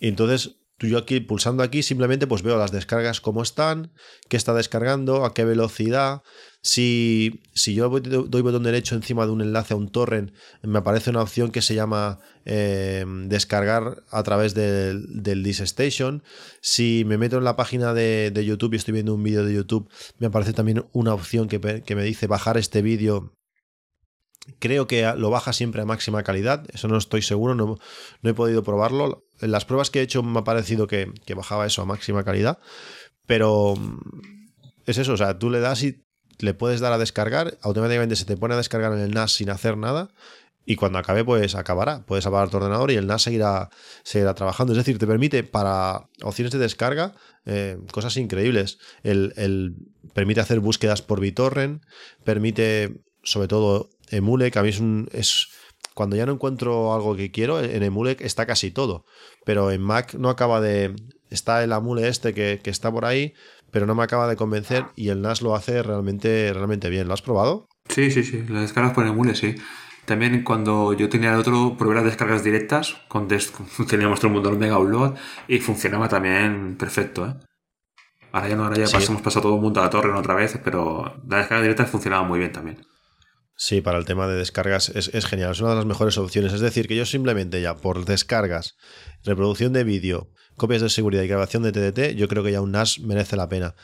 [0.00, 0.56] Y entonces,
[0.86, 3.90] yo aquí, pulsando aquí, simplemente pues veo las descargas cómo están,
[4.28, 6.22] qué está descargando, a qué velocidad.
[6.60, 10.32] Si, si yo doy botón derecho encima de un enlace a un torrent,
[10.62, 16.22] me aparece una opción que se llama eh, descargar a través del, del Disk Station.
[16.60, 19.54] Si me meto en la página de, de YouTube y estoy viendo un vídeo de
[19.54, 19.88] YouTube,
[20.18, 23.37] me aparece también una opción que, que me dice bajar este vídeo
[24.58, 27.78] Creo que lo baja siempre a máxima calidad, eso no estoy seguro, no,
[28.22, 29.24] no, he podido probarlo.
[29.40, 32.58] En las pruebas que he hecho me ha parecido que, bajaba eso a máxima calidad,
[33.26, 33.74] pero
[34.86, 36.02] es eso, o sea, tú le das y
[36.38, 39.50] le puedes dar a descargar, automáticamente se te pone a descargar en el NAS sin
[39.50, 40.08] hacer nada
[40.64, 43.70] y cuando acabe pues acabará, puedes apagar tu ordenador y el NAS seguirá,
[44.02, 49.74] seguirá trabajando, es decir, te permite para opciones de descarga eh, cosas increíbles, el, el,
[50.12, 51.82] permite hacer búsquedas por BitTorrent,
[52.24, 55.08] permite sobre todo Emule, que a mí es un.
[55.12, 55.48] Es,
[55.94, 59.04] cuando ya no encuentro algo que quiero, en Emule está casi todo.
[59.44, 60.94] Pero en Mac no acaba de.
[61.30, 63.34] Está el Emule este que, que está por ahí,
[63.70, 67.08] pero no me acaba de convencer y el NAS lo hace realmente, realmente bien.
[67.08, 67.68] ¿Lo has probado?
[67.88, 68.44] Sí, sí, sí.
[68.48, 69.54] Las descargas por Emule, sí.
[70.08, 73.52] También cuando yo tenía el otro, probé las descargas directas, con des
[73.88, 75.16] teníamos todo el mundo el Mega Upload
[75.48, 77.34] y funcionaba también perfecto, ¿eh?
[78.32, 78.96] Ahora ya no, ahora ya sí.
[79.06, 82.26] hemos pasado todo el mundo a la torre otra vez, pero las descargas directas funcionaban
[82.26, 82.78] muy bien también.
[83.60, 86.52] Sí, para el tema de descargas es, es, genial, es una de las mejores opciones.
[86.52, 88.76] Es decir, que yo simplemente ya por descargas,
[89.24, 92.70] reproducción de vídeo, copias de seguridad y grabación de TDT, yo creo que ya un
[92.70, 93.74] NAS merece la pena.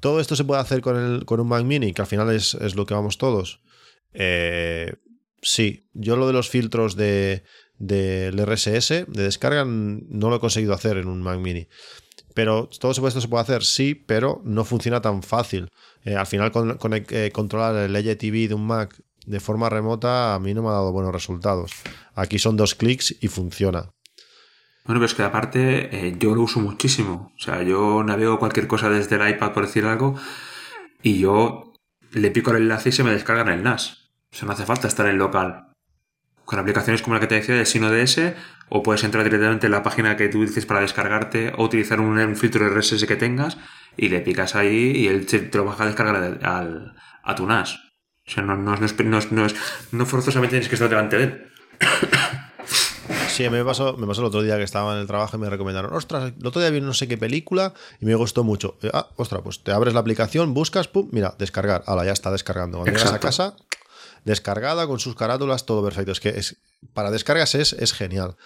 [0.00, 2.54] ¿Todo esto se puede hacer con, el, con un Mac Mini, que al final es,
[2.54, 3.60] es lo que vamos todos?
[4.14, 4.94] Eh,
[5.42, 7.44] sí, yo lo de los filtros de,
[7.76, 11.68] del de RSS de descarga no lo he conseguido hacer en un Mac Mini.
[12.34, 15.68] Pero todo esto se puede hacer, sí, pero no funciona tan fácil.
[16.04, 16.52] Eh, al final,
[17.10, 20.72] eh, controlar el LG de un Mac de forma remota a mí no me ha
[20.72, 21.72] dado buenos resultados.
[22.14, 23.92] Aquí son dos clics y funciona.
[24.84, 27.32] Bueno, pero es que aparte eh, yo lo uso muchísimo.
[27.36, 30.16] O sea, yo navego cualquier cosa desde el iPad, por decir algo,
[31.02, 31.72] y yo
[32.10, 34.10] le pico el enlace y se me descarga en el NAS.
[34.32, 35.71] O sea, no hace falta estar en local.
[36.44, 38.34] Con aplicaciones como la que te decía de SinoDS,
[38.68, 42.18] o puedes entrar directamente en la página que tú dices para descargarte, o utilizar un,
[42.18, 43.58] un filtro RSS que tengas,
[43.96, 47.78] y le picas ahí y él te, lo baja a descargar al, a tu NAS.
[48.26, 49.46] O sea, no, no, no, no, no,
[49.92, 51.46] no forzosamente tienes que estar delante de él.
[53.28, 55.48] Sí, me pasó, me pasó el otro día que estaba en el trabajo y me
[55.48, 58.76] recomendaron, ostras, el otro día vi no sé qué película y me gustó mucho.
[58.92, 61.82] Ah, ostras, pues te abres la aplicación, buscas, pum, mira, descargar.
[61.86, 62.78] Ahora ya está descargando.
[62.78, 63.16] Cuando Exacto.
[63.16, 63.56] llegas a casa,
[64.24, 66.12] descargada con sus carátulas, todo perfecto.
[66.12, 66.56] Es que es,
[66.92, 68.36] para descargas es, es genial.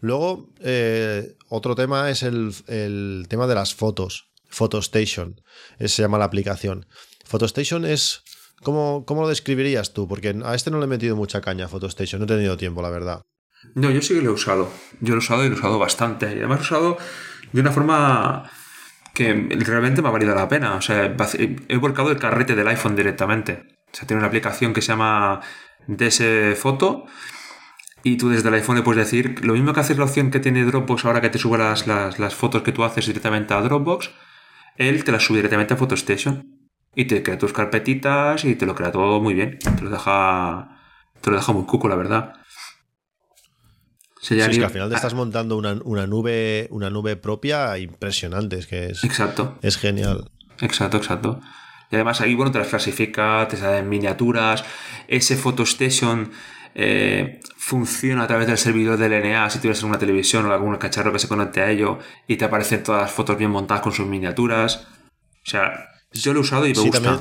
[0.00, 4.30] Luego, eh, otro tema es el, el, tema de las fotos.
[4.48, 5.40] PhotoStation,
[5.78, 6.86] se llama la aplicación.
[7.24, 8.22] PhotoStation es
[8.62, 10.06] ¿Cómo, ¿Cómo lo describirías tú?
[10.06, 12.80] Porque a este no le he metido mucha caña a PhotoStation, no he tenido tiempo,
[12.80, 13.22] la verdad.
[13.74, 14.70] No, yo sí que lo he usado.
[15.00, 16.26] Yo lo he usado y lo he usado bastante.
[16.26, 16.96] Y además lo he usado
[17.52, 18.50] de una forma
[19.14, 20.76] que realmente me ha valido la pena.
[20.76, 21.16] O sea,
[21.68, 23.64] he volcado el carrete del iPhone directamente.
[23.92, 25.40] O sea, tiene una aplicación que se llama
[25.86, 27.06] DS Photo
[28.02, 30.40] y tú desde el iPhone le puedes decir lo mismo que haces la opción que
[30.40, 34.10] tiene Dropbox ahora que te sube las, las, fotos que tú haces directamente a Dropbox,
[34.76, 36.62] él te las sube directamente a PhotoStation
[36.94, 39.58] y te crea tus carpetitas y te lo crea todo muy bien.
[39.58, 40.80] Te lo deja,
[41.20, 42.34] te lo deja muy cuco, la verdad.
[44.20, 48.68] Sí, es que al final te estás montando una, nube, una nube propia impresionante, es
[48.68, 49.58] que es, exacto.
[49.62, 50.30] es genial.
[50.60, 51.40] Exacto, exacto.
[51.92, 54.64] Y además ahí, bueno, te las clasifica, te salen miniaturas.
[55.08, 56.32] Ese PhotoStation
[56.74, 61.12] eh, funciona a través del servidor del NA si tuvieras una televisión o algún cacharro
[61.12, 64.06] que se conecte a ello y te aparecen todas las fotos bien montadas con sus
[64.06, 64.86] miniaturas.
[65.46, 67.20] O sea, yo lo he usado y me gusta.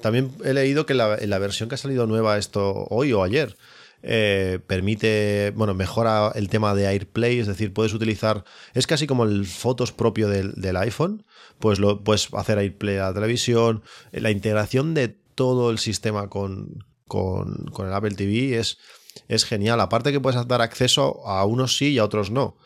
[0.00, 3.56] También, he leído que la, la versión que ha salido nueva esto hoy o ayer
[4.02, 9.24] eh, permite, bueno, mejora el tema de AirPlay, es decir, puedes utilizar, es casi como
[9.24, 11.24] el fotos propio del, iPhone,
[11.58, 16.84] pues lo puedes hacer AirPlay a la televisión, la integración de todo el sistema con,
[17.06, 18.78] con, el Apple TV es,
[19.28, 19.80] es genial.
[19.80, 22.56] Aparte que puedes dar acceso a unos sí y a otros no.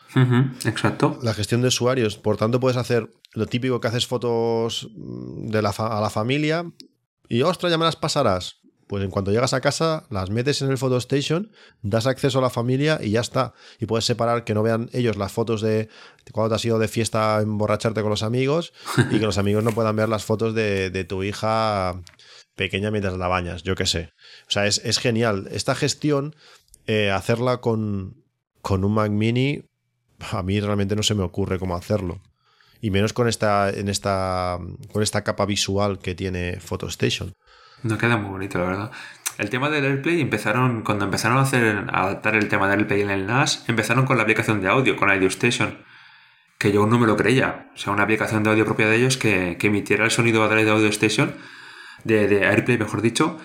[0.65, 1.19] exacto.
[1.21, 2.17] La gestión de usuarios.
[2.17, 6.65] Por tanto, puedes hacer lo típico que haces fotos de la a la familia
[7.29, 8.57] y, ostras, ya me las pasarás.
[8.87, 11.51] Pues en cuanto llegas a casa, las metes en el Photo Station,
[11.81, 13.53] das acceso a la familia y ya está.
[13.79, 15.89] Y puedes separar que no vean ellos las fotos de
[16.31, 18.73] cuando te has ido de fiesta a emborracharte con los amigos
[19.11, 22.01] y que los amigos no puedan ver las fotos de, tu hija
[22.55, 24.13] pequeña mientras la bañas, yo qué sé.
[24.47, 25.49] O sea, es, genial.
[25.51, 26.35] Esta gestión,
[26.85, 28.23] eh, hacerla con,
[28.61, 29.65] con un Mac Mini,
[30.19, 32.21] a mí realmente no se me ocurre cómo hacerlo.
[32.79, 34.59] Y menos con esta, en esta,
[34.91, 37.33] con esta capa visual que tiene PhotoStation.
[37.83, 38.91] No queda muy bonito, la verdad.
[39.37, 43.01] El tema del AirPlay empezaron, cuando empezaron a hacer, a adaptar el tema del AirPlay
[43.01, 45.77] en el NAS, empezaron con la aplicación de audio, con Audio Station.
[46.57, 47.69] Que yo no me lo creía.
[47.75, 50.65] O sea, una aplicación de audio propia de ellos que, emitiera el sonido a través
[50.65, 51.35] de Audio Station,
[52.03, 53.37] de, AirPlay, mejor dicho,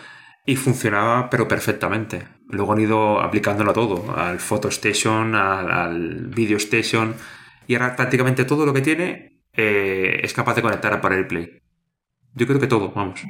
[0.47, 2.27] y funcionaba pero perfectamente.
[2.49, 7.15] Luego han ido aplicándolo a todo, al Photo Station, al, Video Station,
[7.67, 11.61] y ahora prácticamente todo lo que tiene eh, es capaz de conectar para AirPlay.
[12.35, 13.21] Yo creo que todo, vamos.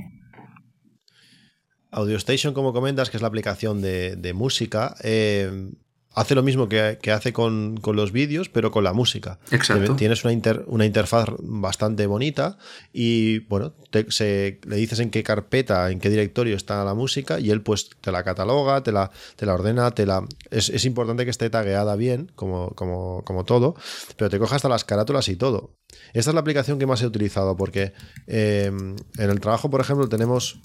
[1.93, 5.71] AudioStation, como comentas, que es la aplicación de, música, eh,
[6.15, 9.39] hace lo mismo que, hace con, los vídeos, pero con la música.
[9.51, 9.97] Exacto.
[9.97, 10.35] Tienes una,
[10.67, 12.59] una interfaz bastante bonita
[12.93, 13.75] y, bueno,
[14.09, 17.91] se, le dices en qué carpeta, en qué directorio está la música y él pues
[18.01, 20.27] te la cataloga, te la, te la ordena, te la...
[20.51, 23.75] Es, importante que esté tagueada bien, como, como, como, todo,
[24.17, 25.75] pero te coja hasta las carátulas y todo.
[26.13, 27.93] Esta es la aplicación que más he utilizado porque
[28.27, 30.61] eh, en el trabajo, por ejemplo, tenemos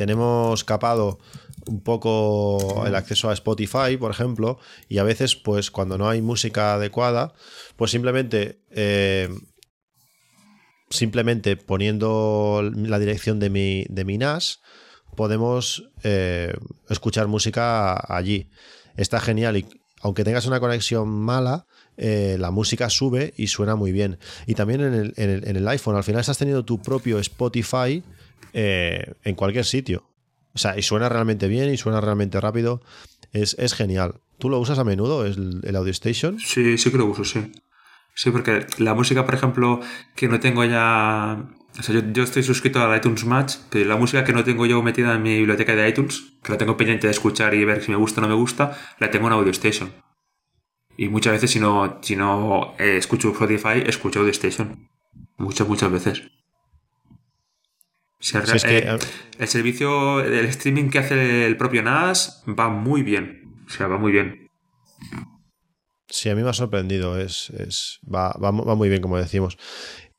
[0.00, 1.18] tenemos capado
[1.66, 4.58] un poco el acceso a Spotify, por ejemplo,
[4.88, 7.34] y a veces, pues cuando no hay música adecuada,
[7.76, 9.28] pues simplemente, eh,
[10.88, 14.62] simplemente poniendo la dirección de mi, de mi NAS,
[15.16, 16.54] podemos eh,
[16.88, 18.48] escuchar música allí.
[18.96, 19.66] Está genial y
[20.00, 21.66] aunque tengas una conexión mala,
[21.98, 24.18] eh, la música sube y suena muy bien.
[24.46, 28.02] Y también en el, en el iPhone, al final estás teniendo tu propio Spotify
[28.52, 30.10] eh, en cualquier sitio.
[30.54, 32.82] O sea, y suena realmente bien y suena realmente rápido.
[33.32, 34.20] Es, genial.
[34.38, 36.38] ¿Tú lo usas a menudo, el, el Audio Station?
[36.40, 37.52] Sí, sí que lo uso, sí.
[38.14, 39.80] Sí, porque la música, por ejemplo,
[40.14, 41.42] que no tengo ya.
[41.78, 44.82] O sea, yo, estoy suscrito al iTunes Match, pero la música que no tengo yo
[44.82, 47.90] metida en mi biblioteca de iTunes, que la tengo pendiente de escuchar y ver si
[47.90, 49.92] me gusta o no me gusta, la tengo en Audio Station.
[50.96, 54.90] Y muchas veces, si no, si no eh, escucho Spotify, escucho Audio Station.
[55.38, 56.22] Muchas, muchas veces.
[58.64, 58.98] Eh,
[59.38, 63.54] el servicio del streaming que hace el propio NAS va muy bien.
[63.66, 64.48] O sea, va muy bien.
[66.06, 67.18] Sí, a mí me ha sorprendido.
[67.18, 67.50] Es,
[68.02, 69.56] va, muy bien, como decimos.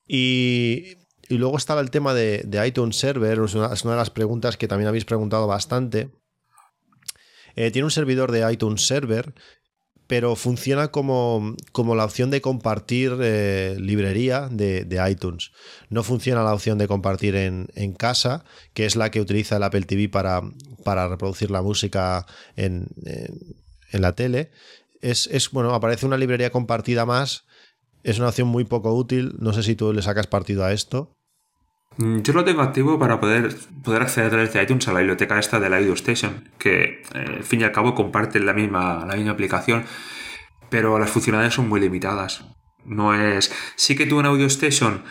[0.07, 0.97] Y,
[1.29, 3.39] luego estaba el tema de, iTunes Server.
[3.39, 6.09] Es una, de las preguntas que también habéis preguntado bastante.
[7.55, 9.33] Eh, tiene un servidor de iTunes Server
[10.11, 15.53] pero funciona como, como la opción de compartir eh, librería de, iTunes.
[15.89, 18.43] No funciona la opción de compartir en, casa,
[18.73, 20.41] que es la que utiliza el Apple TV para,
[20.83, 22.25] para reproducir la música
[22.57, 22.87] en,
[23.93, 24.51] la tele.
[24.99, 27.45] Es, bueno, aparece una librería compartida más.
[28.03, 29.35] Es una opción muy poco útil.
[29.39, 31.15] No sé si tú le sacas partido a esto.
[31.97, 34.99] Mm, yo lo tengo activo para poder, poder acceder a través de iTunes a la
[34.99, 38.53] biblioteca esta de la Audio Station, que eh, al fin y al cabo comparten la
[38.53, 39.85] misma, la misma aplicación,
[40.69, 42.45] pero las funcionalidades son muy limitadas.
[42.85, 43.53] No es.
[43.75, 45.03] Sí que tú en Audio Station.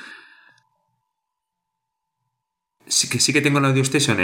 [2.90, 4.18] Sí que, sí que tengo en Audio Station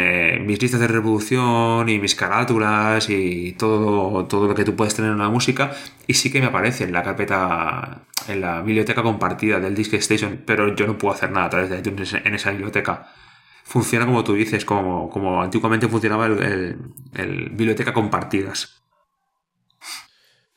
[0.47, 5.13] mis listas de reproducción y mis carátulas y todo, todo lo que tú puedes tener
[5.13, 5.73] en la música.
[6.07, 10.43] Y sí que me aparece en la carpeta, en la biblioteca compartida del Disk Station,
[10.47, 13.09] pero yo no puedo hacer nada a través de iTunes en esa biblioteca.
[13.65, 16.79] Funciona como tú dices, como, como antiguamente funcionaba el, el-
[17.15, 18.86] el biblioteca compartidas.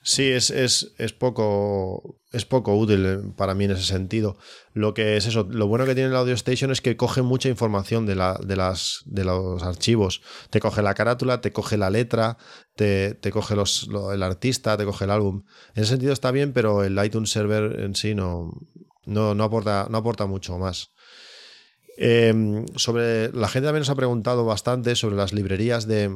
[0.01, 4.37] Sí, es, es, es poco es poco útil eh, para mí en ese sentido.
[4.73, 7.49] Lo que es eso, lo bueno que tiene el Audio Station es que coge mucha
[7.49, 10.21] información de, la, de, las, de los archivos.
[10.51, 12.37] Te coge la carátula, te coge la letra,
[12.75, 15.43] te, te coge los, lo- el artista, te coge el álbum.
[15.75, 18.51] En ese sentido está bien, pero el iTunes Server en sí no,
[19.05, 20.91] no, no aporta, no aporta mucho más.
[21.97, 26.15] Eh, sobre la gente también nos ha preguntado bastante sobre las librerías de,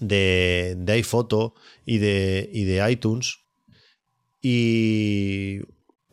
[0.00, 1.54] de, de iPhoto
[1.84, 3.40] y de, y de iTunes.
[4.40, 5.60] Y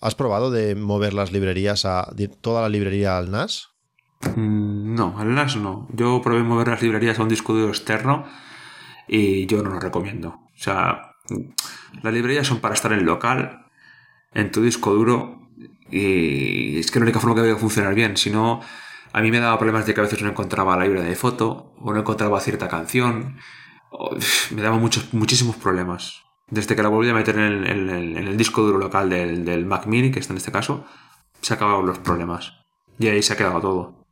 [0.01, 3.69] ¿has probado de mover las librerías a toda la librería al NAS?
[4.35, 5.88] Mm, No, al NAS no.
[5.93, 8.26] Yo probé mover las librerías a un disco duro externo
[9.07, 10.30] y yo no lo recomiendo.
[10.30, 11.15] O sea,
[12.01, 13.65] las librerías son para estar en local,
[14.34, 15.49] en tu disco duro,
[15.89, 18.18] y es que la única forma que debe funcionar bien.
[18.18, 18.61] Si no,
[19.11, 21.73] a mí me daba problemas de que a veces no encontraba la librería de foto,
[21.80, 23.38] o no encontraba cierta canción,
[24.51, 26.21] me daba muchos, muchísimos problemas.
[26.49, 30.19] Desde que la volví a meter en el, disco duro local del, Mac Mini, que
[30.19, 30.85] está en este caso,
[31.41, 32.53] se acabaron los problemas.
[32.99, 34.05] Y ahí se ha quedado todo.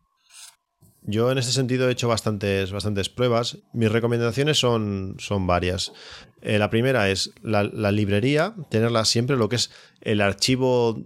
[1.03, 3.57] Yo en este sentido he hecho bastantes, bastantes pruebas.
[3.73, 5.93] Mis recomendaciones son, son varias.
[6.41, 9.71] Eh, la primera es la, la librería, tenerla siempre, lo que es
[10.01, 10.99] el archivo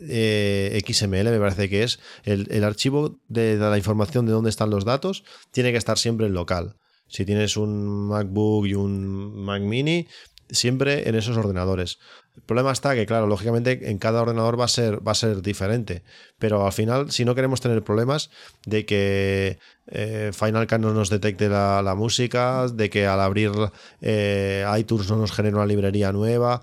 [0.00, 2.00] eh, XML, me parece que es.
[2.24, 5.98] El, el archivo de, de la información de dónde están los datos tiene que estar
[5.98, 6.76] siempre en local.
[7.08, 10.06] Si tienes un MacBook y un Mac Mini,
[10.50, 11.98] siempre en esos ordenadores.
[12.36, 15.42] El problema está que, claro, lógicamente en cada ordenador va a ser, va a ser
[15.42, 16.02] diferente.
[16.38, 18.30] Pero al final, si no queremos tener problemas
[18.66, 23.52] de que eh, Final Cut no nos detecte la, música, de que al abrir
[24.00, 26.62] eh, iTunes no nos genere una librería nueva,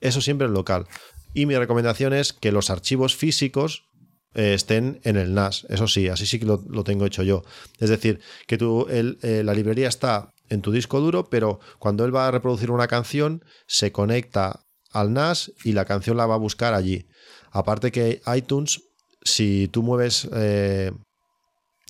[0.00, 0.86] eso siempre en local.
[1.34, 3.84] Y mi recomendación es que los archivos físicos
[4.34, 5.66] eh, estén en el NAS.
[5.68, 7.42] Eso sí, así sí que lo, lo tengo hecho yo.
[7.78, 12.04] Es decir, que tú, el- eh, la librería está en tu disco duro, pero cuando
[12.04, 14.60] él va a reproducir una canción, se conecta
[14.92, 17.06] al NAS y la canción la va a buscar allí.
[17.50, 18.82] Aparte que iTunes,
[19.22, 20.92] si tú mueves, eh,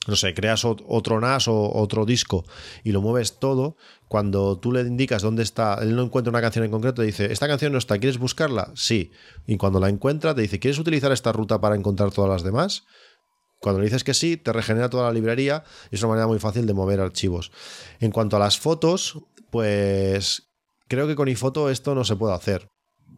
[0.07, 2.45] no sé, creas ot- otro NAS o otro disco
[2.85, 3.77] y lo mueves todo,
[4.09, 7.33] cuando tú le indicas dónde está, él no encuentra una canción en concreto, te dice,
[7.33, 8.73] esta canción no está, ¿quieres buscarla?
[8.75, 9.11] Sí.
[9.47, 12.85] Y cuando la encuentra, te dice, ¿quieres utilizar esta ruta para encontrar todas las demás?
[13.61, 16.41] Cuando le dices que sí, te regenera toda la librería y es una manera muy
[16.41, 17.53] fácil de mover archivos.
[18.01, 19.19] En cuanto a las fotos,
[19.51, 20.49] pues
[20.89, 22.69] creo que con iPhoto esto no se puede hacer.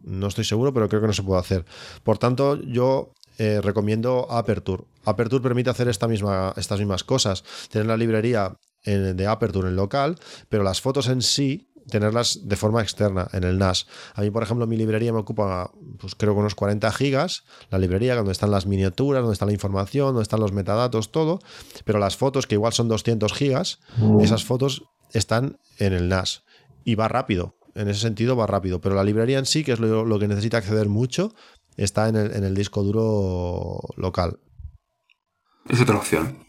[0.03, 1.65] No estoy seguro, pero creo que no se puede hacer.
[2.03, 4.83] Por tanto, yo eh, recomiendo Aperture.
[5.05, 7.43] Aperture permite hacer esta misma, estas mismas cosas.
[7.69, 10.17] Tener la librería en- de Aperture en local,
[10.49, 13.85] pero las fotos en sí tenerlas de forma externa en el NAS.
[14.15, 17.77] A mí, por ejemplo, mi librería me ocupa, pues creo que unos 40 gigas, la
[17.77, 21.37] librería donde están las miniaturas, donde está la información, donde están los metadatos, todo,
[21.83, 23.77] pero las fotos, que igual son 200 gigas,
[24.23, 24.81] esas fotos
[25.13, 26.41] están en el NAS
[26.85, 27.55] y va rápido.
[27.75, 30.27] En ese sentido va rápido, pero la librería en sí, que es lo, lo que
[30.27, 31.35] necesita acceder mucho,
[31.77, 34.39] está en el, en el disco duro local.
[35.69, 36.45] Es otra opción.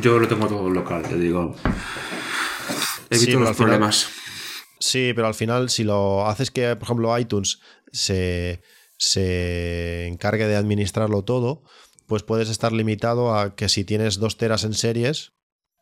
[0.00, 1.54] Yo lo tengo todo local, te digo.
[3.10, 4.08] Evito Sí, los final- problemas.
[4.78, 7.60] Sí, pero al final, si lo haces que, por ejemplo, iTunes
[7.92, 8.60] se,
[8.98, 11.62] se encargue de administrarlo todo,
[12.06, 15.32] pues puedes estar limitado a que si tienes dos teras en series,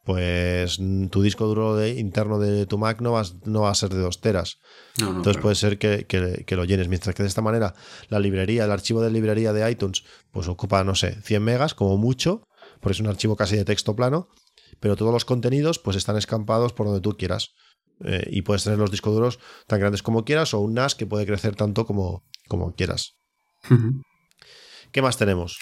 [0.05, 0.79] pues
[1.11, 4.01] tu disco duro de- interno de tu Mac no va, no va a ser de
[4.01, 4.59] dos teras.
[5.01, 5.43] No, no, Entonces claro.
[5.43, 6.89] puede ser que, que- que lo llenes.
[6.89, 7.75] Mientras que de esta manera
[8.09, 11.97] la librería, el archivo de librería de iTunes, pues ocupa, no sé, 100 megas como
[11.97, 12.47] mucho,
[12.81, 14.29] porque es un archivo casi de texto plano,
[14.81, 17.51] pero todos los contenidos pues están escampados por donde tú quieras.
[18.05, 21.07] Eh, y puedes tener los discos duros tan grandes como quieras o un NAS que
[21.07, 23.15] puede crecer tanto como, como quieras.
[24.93, 25.59] ¿Qué más tenemos?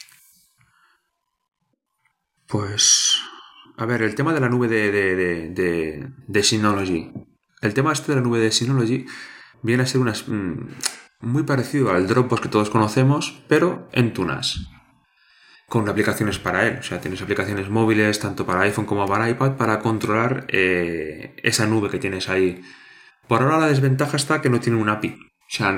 [2.48, 3.11] Pues.
[3.82, 7.12] A ver, el tema de la nube de, Synology.
[7.60, 9.06] El tema este de la nube de Synology
[9.60, 10.68] viene a ser unas, mm,
[11.22, 14.68] muy parecido al Dropbox que todos conocemos, pero en Tunas.
[15.68, 16.78] Con aplicaciones para él.
[16.78, 21.66] O sea, tienes aplicaciones móviles tanto para iPhone como para iPad para controlar eh, esa
[21.66, 22.62] nube que tienes ahí.
[23.26, 25.08] Por ahora la desventaja está que no tiene un API.
[25.08, 25.76] O sea,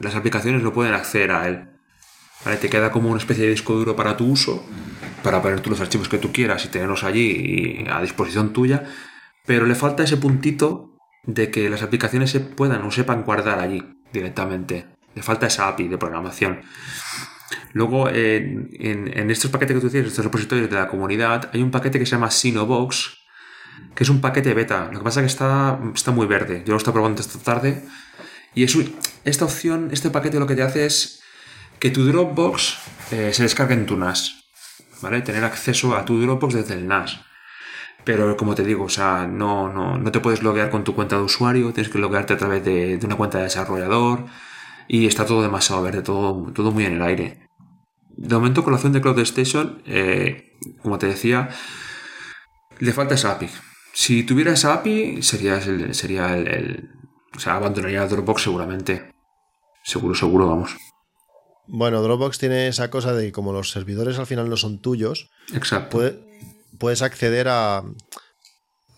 [0.00, 1.75] las aplicaciones no pueden acceder a él.
[2.44, 2.56] ¿Vale?
[2.58, 4.64] Te queda como una especie de disco duro para tu uso,
[5.22, 7.30] para poner tú los archivos que tú quieras y tenerlos allí
[7.84, 8.84] y a disposición tuya,
[9.46, 13.82] pero le falta ese puntito de que las aplicaciones se puedan o sepan guardar allí
[14.12, 14.86] directamente.
[15.14, 16.60] Le falta esa API de programación.
[17.72, 21.62] Luego, en, en- en estos paquetes que tú tienes, estos repositorios de la comunidad, hay
[21.62, 23.18] un paquete que se llama Sinobox,
[23.94, 24.88] que es un paquete beta.
[24.92, 26.62] Lo que pasa es que está, está muy verde.
[26.64, 27.84] Yo lo estoy probando esta tarde.
[28.54, 28.76] Y es
[29.24, 31.15] esta opción, este paquete lo que te hace es
[31.90, 32.78] tu Dropbox
[33.12, 34.44] eh, se descargue en tu NAS.
[35.02, 35.20] ¿Vale?
[35.22, 37.20] Tener acceso a tu Dropbox desde el NAS.
[38.04, 41.16] Pero como te digo, o sea, no, no, no te puedes loguear con tu cuenta
[41.16, 44.26] de usuario, tienes que loguearte a través de, una cuenta de desarrollador
[44.86, 47.48] y está todo demasiado verde, todo, todo muy en el aire.
[48.16, 50.52] De momento con la opción de Cloud Station, eh,
[50.82, 51.48] como te decía,
[52.78, 53.48] le falta esa API.
[53.92, 56.90] Si tuviera esa API, sería el, sería el, el-
[57.36, 59.10] o sea, abandonaría Dropbox seguramente.
[59.82, 60.76] Seguro, seguro, vamos.
[61.68, 65.30] Bueno, Dropbox tiene esa cosa de que como los servidores al final no son tuyos,
[65.54, 65.96] Exacto.
[65.96, 66.18] puede-
[66.78, 67.82] puedes acceder a,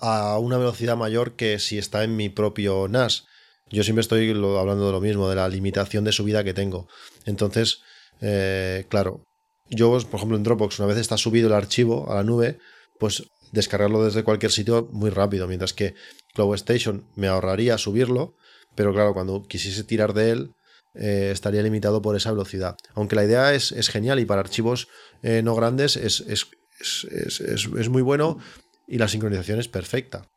[0.01, 3.25] a una velocidad mayor que si está en mi propio NAS.
[3.71, 6.89] Yo siempre estoy lo- hablando de lo mismo, de la limitación de subida que tengo.
[7.27, 7.81] Entonces,
[8.21, 9.25] eh, claro,
[9.71, 12.59] yo, por ejemplo, en Dropbox, una vez está subido el archivo a la nube,
[12.99, 15.95] pues descargarlo desde cualquier sitio muy rápido, mientras que
[16.35, 18.35] Cloud Station me ahorraría subirlo,
[18.75, 20.51] pero claro, cuando quisiese tirar de él,
[20.99, 22.77] eh, estaría limitado por esa velocidad.
[22.95, 24.89] Aunque la idea es, es genial y para archivos
[25.23, 26.49] eh, no grandes es, es,
[26.81, 28.39] es- muy bueno
[28.87, 30.29] y la sincronización es perfecta.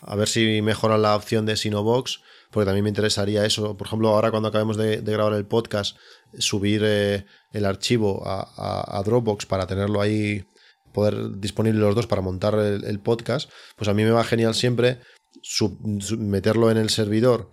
[0.00, 2.20] A ver si mejoran la opción de Sinobox,
[2.50, 3.76] porque también me interesaría eso.
[3.76, 5.96] Por ejemplo, ahora cuando acabemos de, de grabar el podcast,
[6.38, 10.44] subir eh, el archivo a, a- a Dropbox para tenerlo ahí,
[10.92, 14.54] poder disponible los dos para montar el, el podcast, pues a mí me va genial
[14.54, 15.00] siempre
[15.42, 17.50] sub- sub- meterlo en el servidor.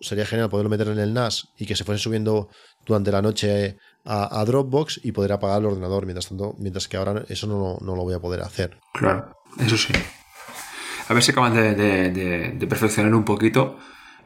[0.00, 2.48] Sería genial poderlo meter en el NAS y que se fuese subiendo
[2.86, 6.06] durante la noche a, a Dropbox y poder apagar el ordenador.
[6.06, 8.78] Mientras tanto, mientras que ahora eso no, no lo voy a poder hacer.
[8.94, 9.92] Claro, eso sí.
[11.08, 13.78] A ver si acaban de, de- de- de perfeccionar un poquito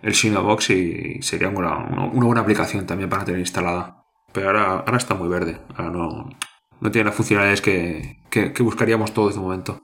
[0.02, 4.04] el Sinobox y sería una, una- una buena aplicación también para tener instalada.
[4.32, 5.60] Pero ahora, ahora está muy verde.
[5.76, 6.28] Ahora no,
[6.80, 9.80] no tiene las funcionalidades que, que- que buscaríamos todos de momento.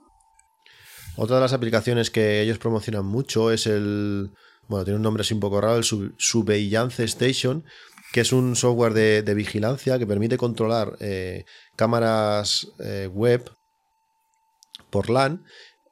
[1.17, 4.31] Otra de las aplicaciones que ellos promocionan mucho es el.
[4.67, 7.63] Bueno, tiene un nombre así un poco raro, el Sub- Surveillance Station,
[8.13, 13.49] que es un software de, vigilancia que permite controlar eh, cámaras eh, web
[14.89, 15.43] por LAN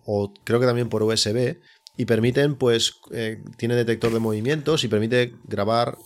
[0.06, 1.60] o creo que también por USB
[1.98, 5.98] y permiten, pues, eh, tiene detector de movimientos y permite grabar,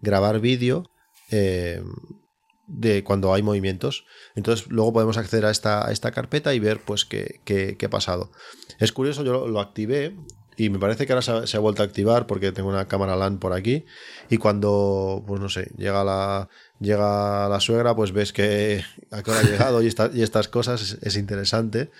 [0.00, 0.84] grabar vídeo
[1.30, 4.04] de cuando hay movimientos.
[4.36, 7.86] Entonces luego podemos acceder a esta, a esta carpeta y ver pues qué, qué- qué
[7.86, 8.30] ha pasado.
[8.78, 10.16] Es curioso, yo lo activé
[10.58, 13.38] y me parece que ahora se ha, vuelto a activar porque tengo una cámara LAN
[13.38, 13.86] por aquí
[14.28, 16.48] y cuando, pues no sé, llega la,
[16.80, 20.82] llega la suegra, pues ves que a qué hora ha llegado y, y estas cosas
[20.82, 21.90] es, es interesante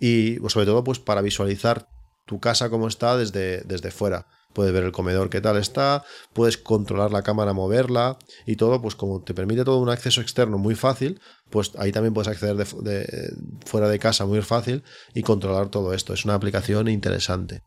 [0.00, 1.88] y pues, sobre todo pues para visualizar
[2.26, 4.26] tu casa como está desde, desde fuera.
[4.52, 6.04] Puedes ver el comedor qué tal está,
[6.34, 10.58] puedes controlar la cámara, moverla y todo, pues como te permite todo un acceso externo
[10.58, 11.20] muy fácil,
[11.50, 13.32] pues ahí también puedes acceder de-
[13.64, 14.82] fuera de casa muy fácil
[15.14, 16.12] y controlar todo esto.
[16.12, 17.62] Es una aplicación interesante.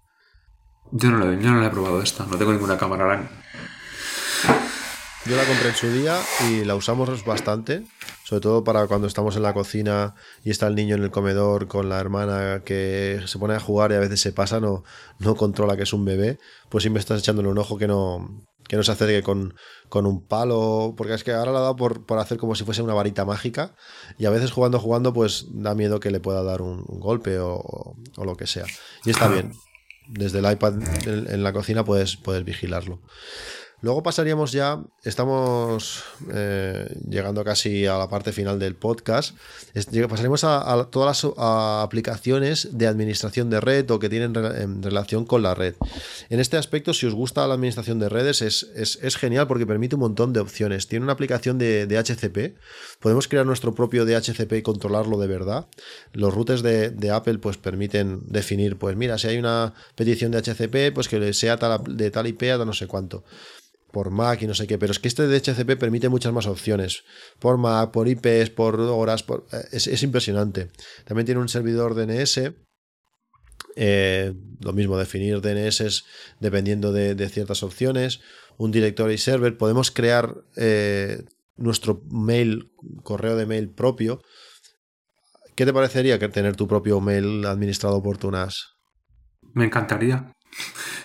[0.91, 3.29] Yo no, lo, yo no la he probado esta, no tengo ninguna cámara LAN.
[5.25, 7.83] Yo la compré en su día y la usamos bastante,
[8.23, 10.13] sobre todo para cuando estamos en la cocina
[10.43, 13.91] y está el niño en el comedor con la hermana que se pone a jugar
[13.91, 14.83] y a veces se pasa, no,
[15.17, 16.37] no controla que es un bebé,
[16.69, 19.55] pues siempre estás echándole un ojo que no, que no se acerque con,
[19.89, 22.63] con un palo, porque es que ahora la ha dado por, por hacer como si
[22.63, 23.73] fuese una varita mágica
[24.19, 27.39] y a veces jugando, jugando, pues da miedo que le pueda dar un, un golpe
[27.39, 28.65] o, o lo que sea.
[29.03, 29.53] Y está bien,
[30.07, 30.75] desde el iPad
[31.05, 32.99] en, la cocina puedes, puedes vigilarlo.
[33.85, 36.03] Luego pasaríamos ya, estamos
[36.33, 39.37] eh, llegando casi a la parte final del podcast,
[40.09, 45.23] pasaremos a, todas las aplicaciones de administración de red o que tienen re- en relación
[45.23, 45.75] con la red.
[46.31, 49.93] En este aspecto, si os gusta la administración de redes, es, es- genial porque permite
[49.93, 50.87] un montón de opciones.
[50.87, 52.57] Tiene una aplicación de, de HCP,
[52.99, 55.67] podemos crear nuestro propio DHCP y controlarlo de verdad.
[56.11, 60.91] Los routers de, Apple pues permiten definir, pues mira, si hay una petición de HCP,
[60.95, 61.57] pues que sea
[61.87, 63.23] de tal IP a no sé cuánto
[63.95, 67.05] por Mac y no sé qué, pero es que este DHCP permite muchas más opciones.
[67.39, 70.67] Por Mac, por IPs, por horas, por- eh, es, es impresionante.
[71.05, 72.53] También tiene un servidor DNS.
[73.77, 76.03] eh, lo mismo, definir DNS
[76.41, 78.19] dependiendo de, de ciertas opciones.
[78.57, 79.57] Un directory server.
[79.57, 81.23] Podemos crear eh,
[81.55, 82.71] nuestro mail,
[83.03, 84.21] correo de mail propio.
[85.55, 88.55] ¿Qué te parecería tener tu propio mail administrado por tu NAS?
[89.53, 90.34] Me encantaría.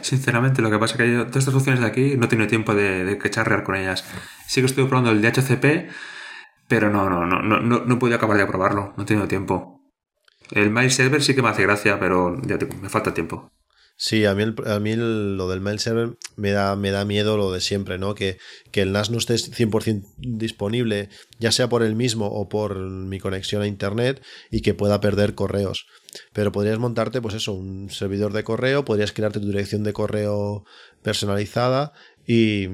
[0.01, 2.49] Sinceramente, lo que pasa es que yo, todas estas opciones de aquí no he tenido
[2.49, 3.19] tiempo de, de
[3.65, 4.05] con ellas.
[4.47, 5.91] Sí que estoy probando el DHCP,
[6.69, 8.95] pero no, no, no, no, no, no he podido acabar de probarlo.
[8.97, 9.81] No he tenido tiempo.
[10.51, 13.53] El mail server sí que me hace gracia, pero ya digo, me falta tiempo.
[14.03, 17.53] Sí, a mí, a mí lo del mail server me da, me da miedo lo
[17.53, 18.15] de siempre, ¿no?
[18.15, 18.39] Que,
[18.73, 23.21] que el NAS no esté 100% disponible, ya sea por el mismo o por mi
[23.21, 25.85] conexión a internet, y que pueda perder correos.
[26.33, 30.65] Pero podrías montarte, pues eso, un servidor de correo, podrías crearte tu dirección de correo
[31.03, 31.93] personalizada
[32.27, 32.67] y,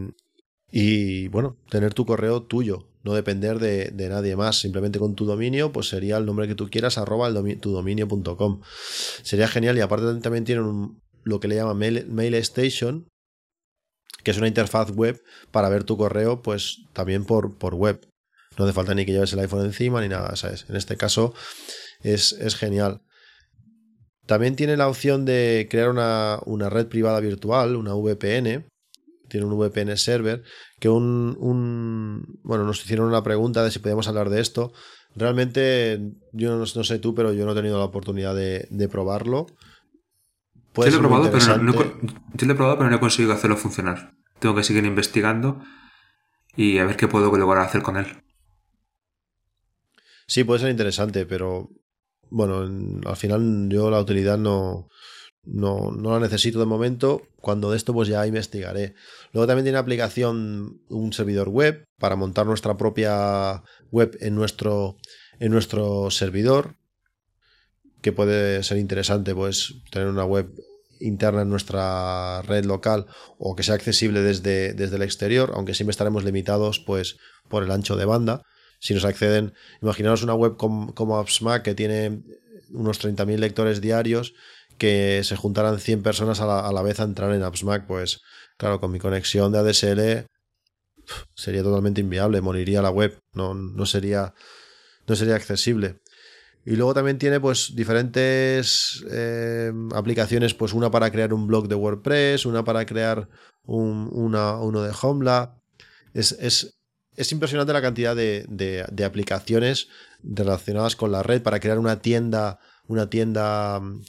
[0.70, 4.58] y bueno, tener tu correo tuyo, no depender de, de nadie más.
[4.60, 8.60] Simplemente con tu dominio, pues sería el nombre que tú quieras, arroba domi- tu dominio.com.
[9.22, 13.08] Sería genial y aparte también tienen lo que le llaman Mail, Mail Station,
[14.22, 18.00] que es una interfaz web para ver tu correo, pues también por, por web.
[18.58, 20.64] No hace falta ni que lleves el iPhone encima ni nada, ¿sabes?
[20.68, 21.34] En este caso
[22.00, 23.02] es, es genial.
[24.26, 28.66] También tiene la opción de crear una, una red privada virtual, una VPN.
[29.28, 30.42] Tiene un VPN server.
[30.80, 34.72] Que un, un- Bueno, nos hicieron una pregunta de si podíamos hablar de esto.
[35.14, 36.00] Realmente,
[36.32, 39.46] yo no, no sé tú, pero yo no he tenido la oportunidad de, de probarlo.
[40.72, 43.32] Puede Yo lo, he probado, pero no, yo lo he probado, pero no he conseguido
[43.32, 44.12] hacerlo funcionar.
[44.38, 45.62] Tengo que seguir investigando
[46.54, 48.06] y a ver qué puedo lograr hacer con él.
[50.26, 51.70] Sí, puede ser interesante, pero
[52.30, 54.88] bueno, en- al final yo la utilidad no,
[55.44, 57.22] no, no la necesito de momento.
[57.40, 58.94] Cuando de esto, pues ya investigaré.
[59.32, 63.62] Luego también tiene aplicación un servidor web para montar nuestra propia
[63.92, 64.96] web en nuestro,
[65.38, 66.74] en nuestro servidor,
[68.02, 70.52] que puede ser interesante, pues tener una web
[71.00, 73.06] interna en nuestra red local
[73.38, 77.16] o que sea accesible desde, desde el exterior, aunque siempre estaremos limitados pues
[77.48, 78.42] por el ancho de banda.
[78.78, 82.22] Si nos acceden, imaginaos una web com- como AppSmack que tiene
[82.70, 84.34] unos 30.000 lectores diarios,
[84.78, 88.20] que se juntaran 100 personas a la, a la vez a entrar en AppSmack, pues
[88.58, 90.26] claro, con mi conexión de ADSL
[91.34, 94.34] sería totalmente inviable, moriría la web, no, no sería
[95.06, 96.00] no sería accesible.
[96.64, 101.76] Y luego también tiene pues diferentes eh, aplicaciones, pues una para crear un blog de
[101.76, 103.28] WordPress, una para crear
[103.64, 105.50] un, una, uno de Homeland.
[106.12, 106.75] Es, es,
[107.16, 109.88] es impresionante la cantidad de, de- aplicaciones
[110.22, 114.00] relacionadas con la red para crear una tienda, una tienda mm,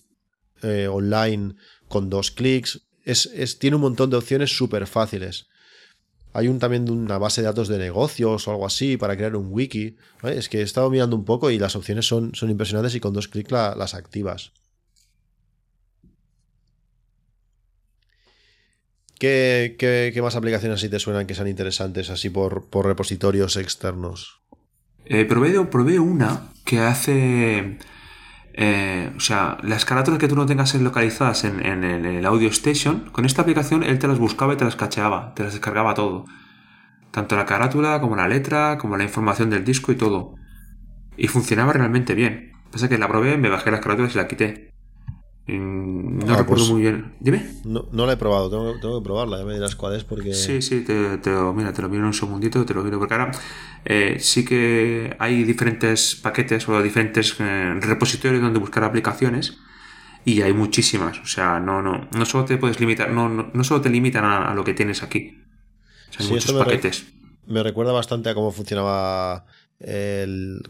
[0.64, 1.56] eh, online
[1.88, 2.82] con dos clics.
[3.04, 5.48] Es, es- tiene un montón de opciones súper fáciles.
[6.34, 9.48] Hay un, también una base de datos de negocios o algo así para crear un
[9.50, 9.96] wiki.
[10.24, 13.14] Es que he estado mirando un poco y las opciones son, son impresionantes y con
[13.14, 14.52] dos clics la- las activas.
[19.20, 23.56] ¿Qué, qué, qué más aplicaciones así te suenan que sean interesantes así por, por repositorios
[23.58, 24.42] externos?
[25.06, 27.78] Eh, probé, probé una que hace.
[28.54, 32.50] eh, o sea, las carátulas que tú no tengas localizadas en, en el, el Audio
[32.50, 35.94] Station, con esta aplicación él te las buscaba y te las cacheaba, te las descargaba
[35.94, 36.26] todo.
[37.12, 40.36] Tanto la carátula como la letra, como la información del disco y todo.
[41.18, 42.54] Y funcionaba realmente bien.
[42.72, 44.72] Pasa que la probé, me bajé las carátulas y la quité.
[45.48, 47.14] No Ah, recuerdo pues- muy bien.
[47.20, 47.46] Dime.
[47.64, 50.34] No, no la he probado, tengo, tengo que probarla, ya me dirás cuál es porque...
[50.34, 53.00] Sí, sí, te, te lo, mira, te lo miro en un segundito, te lo miro,
[53.00, 53.32] porque ahora
[53.86, 59.58] eh, sí que hay diferentes paquetes o diferentes eh, repositorios donde buscar aplicaciones
[60.26, 63.64] y hay muchísimas, o sea, no, no, no solo te puedes limitar, no, no, no
[63.64, 65.38] solo te limitan a, a lo que tienes aquí,
[66.10, 67.06] O sea, hay Sí, muchos me re- paquetes.
[67.46, 69.46] Me recuerda bastante a cómo funcionaba
[69.80, 70.62] el,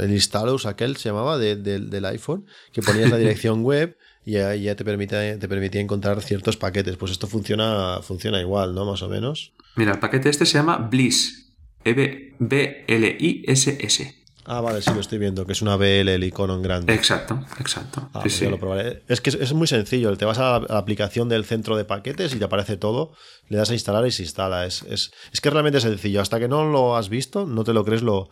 [0.00, 4.54] el Installus, aquel se llamaba, de- de- del iPhone, que ponías la dirección web ya,
[4.54, 6.96] ya te, permite, te permitía encontrar ciertos paquetes.
[6.96, 8.84] Pues esto funciona, funciona igual, ¿no?
[8.84, 9.52] Más o menos.
[9.76, 11.94] Mira, el paquete este se llama Bliss, E
[12.38, 14.16] B-L-I-S-S.
[14.46, 16.92] Ah, vale, sí, lo estoy viendo, que es una BL, el icono en grande.
[16.92, 18.08] Exacto, exacto.
[18.12, 18.44] Ah, sí, pues sí.
[18.44, 19.02] ya lo probaré.
[19.06, 20.16] Es que es, es muy sencillo.
[20.16, 23.12] Te vas a la, a la aplicación del centro de paquetes y te aparece todo.
[23.48, 24.66] Le das a instalar y se instala.
[24.66, 26.20] Es, es, es que es realmente sencillo.
[26.20, 28.30] Hasta que no lo has visto, no te lo crees lo,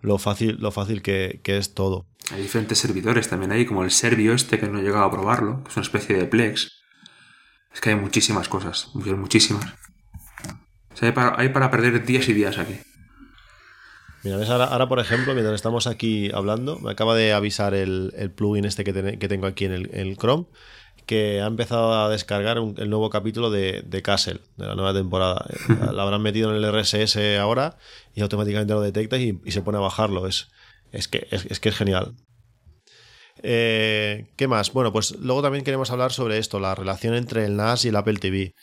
[0.00, 2.06] lo fácil, lo fácil que, que es todo.
[2.32, 5.62] Hay diferentes servidores también ahí, como el Servio este, que no he llegado a probarlo,
[5.64, 6.70] que es una especie de Plex.
[7.74, 9.64] Es que hay muchísimas cosas, muchísimas.
[10.92, 12.76] O sea, hay para, hay para perder días y días aquí.
[14.22, 18.12] Mira, ves, ahora, ahora, por ejemplo, mientras estamos aquí hablando, me acaba de avisar el,
[18.16, 20.46] el plugin este que, ten- que tengo aquí en el, Chrome,
[21.06, 24.92] que ha empezado a descargar un- el nuevo capítulo de, de Castle, de la nueva
[24.92, 25.46] temporada.
[25.92, 27.78] Lo habrán metido en el RSS ahora
[28.14, 30.26] y automáticamente lo detecta y, y se pone a bajarlo.
[30.26, 30.48] Es,
[30.92, 32.14] es, que, es, que es genial.
[33.42, 34.72] Eh, ¿Qué más?
[34.72, 37.96] Bueno, pues luego también queremos hablar sobre esto, la relación entre el NAS y el
[37.96, 38.54] Apple TV,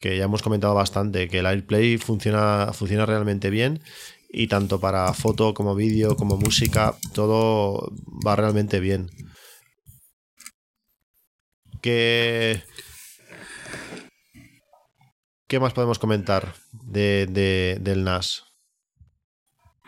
[0.00, 3.80] que ya hemos comentado bastante, que el AirPlay funciona, funciona realmente bien
[4.28, 7.92] y tanto para foto como vídeo como música, todo
[8.26, 9.08] va realmente bien.
[11.80, 12.62] ¿Qué,
[15.46, 18.42] ¿Qué más podemos comentar de- del NAS?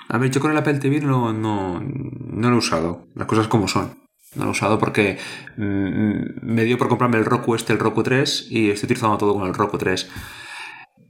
[0.09, 3.49] A ver, yo con el Apple TV no, no, no lo he usado, las cosas
[3.49, 4.07] como son.
[4.35, 5.19] No lo he usado porque
[5.57, 9.35] mm, me dio por comprarme el Roku este, el Roku 3, y estoy utilizando todo
[9.35, 10.11] con el Roku 3.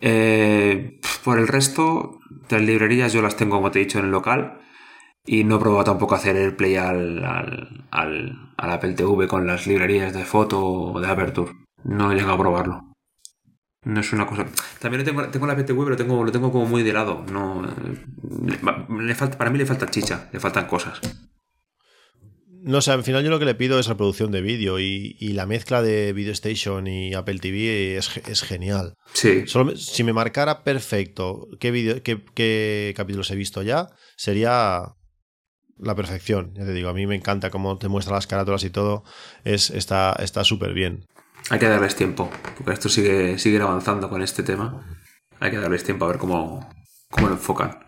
[0.00, 4.10] Eh, por el resto, las librerías yo las tengo, como te he dicho, en el
[4.10, 4.60] local.
[5.28, 9.46] Y no he probado tampoco hacer el play al, al, al, al Apple TV con
[9.46, 11.52] las librerías de foto o de Aperture.
[11.82, 12.95] No he llegado a probarlo.
[13.86, 14.46] No es una cosa.
[14.80, 17.24] También lo tengo, tengo la PTV, pero tengo, lo tengo como muy de lado.
[17.32, 21.00] No, le- le falta, para mí le falta chicha, le faltan cosas.
[22.48, 25.34] No sé, al final yo lo que le pido es reproducción de vídeo y, y
[25.34, 28.94] la mezcla de Video Station y Apple TV es, es genial.
[29.12, 34.80] Sí, Solo si me marcara perfecto qué, vídeo- qué, qué capítulos he visto ya, sería
[35.78, 36.54] la perfección.
[36.56, 39.04] Ya te digo, a mí me encanta cómo te muestra las carátulas y todo.
[39.44, 41.06] Es, está está súper bien.
[41.50, 44.84] Hay que darles tiempo, porque esto sigue, sigue avanzando con este tema.
[45.38, 46.68] Hay que darles tiempo a ver cómo,
[47.10, 47.86] cómo lo enfocan.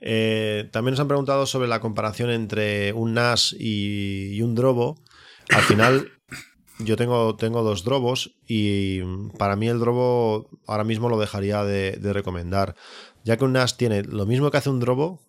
[0.00, 5.02] Eh, también nos han preguntado sobre la comparación entre un NAS y, un Drobo.
[5.50, 6.12] Al final,
[6.78, 9.00] yo tengo, tengo dos Drobos y
[9.38, 12.76] para mí el Drobo ahora mismo lo dejaría de, de recomendar,
[13.24, 15.20] ya que un NAS tiene lo mismo que hace un Drobo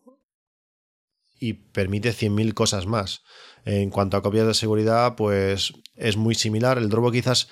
[1.39, 3.23] y permite 100.000 cosas más.
[3.65, 6.77] En cuanto a copias de seguridad, pues es muy similar.
[6.77, 7.47] El Drobo quizás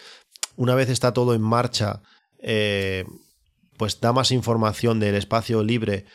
[0.55, 2.01] una vez está todo en marcha,
[2.39, 3.05] eh,
[3.77, 6.05] pues da más información del espacio libre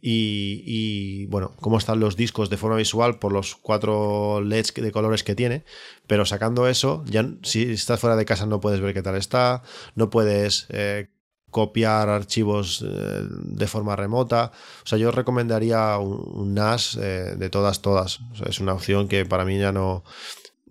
[0.00, 5.24] y, bueno, cómo están los discos de forma visual por los cuatro LEDs de colores
[5.24, 5.64] que tiene,
[6.06, 9.62] pero sacando eso, ya si estás fuera de casa no puedes ver qué tal está,
[9.96, 11.08] no puedes eh,
[11.50, 14.52] copiar archivos eh, de forma remota.
[14.84, 18.20] O sea, yo recomendaría un, NAS eh, de todas, todas.
[18.32, 20.04] O sea, es una opción que para mí ya no...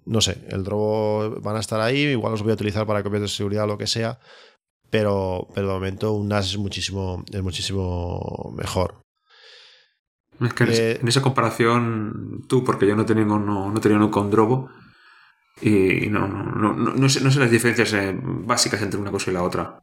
[0.06, 3.24] No sé, el drobo van a estar ahí, igual los voy a utilizar para copias
[3.24, 4.20] de seguridad o lo que sea,
[4.90, 9.02] pero, pero de momento un NAS es muchísimo, es muchísimo mejor.
[10.40, 13.98] Es que en, Eh, en esa comparación, tú, porque yo no tengo, no, no tenía
[13.98, 14.70] un Drobo,
[15.62, 19.32] y no, no, no, no, no sé, no sé las diferencias básicas entre una cosa
[19.32, 19.80] y la otra.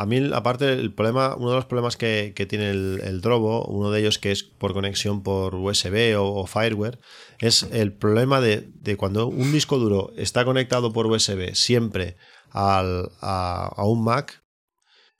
[0.00, 4.00] A mí, aparte, el problema, uno de los problemas que, tiene el, Drobo, uno de
[4.00, 6.98] ellos que es por conexión por USB o, o Fireware,
[7.38, 8.66] es el problema de,
[8.96, 12.16] cuando un disco duro está conectado por USB siempre
[12.50, 14.42] al- a, un Mac,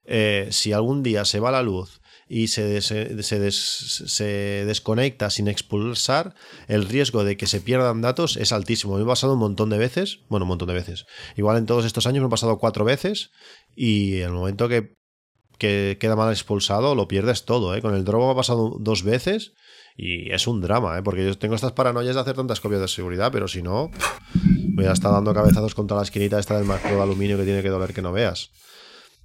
[0.05, 5.49] eh, si algún día se va la luz y se, se, des- se desconecta sin
[5.49, 6.35] expulsar,
[6.69, 8.97] el riesgo de que se pierdan datos es altísimo.
[8.97, 11.07] Me ha pasado un montón de veces, bueno, un montón de veces.
[11.37, 13.31] Igual en todos estos años me ha pasado cuatro veces
[13.83, 14.95] y en el momento que,
[15.57, 17.75] que queda mal expulsado lo pierdes todo.
[17.75, 17.81] ¿eh?
[17.81, 19.55] Con el Drobo me ha pasado dos veces
[19.97, 21.03] y es un drama, ¿eh?
[21.03, 23.91] porque yo tengo estas paranoias de hacer tantas copias de seguridad, pero si no,
[24.75, 27.63] voy a estar dando cabezazos contra la esquinita esta del macro de aluminio que tiene
[27.63, 28.51] que doler que no veas.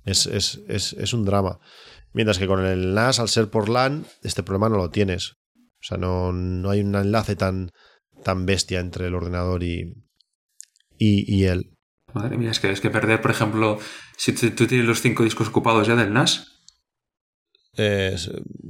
[0.05, 1.59] Es, es, es, es un drama.
[2.13, 5.33] Mientras que con el NAS, al ser por LAN, este problema no lo tienes.
[5.57, 7.71] O sea, no, no hay un enlace tan,
[8.23, 10.05] tan bestia entre el ordenador y,
[10.97, 11.74] y, y él.
[12.15, 13.77] Madre mía, es que es que perder, por ejemplo,
[14.17, 16.47] si tú, tienes los cinco discos ocupados ya del NAS,
[17.77, 18.15] Eh,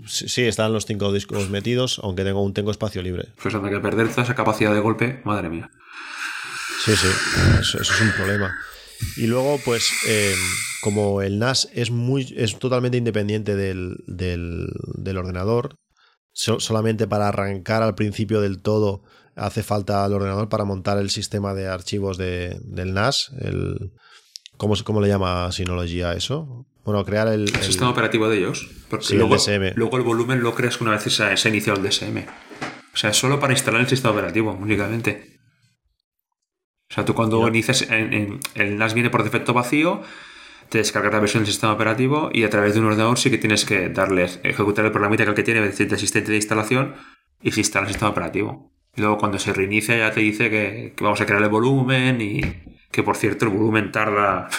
[0.07, 3.29] sí, están los cinco discos metidos, aunque tengo un tengo espacio libre.
[3.41, 5.69] pues anda que perder toda esa capacidad de golpe, madre mía.
[6.83, 7.07] Sí, sí,
[7.59, 8.51] eso, eso es un problema.
[9.17, 10.33] Y luego, pues, eh,
[10.81, 15.75] como el NAS es muy, es totalmente independiente del, del, del ordenador,
[16.33, 19.03] so- solamente para arrancar al principio del todo
[19.35, 23.31] hace falta el ordenador para montar el sistema de archivos de- del NAS.
[23.39, 23.91] El,
[24.57, 26.65] ¿cómo, ¿Cómo le llama Synology a eso?
[26.85, 28.67] Bueno, crear el, El, el- sistema operativo de ellos.
[28.89, 29.73] Porque Sí, el luego, DSM.
[29.75, 32.25] luego el volumen lo creas una vez se, se ha iniciado el DSM.
[32.93, 35.37] O sea, es solo para instalar el sistema operativo, únicamente.
[36.89, 37.47] O sea, tú cuando Ya.
[37.49, 40.01] inicias, en- en- el NAS viene por defecto vacío,
[40.69, 43.37] te descargas la versión del sistema operativo y a través de un ordenador sí que
[43.37, 46.95] tienes que darle, ejecutar el programita que el que tiene de asistente de instalación
[47.41, 48.71] y se instala el sistema operativo.
[48.95, 52.21] Y luego cuando se reinicia ya te dice que, que vamos a crear el volumen
[52.21, 52.41] y
[52.91, 54.49] que por cierto el volumen tarda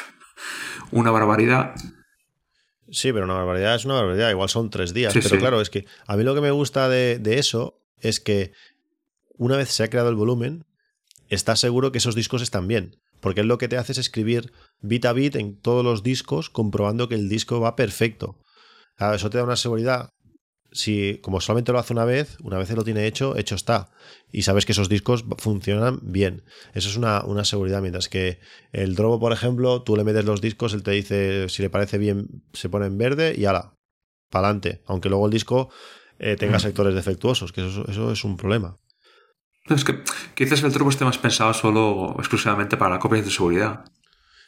[0.91, 1.75] una barbaridad.
[2.91, 4.31] Sí, pero una barbaridad es una barbaridad.
[4.31, 5.13] Igual son tres días.
[5.13, 5.39] Sí, pero sí.
[5.39, 8.53] claro, es que a mí lo que me gusta de, de eso es que
[9.39, 10.65] una vez se ha creado el volumen,
[11.29, 12.97] estás seguro que esos discos están bien.
[13.21, 16.51] Porque él lo que te hace es escribir bit a bit en todos los discos,
[16.51, 18.39] comprobando que el disco va perfecto.
[18.97, 20.11] Claro, eso te da una seguridad.
[20.77, 23.89] Si, como solamente lo hace una vez, una vez lo tiene hecho, hecho está.
[24.31, 26.45] Y sabes que esos discos funcionan bien.
[26.75, 27.81] Eso es una, una seguridad.
[27.81, 28.39] Mientras que
[28.73, 31.99] el Drobo, por ejemplo, tú le metes los discos, él te dice si le parece
[31.99, 33.73] bien, se pone en verde y ala,
[34.31, 34.83] para adelante.
[34.87, 35.71] Aunque luego el disco
[36.19, 38.79] eh, tenga sectores defectuosos, que eso, eso es un problema.
[39.69, 40.03] No, es que
[40.35, 43.85] quizás el truco esté más pensado solo exclusivamente para copias de seguridad.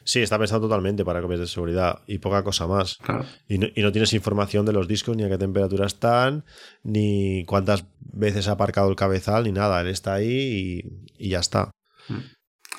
[0.09, 2.97] Sí, está pensado totalmente para copias de seguridad y poca cosa más.
[2.97, 3.25] Claro.
[3.47, 6.45] Y no, y no tienes información de los discos, ni a qué temperatura están,
[6.81, 9.79] ni cuántas veces ha aparcado el cabezal, ni nada.
[9.81, 10.81] Él está ahí
[11.17, 11.69] y, y ya está.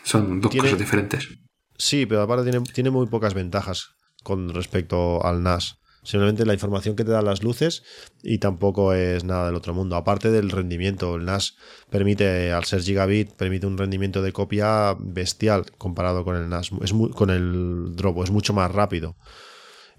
[0.02, 1.28] Son dos Tiene- cosas diferentes.
[1.76, 3.90] Sí, pero aparte tiene, tiene muy pocas ventajas
[4.24, 5.78] con respecto al NAS.
[6.02, 7.82] Simplemente la información que te dan las luces
[8.22, 9.96] y tampoco es nada del otro mundo.
[9.96, 11.56] Aparte del rendimiento, el NAS
[11.90, 16.70] permite, al ser gigabit, permite un rendimiento de copia bestial comparado con el NAS.
[16.82, 19.16] Es con el Drobo, es mucho más rápido.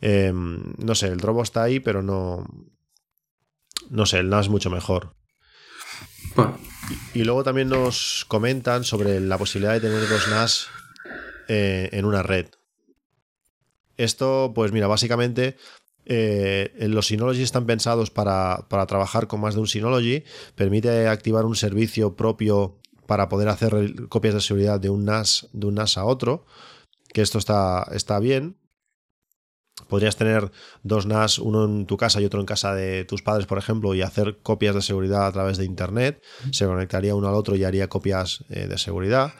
[0.02, 2.48] Eh, no sé, el Drobo está ahí, pero no.
[3.90, 5.15] No sé, el NAS mucho mejor.
[6.36, 6.57] Bueno,
[7.14, 10.68] Y luego también nos comentan sobre la posibilidad de tener dos NAS
[11.48, 12.48] eh, en una red.
[13.98, 15.57] Esto, pues mira, básicamente
[16.06, 20.23] eh, los Synology están pensados para, para trabajar con más de un Synology.
[20.56, 25.68] Permite activar un servicio propio para poder hacer copias de seguridad de un NAS, de
[25.68, 26.45] un NAS a otro.
[27.14, 28.57] Que esto está, está bien.
[29.88, 30.52] Podrías tener
[30.84, 33.94] dos NAS, uno en tu casa y otro en casa de tus padres, por ejemplo,
[33.94, 36.22] y hacer copias de seguridad a través de Internet.
[36.52, 39.34] Se conectaría uno al otro y haría copias eh, de seguridad.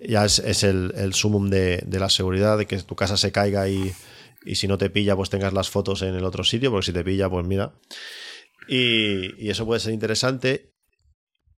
[0.00, 3.30] Ya es, es el, el sumum de, de la seguridad, de que tu casa se
[3.30, 3.94] caiga y,
[4.44, 6.92] y si no te pilla, pues tengas las fotos en el otro sitio, porque si
[6.92, 7.74] te pilla, pues mira.
[8.68, 10.72] Y, eso puede ser interesante.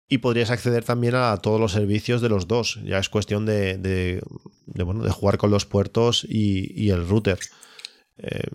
[0.08, 2.78] Y podrías acceder también a todos los servicios de los dos.
[2.84, 4.22] Ya es cuestión de, de-
[4.66, 7.38] de, bueno, de jugar con los puertos y, y el router.
[8.18, 8.48] Eh,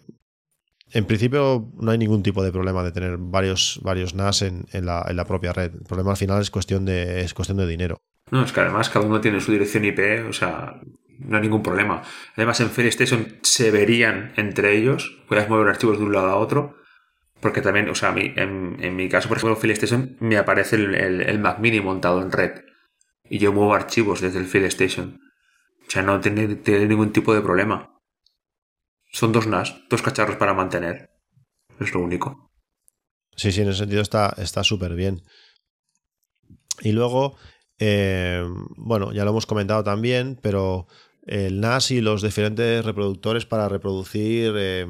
[0.91, 4.85] en principio no hay ningún tipo de problema de tener varios, varios NAS en, en
[4.85, 5.73] la, en la propia red.
[5.73, 7.97] El problema al final es cuestión de, es cuestión de dinero.
[8.31, 10.79] no, es que además cada uno tiene su dirección IP, o sea,
[11.19, 12.01] no hay ningún problema.
[12.35, 16.77] Además, en PlayStation se verían entre ellos, puedes mover archivos de un lado a otro,
[17.41, 20.75] porque también, o sea, mí, en, en mi caso, por ejemplo, en PlayStation me aparece
[20.75, 22.63] el, el, Mac Mini montado en red
[23.29, 25.19] y yo muevo archivos desde el PlayStation.
[25.87, 27.95] O sea, no tiene, tiene ningún tipo de problema.
[29.11, 31.09] Son dos NAS, dos cacharros para mantener.
[31.79, 32.51] Es lo único.
[33.35, 35.23] Sí, sí, en ese sentido está está súper bien.
[36.81, 37.37] Y luego,
[37.79, 38.43] eh,
[38.75, 40.87] bueno, ya lo hemos comentado también, pero
[41.25, 44.87] el NAS y los diferentes reproductores para reproducir eh,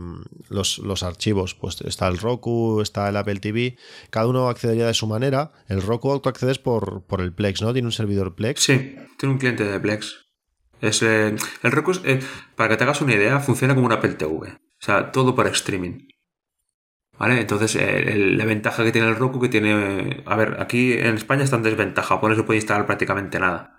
[0.49, 1.55] los, los archivos.
[1.55, 3.77] Pues está el Roku, está el Apple TV,
[4.09, 5.51] cada uno accedería de su manera.
[5.67, 7.73] El Roku tú accedes por, por el Plex, ¿no?
[7.73, 8.61] Tiene un servidor Plex.
[8.61, 10.29] Sí, tiene un cliente de Plex.
[10.81, 12.19] Es, eh, el Roku, es, eh,
[12.55, 14.29] para que te hagas una idea, funciona como un Apple TV.
[14.31, 16.07] O sea, todo por streaming.
[17.17, 17.41] ¿Vale?
[17.41, 20.23] Entonces, eh, la ventaja que tiene el Roku, que tiene...
[20.25, 23.78] A ver, aquí en España está en desventaja, por eso puede instalar prácticamente nada.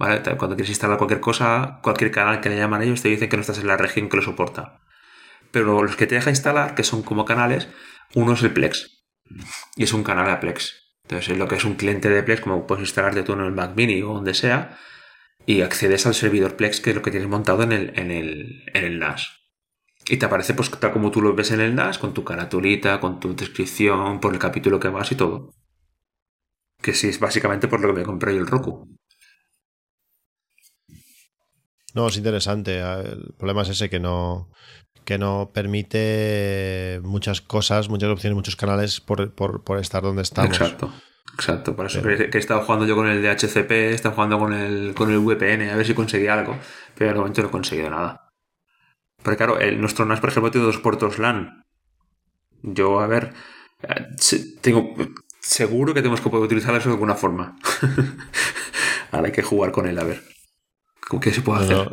[0.00, 3.42] Cuando quieres instalar cualquier cosa, cualquier canal que le llaman ellos, te dicen que no
[3.42, 4.80] estás en la región que lo soporta.
[5.50, 7.68] Pero los que te deja instalar, que son como canales,
[8.14, 9.04] uno es el Plex.
[9.76, 10.96] Y es un canal a Plex.
[11.02, 13.72] Entonces, lo que es un cliente de Plex, como puedes instalarte tú en el Mac
[13.76, 14.78] Mini o donde sea,
[15.44, 18.64] y accedes al servidor Plex, que es lo que tienes montado en el, en el,
[18.72, 19.28] en el NAS.
[20.08, 23.00] Y te aparece pues tal como tú lo ves en el NAS, con tu caratulita,
[23.00, 25.52] con tu descripción, por el capítulo que vas y todo.
[26.80, 28.88] Que sí, es básicamente por lo que me compré yo el Roku.
[31.94, 32.80] No, es interesante.
[32.80, 34.48] El problema es ese que no,
[35.04, 40.50] que no permite muchas cosas, muchas opciones, muchos canales por, por, por estar donde estamos.
[40.52, 40.92] Exacto.
[41.34, 44.14] Exacto, por eso Pero- que, que he estado jugando yo con el DHCP, he estado
[44.14, 46.58] jugando con el, con el VPN, a ver si conseguía algo,
[46.96, 48.28] pero de momento no he conseguido nada.
[49.22, 51.62] Porque claro, el, nuestro NAS, por ejemplo, tiene dos puertos LAN.
[52.62, 53.32] Yo, a ver,
[53.82, 54.06] eh,
[54.60, 54.94] tengo
[55.40, 57.56] seguro que tenemos que poder utilizar eso de alguna forma.
[59.12, 60.22] Ahora hay que jugar con él, a ver.
[61.10, 61.76] ¿Con ¿Qué se puede hacer?
[61.76, 61.92] no.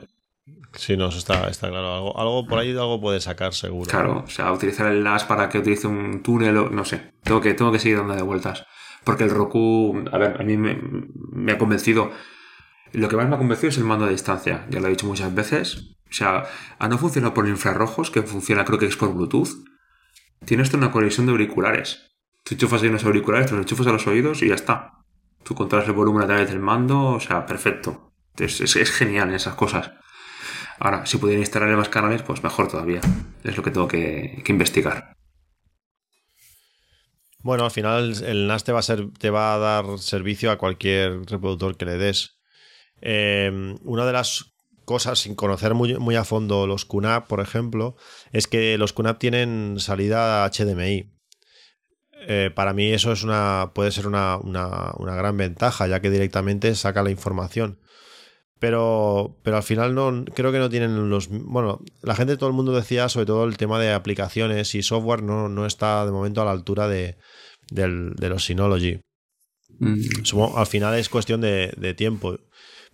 [0.76, 1.92] Sí, no, eso está, está claro.
[1.92, 3.90] Algo, algo por ahí algo puede sacar seguro.
[3.90, 7.14] Claro, o sea, utilizar el NAS para que utilice un túnel o no sé.
[7.24, 8.68] Tengo que, tengo que seguir dándole vueltas.
[9.04, 10.80] Porque el Roku, a ver, a mí me,
[11.32, 12.12] me ha convencido.
[12.94, 14.68] Lo que más me ha convencido es el mando a distancia.
[14.70, 15.96] Ya lo he dicho muchas veces.
[16.08, 16.44] O sea,
[16.78, 19.50] a no funcionar por infrarrojos, que funciona creo que es por Bluetooth.
[20.46, 22.12] Tiene esto una conexión de auriculares.
[22.44, 24.92] Tú enchufas ahí unos auriculares, te los enchufas a los oídos y ya está.
[25.44, 28.07] Tú controlas el volumen a través del mando, o sea, perfecto.
[28.40, 29.92] Es, es, genial esas cosas.
[30.80, 33.02] Ahora, si pudiera instalarle más canales, pues mejor todavía.
[33.44, 35.14] Es lo que tengo que, que investigar.
[37.40, 40.58] Bueno, al final el NAS te va a, ser, te va a dar servicio a
[40.58, 42.40] cualquier reproductor que le des.
[43.02, 44.54] Eh, una de las
[44.86, 47.96] cosas, sin conocer muy, muy a fondo los QNAP, por ejemplo,
[48.32, 51.14] es que los QNAP tienen salida HDMI.
[52.30, 56.10] Eh, para mí eso es una, puede ser una, una- una gran ventaja, ya que
[56.10, 57.80] directamente saca la información.
[58.60, 61.28] Pero, pero al final no creo que no tienen los...
[61.30, 65.22] Bueno, la gente, todo el mundo decía sobre todo el tema de aplicaciones y software
[65.22, 67.18] no, no está de momento a la altura de,
[67.70, 69.00] del- de los Synology.
[69.80, 72.38] Mm, Supongo- al final es cuestión de, de tiempo.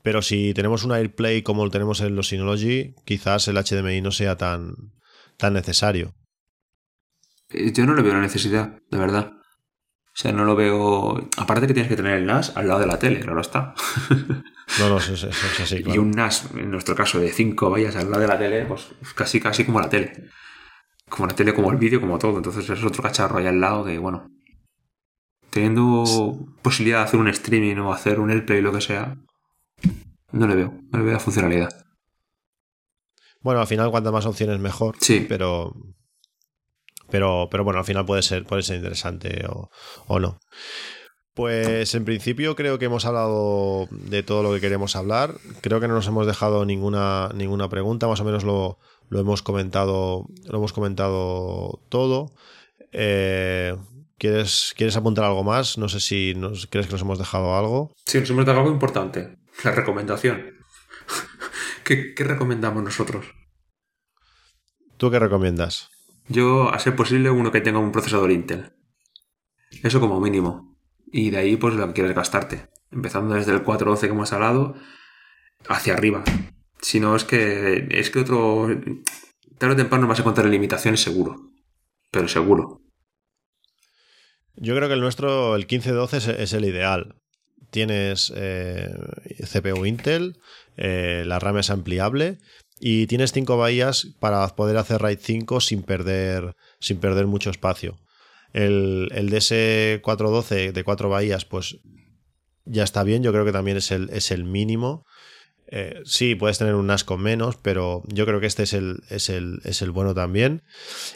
[0.02, 4.11] Pero si tenemos un AirPlay como lo tenemos en los Synology, quizás el HDMI no
[4.11, 4.76] sea tan,
[5.38, 6.14] tan necesario.
[7.49, 9.31] Eh, Yo no le veo la necesidad, de verdad.
[9.31, 11.30] O sea, no lo veo.
[11.38, 13.73] Aparte que tienes que tener el NAS al lado de la tele, claro está.
[14.80, 17.95] No, no, eso, eso es así, Y un NAS, en nuestro caso, de 5 vallas
[17.95, 20.30] al lado de la tele, pues casi casi como la tele.
[21.10, 22.38] Como la tele, como el vídeo, como todo.
[22.38, 24.30] Entonces es otro cacharro ahí al lado que, bueno.
[25.49, 26.03] Teniendo
[26.61, 29.15] posibilidad de hacer un streaming o hacer un AirPlay lo que sea,
[30.31, 31.69] no le veo, no le veo la funcionalidad.
[33.41, 34.95] Bueno, al final, cuantas más opciones mejor.
[34.99, 35.26] Sí.
[35.30, 35.73] Pero.
[37.11, 39.69] Pero, pero bueno, al final puede ser, puede ser interesante o,
[40.07, 40.40] o no.
[41.34, 45.35] Pues en principio creo que hemos hablado de todo lo que queremos hablar.
[45.61, 48.07] Creo que no nos hemos dejado ninguna, ninguna pregunta.
[48.07, 48.77] Más o menos lo,
[49.10, 50.27] lo hemos comentado.
[50.45, 52.34] Lo hemos comentado todo.
[52.91, 53.76] Eh,
[54.19, 55.80] ¿quieres, ¿Quieres apuntar algo más?
[55.80, 57.95] No sé si nos, crees que nos hemos dejado algo.
[58.05, 59.38] Sí, nos hemos dado algo importante.
[59.64, 60.53] La recomendación.
[61.84, 63.26] ¿Qué, qué recomendamos nosotros?
[64.97, 65.89] ¿Tú qué recomiendas?
[66.27, 68.72] Yo, a ser posible, uno que tenga un procesador Intel.
[69.81, 70.73] Eso como mínimo.
[71.15, 72.69] Y de ahí, pues lo quieres gastarte.
[72.91, 74.76] Empezando desde el 412 que hemos hablado,
[75.69, 76.23] hacia arriba.
[76.81, 77.88] Si no, es que.
[77.91, 78.68] Es que otro.
[79.60, 81.35] Tarde o temprano vas a encontrar limitaciones seguro.
[82.10, 82.81] Pero seguro.
[84.56, 87.15] Yo creo que el nuestro, el 1512, es, es el ideal.
[87.69, 88.90] Tienes eh,
[89.52, 90.40] CPU Intel,
[90.77, 92.40] eh, la RAM es ampliable
[92.80, 97.99] y tienes 5 bahías para poder hacer RAID 5 sin perder, sin perder mucho espacio.
[98.53, 101.80] El, el DS412 de 4 bahías, pues
[102.65, 105.05] ya está bien, yo creo que también es el, es el mínimo.
[105.67, 108.99] Eh, sí, puedes tener un NAS con menos, pero yo creo que este es el,
[109.09, 110.63] es el, es el bueno también.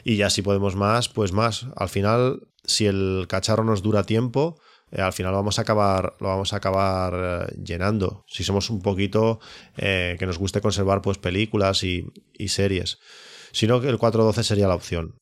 [0.04, 1.68] Y ya si podemos más, pues más.
[1.76, 4.60] Al final, si el cacharro nos dura tiempo,
[4.92, 7.14] eh, al final lo vamos a acabar, lo vamos a acabar
[7.50, 8.24] eh, llenando.
[8.28, 9.40] Si somos un poquito
[9.76, 12.98] que nos guste conservar pues películas y, y series.
[13.52, 15.20] Si no, el 412 sería la opción.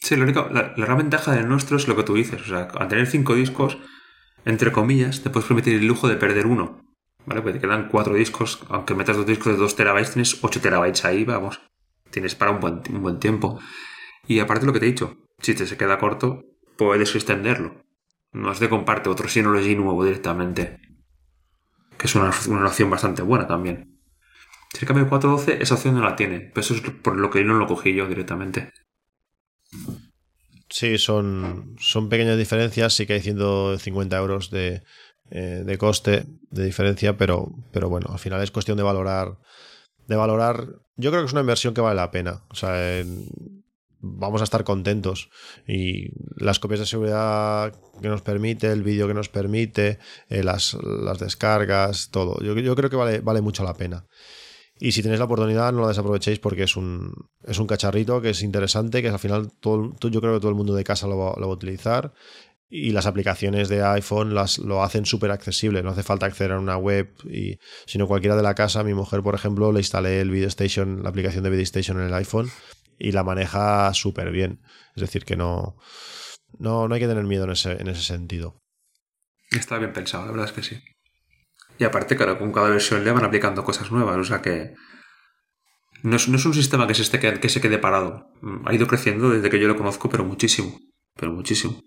[0.00, 2.40] Sí, lo único, la, la gran ventaja del nuestro es lo que tú dices.
[2.40, 3.78] O sea, al tener cinco discos,
[4.44, 6.80] entre comillas, te puedes permitir el lujo de perder uno.
[7.26, 7.42] ¿Vale?
[7.42, 8.60] Pues te quedan cuatro discos.
[8.68, 11.60] Aunque metas dos discos de 2 terabytes, tienes 8 terabytes ahí, vamos.
[12.10, 13.60] Tienes para un buen, un buen tiempo.
[14.26, 16.44] Y aparte lo que te he dicho, si te se queda corto,
[16.76, 17.82] puedes extenderlo.
[18.32, 20.78] No es de comparte otro Synology nuevo directamente.
[21.98, 24.00] Que es una, una opción bastante buena también.
[24.72, 26.40] Si el cambio 412, esa opción no la tiene.
[26.40, 28.72] Pero eso es por lo que no lo cogí yo directamente.
[30.70, 34.82] Sí, son, son pequeñas diferencias, sí que hay 150 euros de,
[35.30, 39.38] eh, de coste de diferencia, pero, pero bueno, al final es cuestión de valorar.
[40.06, 40.66] De valorar.
[40.96, 42.44] Yo creo que es una inversión que vale la pena.
[42.50, 43.04] O sea,
[44.00, 45.30] vamos a estar contentos.
[45.66, 49.98] Y las copias de seguridad que nos permite, el vídeo que nos permite,
[50.28, 52.40] eh, las, las descargas, todo.
[52.42, 54.06] Yo, yo creo que vale, vale mucho la pena.
[54.82, 57.12] Y si tenéis la oportunidad, no la desaprovechéis porque es un,
[57.44, 60.56] es un cacharrito que es interesante, que al final todo, yo creo que todo el
[60.56, 62.14] mundo de casa lo va, lo va a utilizar.
[62.70, 65.82] Y las aplicaciones de iPhone las, lo hacen súper accesible.
[65.82, 68.82] No hace falta acceder a una web, y, sino cualquiera de la casa.
[68.82, 72.06] Mi mujer, por ejemplo, le instalé el Video Station, la aplicación de Video Station en
[72.06, 72.48] el iPhone
[72.98, 74.62] y la maneja súper bien.
[74.94, 75.76] Es decir, que no,
[76.58, 78.62] no, no hay que tener miedo en ese, en ese sentido.
[79.50, 80.80] Está bien pensado, la verdad es que sí.
[81.80, 84.74] Y aparte, claro, con cada versión le van aplicando cosas nuevas, o sea que.
[86.02, 88.26] No es, no es un sistema que se, esté, que se quede parado.
[88.42, 90.78] Mm, Ha ido creciendo desde que yo lo conozco, pero muchísimo.
[91.16, 91.80] Pero muchísimo.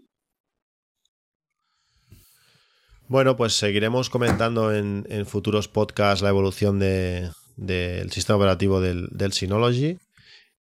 [3.08, 9.08] Bueno, pues seguiremos comentando en, en futuros podcasts la evolución de- del sistema operativo del,
[9.12, 9.98] del Synology.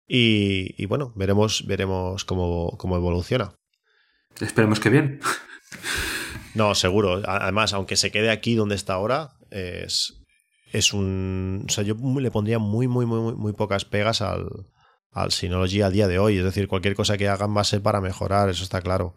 [0.08, 3.56] Y, y bueno, veremos, veremos cómo, cómo evoluciona.
[4.40, 5.20] Esperemos que bien.
[6.56, 7.22] No, seguro.
[7.26, 10.24] Además, aunque se quede aquí donde está ahora, es,
[10.72, 11.66] es un.
[11.68, 14.48] O sea, yo le pondría muy, muy, muy, muy, muy pocas pegas al,
[15.12, 16.38] al Synology a día de hoy.
[16.38, 19.16] Es decir, cualquier cosa que hagan va a ser para mejorar, eso está claro.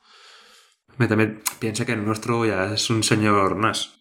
[0.96, 3.92] También piensa que el nuestro ya es un señor NAS.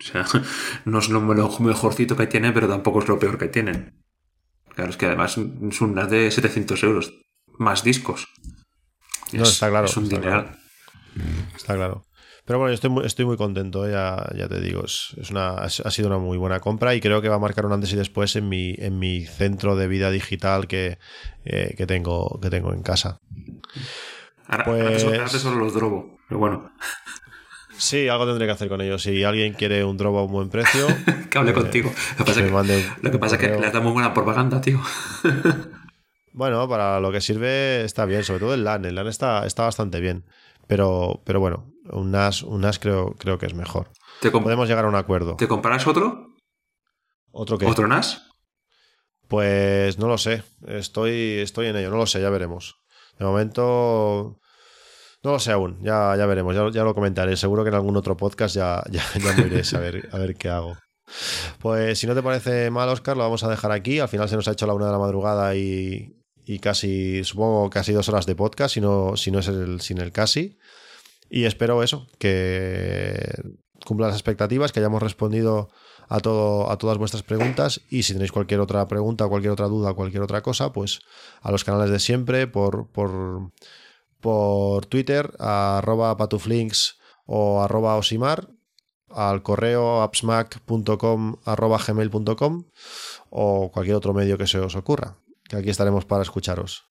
[0.00, 0.26] O sea,
[0.84, 4.02] no es lo mejorcito que tiene, pero tampoco es lo peor que tienen.
[4.74, 7.12] Claro, es que además es un NAS de 700 euros.
[7.58, 8.26] Más discos.
[9.32, 10.58] No, Es- está claro, Es un está dineral.
[11.54, 12.04] Está claro.
[12.52, 13.92] Pero bueno, yo estoy muy, estoy muy contento, ¿eh?
[13.92, 14.84] ya, ya te digo.
[14.84, 17.64] Es, es una, ha sido una muy buena compra y creo que va a marcar
[17.64, 20.98] un antes y después en mi, en mi centro de vida digital que,
[21.46, 23.20] eh, que, tengo, que tengo en casa.
[24.48, 26.18] Ahora, Pues- ahora solo- ahora solo los drobo.
[26.28, 26.70] Pero bueno,
[27.78, 29.02] Sí, algo tendré que hacer con ellos.
[29.02, 30.86] Si alguien quiere un drop a un buen precio,
[31.30, 31.90] que hable Eh, contigo.
[32.18, 33.60] Lo que pasa, que es que, mande un- lo que, un pasa es que correo.
[33.62, 34.78] le dado muy buena propaganda, tío.
[36.34, 38.84] Bueno, para lo que sirve está bien, sobre todo el LAN.
[38.84, 40.24] El LAN está, está bastante bien.
[40.66, 43.90] Pero, pero bueno, un NAS, un NAS creo, creo que es mejor.
[44.20, 45.36] ¿Te, Podemos llegar a un acuerdo.
[45.36, 46.34] ¿Te comprarás otro?
[47.30, 47.66] ¿Otro qué?
[47.66, 48.28] ¿Otro NAS?
[49.28, 50.42] Pues no lo sé.
[50.66, 52.76] Estoy, estoy en ello, no lo sé, ya veremos.
[53.18, 54.38] De momento.
[55.24, 57.36] No lo sé aún, ya, ya veremos, ya, ya lo comentaré.
[57.36, 60.34] Seguro que en algún otro podcast ya, ya, ya me iré a ver, a ver
[60.36, 60.76] qué hago.
[61.58, 64.00] Pues si no te parece mal, Oscar, lo vamos a dejar aquí.
[64.00, 67.70] Al final se nos ha hecho la una de la madrugada y, y casi, supongo,
[67.70, 70.58] casi dos horas de podcast, si no, si no es el, sin el casi.
[71.34, 73.24] Y espero eso, que
[73.86, 75.70] cumpla las expectativas, que hayamos respondido
[76.10, 77.80] a, todo, a todas vuestras preguntas.
[77.88, 81.00] Y si tenéis cualquier otra pregunta, cualquier otra duda, cualquier otra cosa, pues
[81.40, 83.50] a los canales de siempre, por, por,
[84.20, 88.50] por Twitter, arroba patuflinks o arroba osimar,
[89.08, 91.36] al correo appsmac.com
[93.30, 95.16] o cualquier otro medio que se os ocurra.
[95.44, 96.91] Que aquí estaremos para escucharos.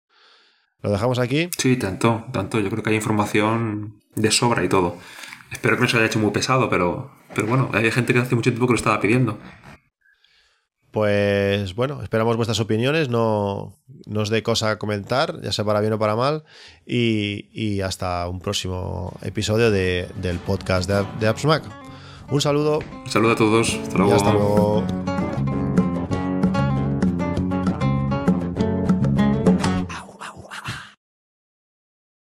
[0.83, 1.49] ¿Lo dejamos aquí?
[1.57, 2.59] Sí, tanto, tanto.
[2.61, 4.97] Yo creo que hay información de sobra y todo.
[5.53, 8.35] Espero que no se haya hecho muy pesado, pero, pero bueno, hay gente que hace
[8.35, 9.39] mucho tiempo que lo estaba pidiendo.
[10.91, 13.77] Pues bueno, esperamos vuestras opiniones, no
[14.07, 16.43] nos dé cosa a comentar, ya sea para bien o para mal,
[16.85, 21.63] y, y hasta un próximo episodio de, del podcast de, de AppsMac.
[22.31, 22.81] Un saludo.
[23.05, 23.75] Un saludo a todos.
[23.75, 24.13] Hasta luego.
[24.13, 24.85] Y hasta luego.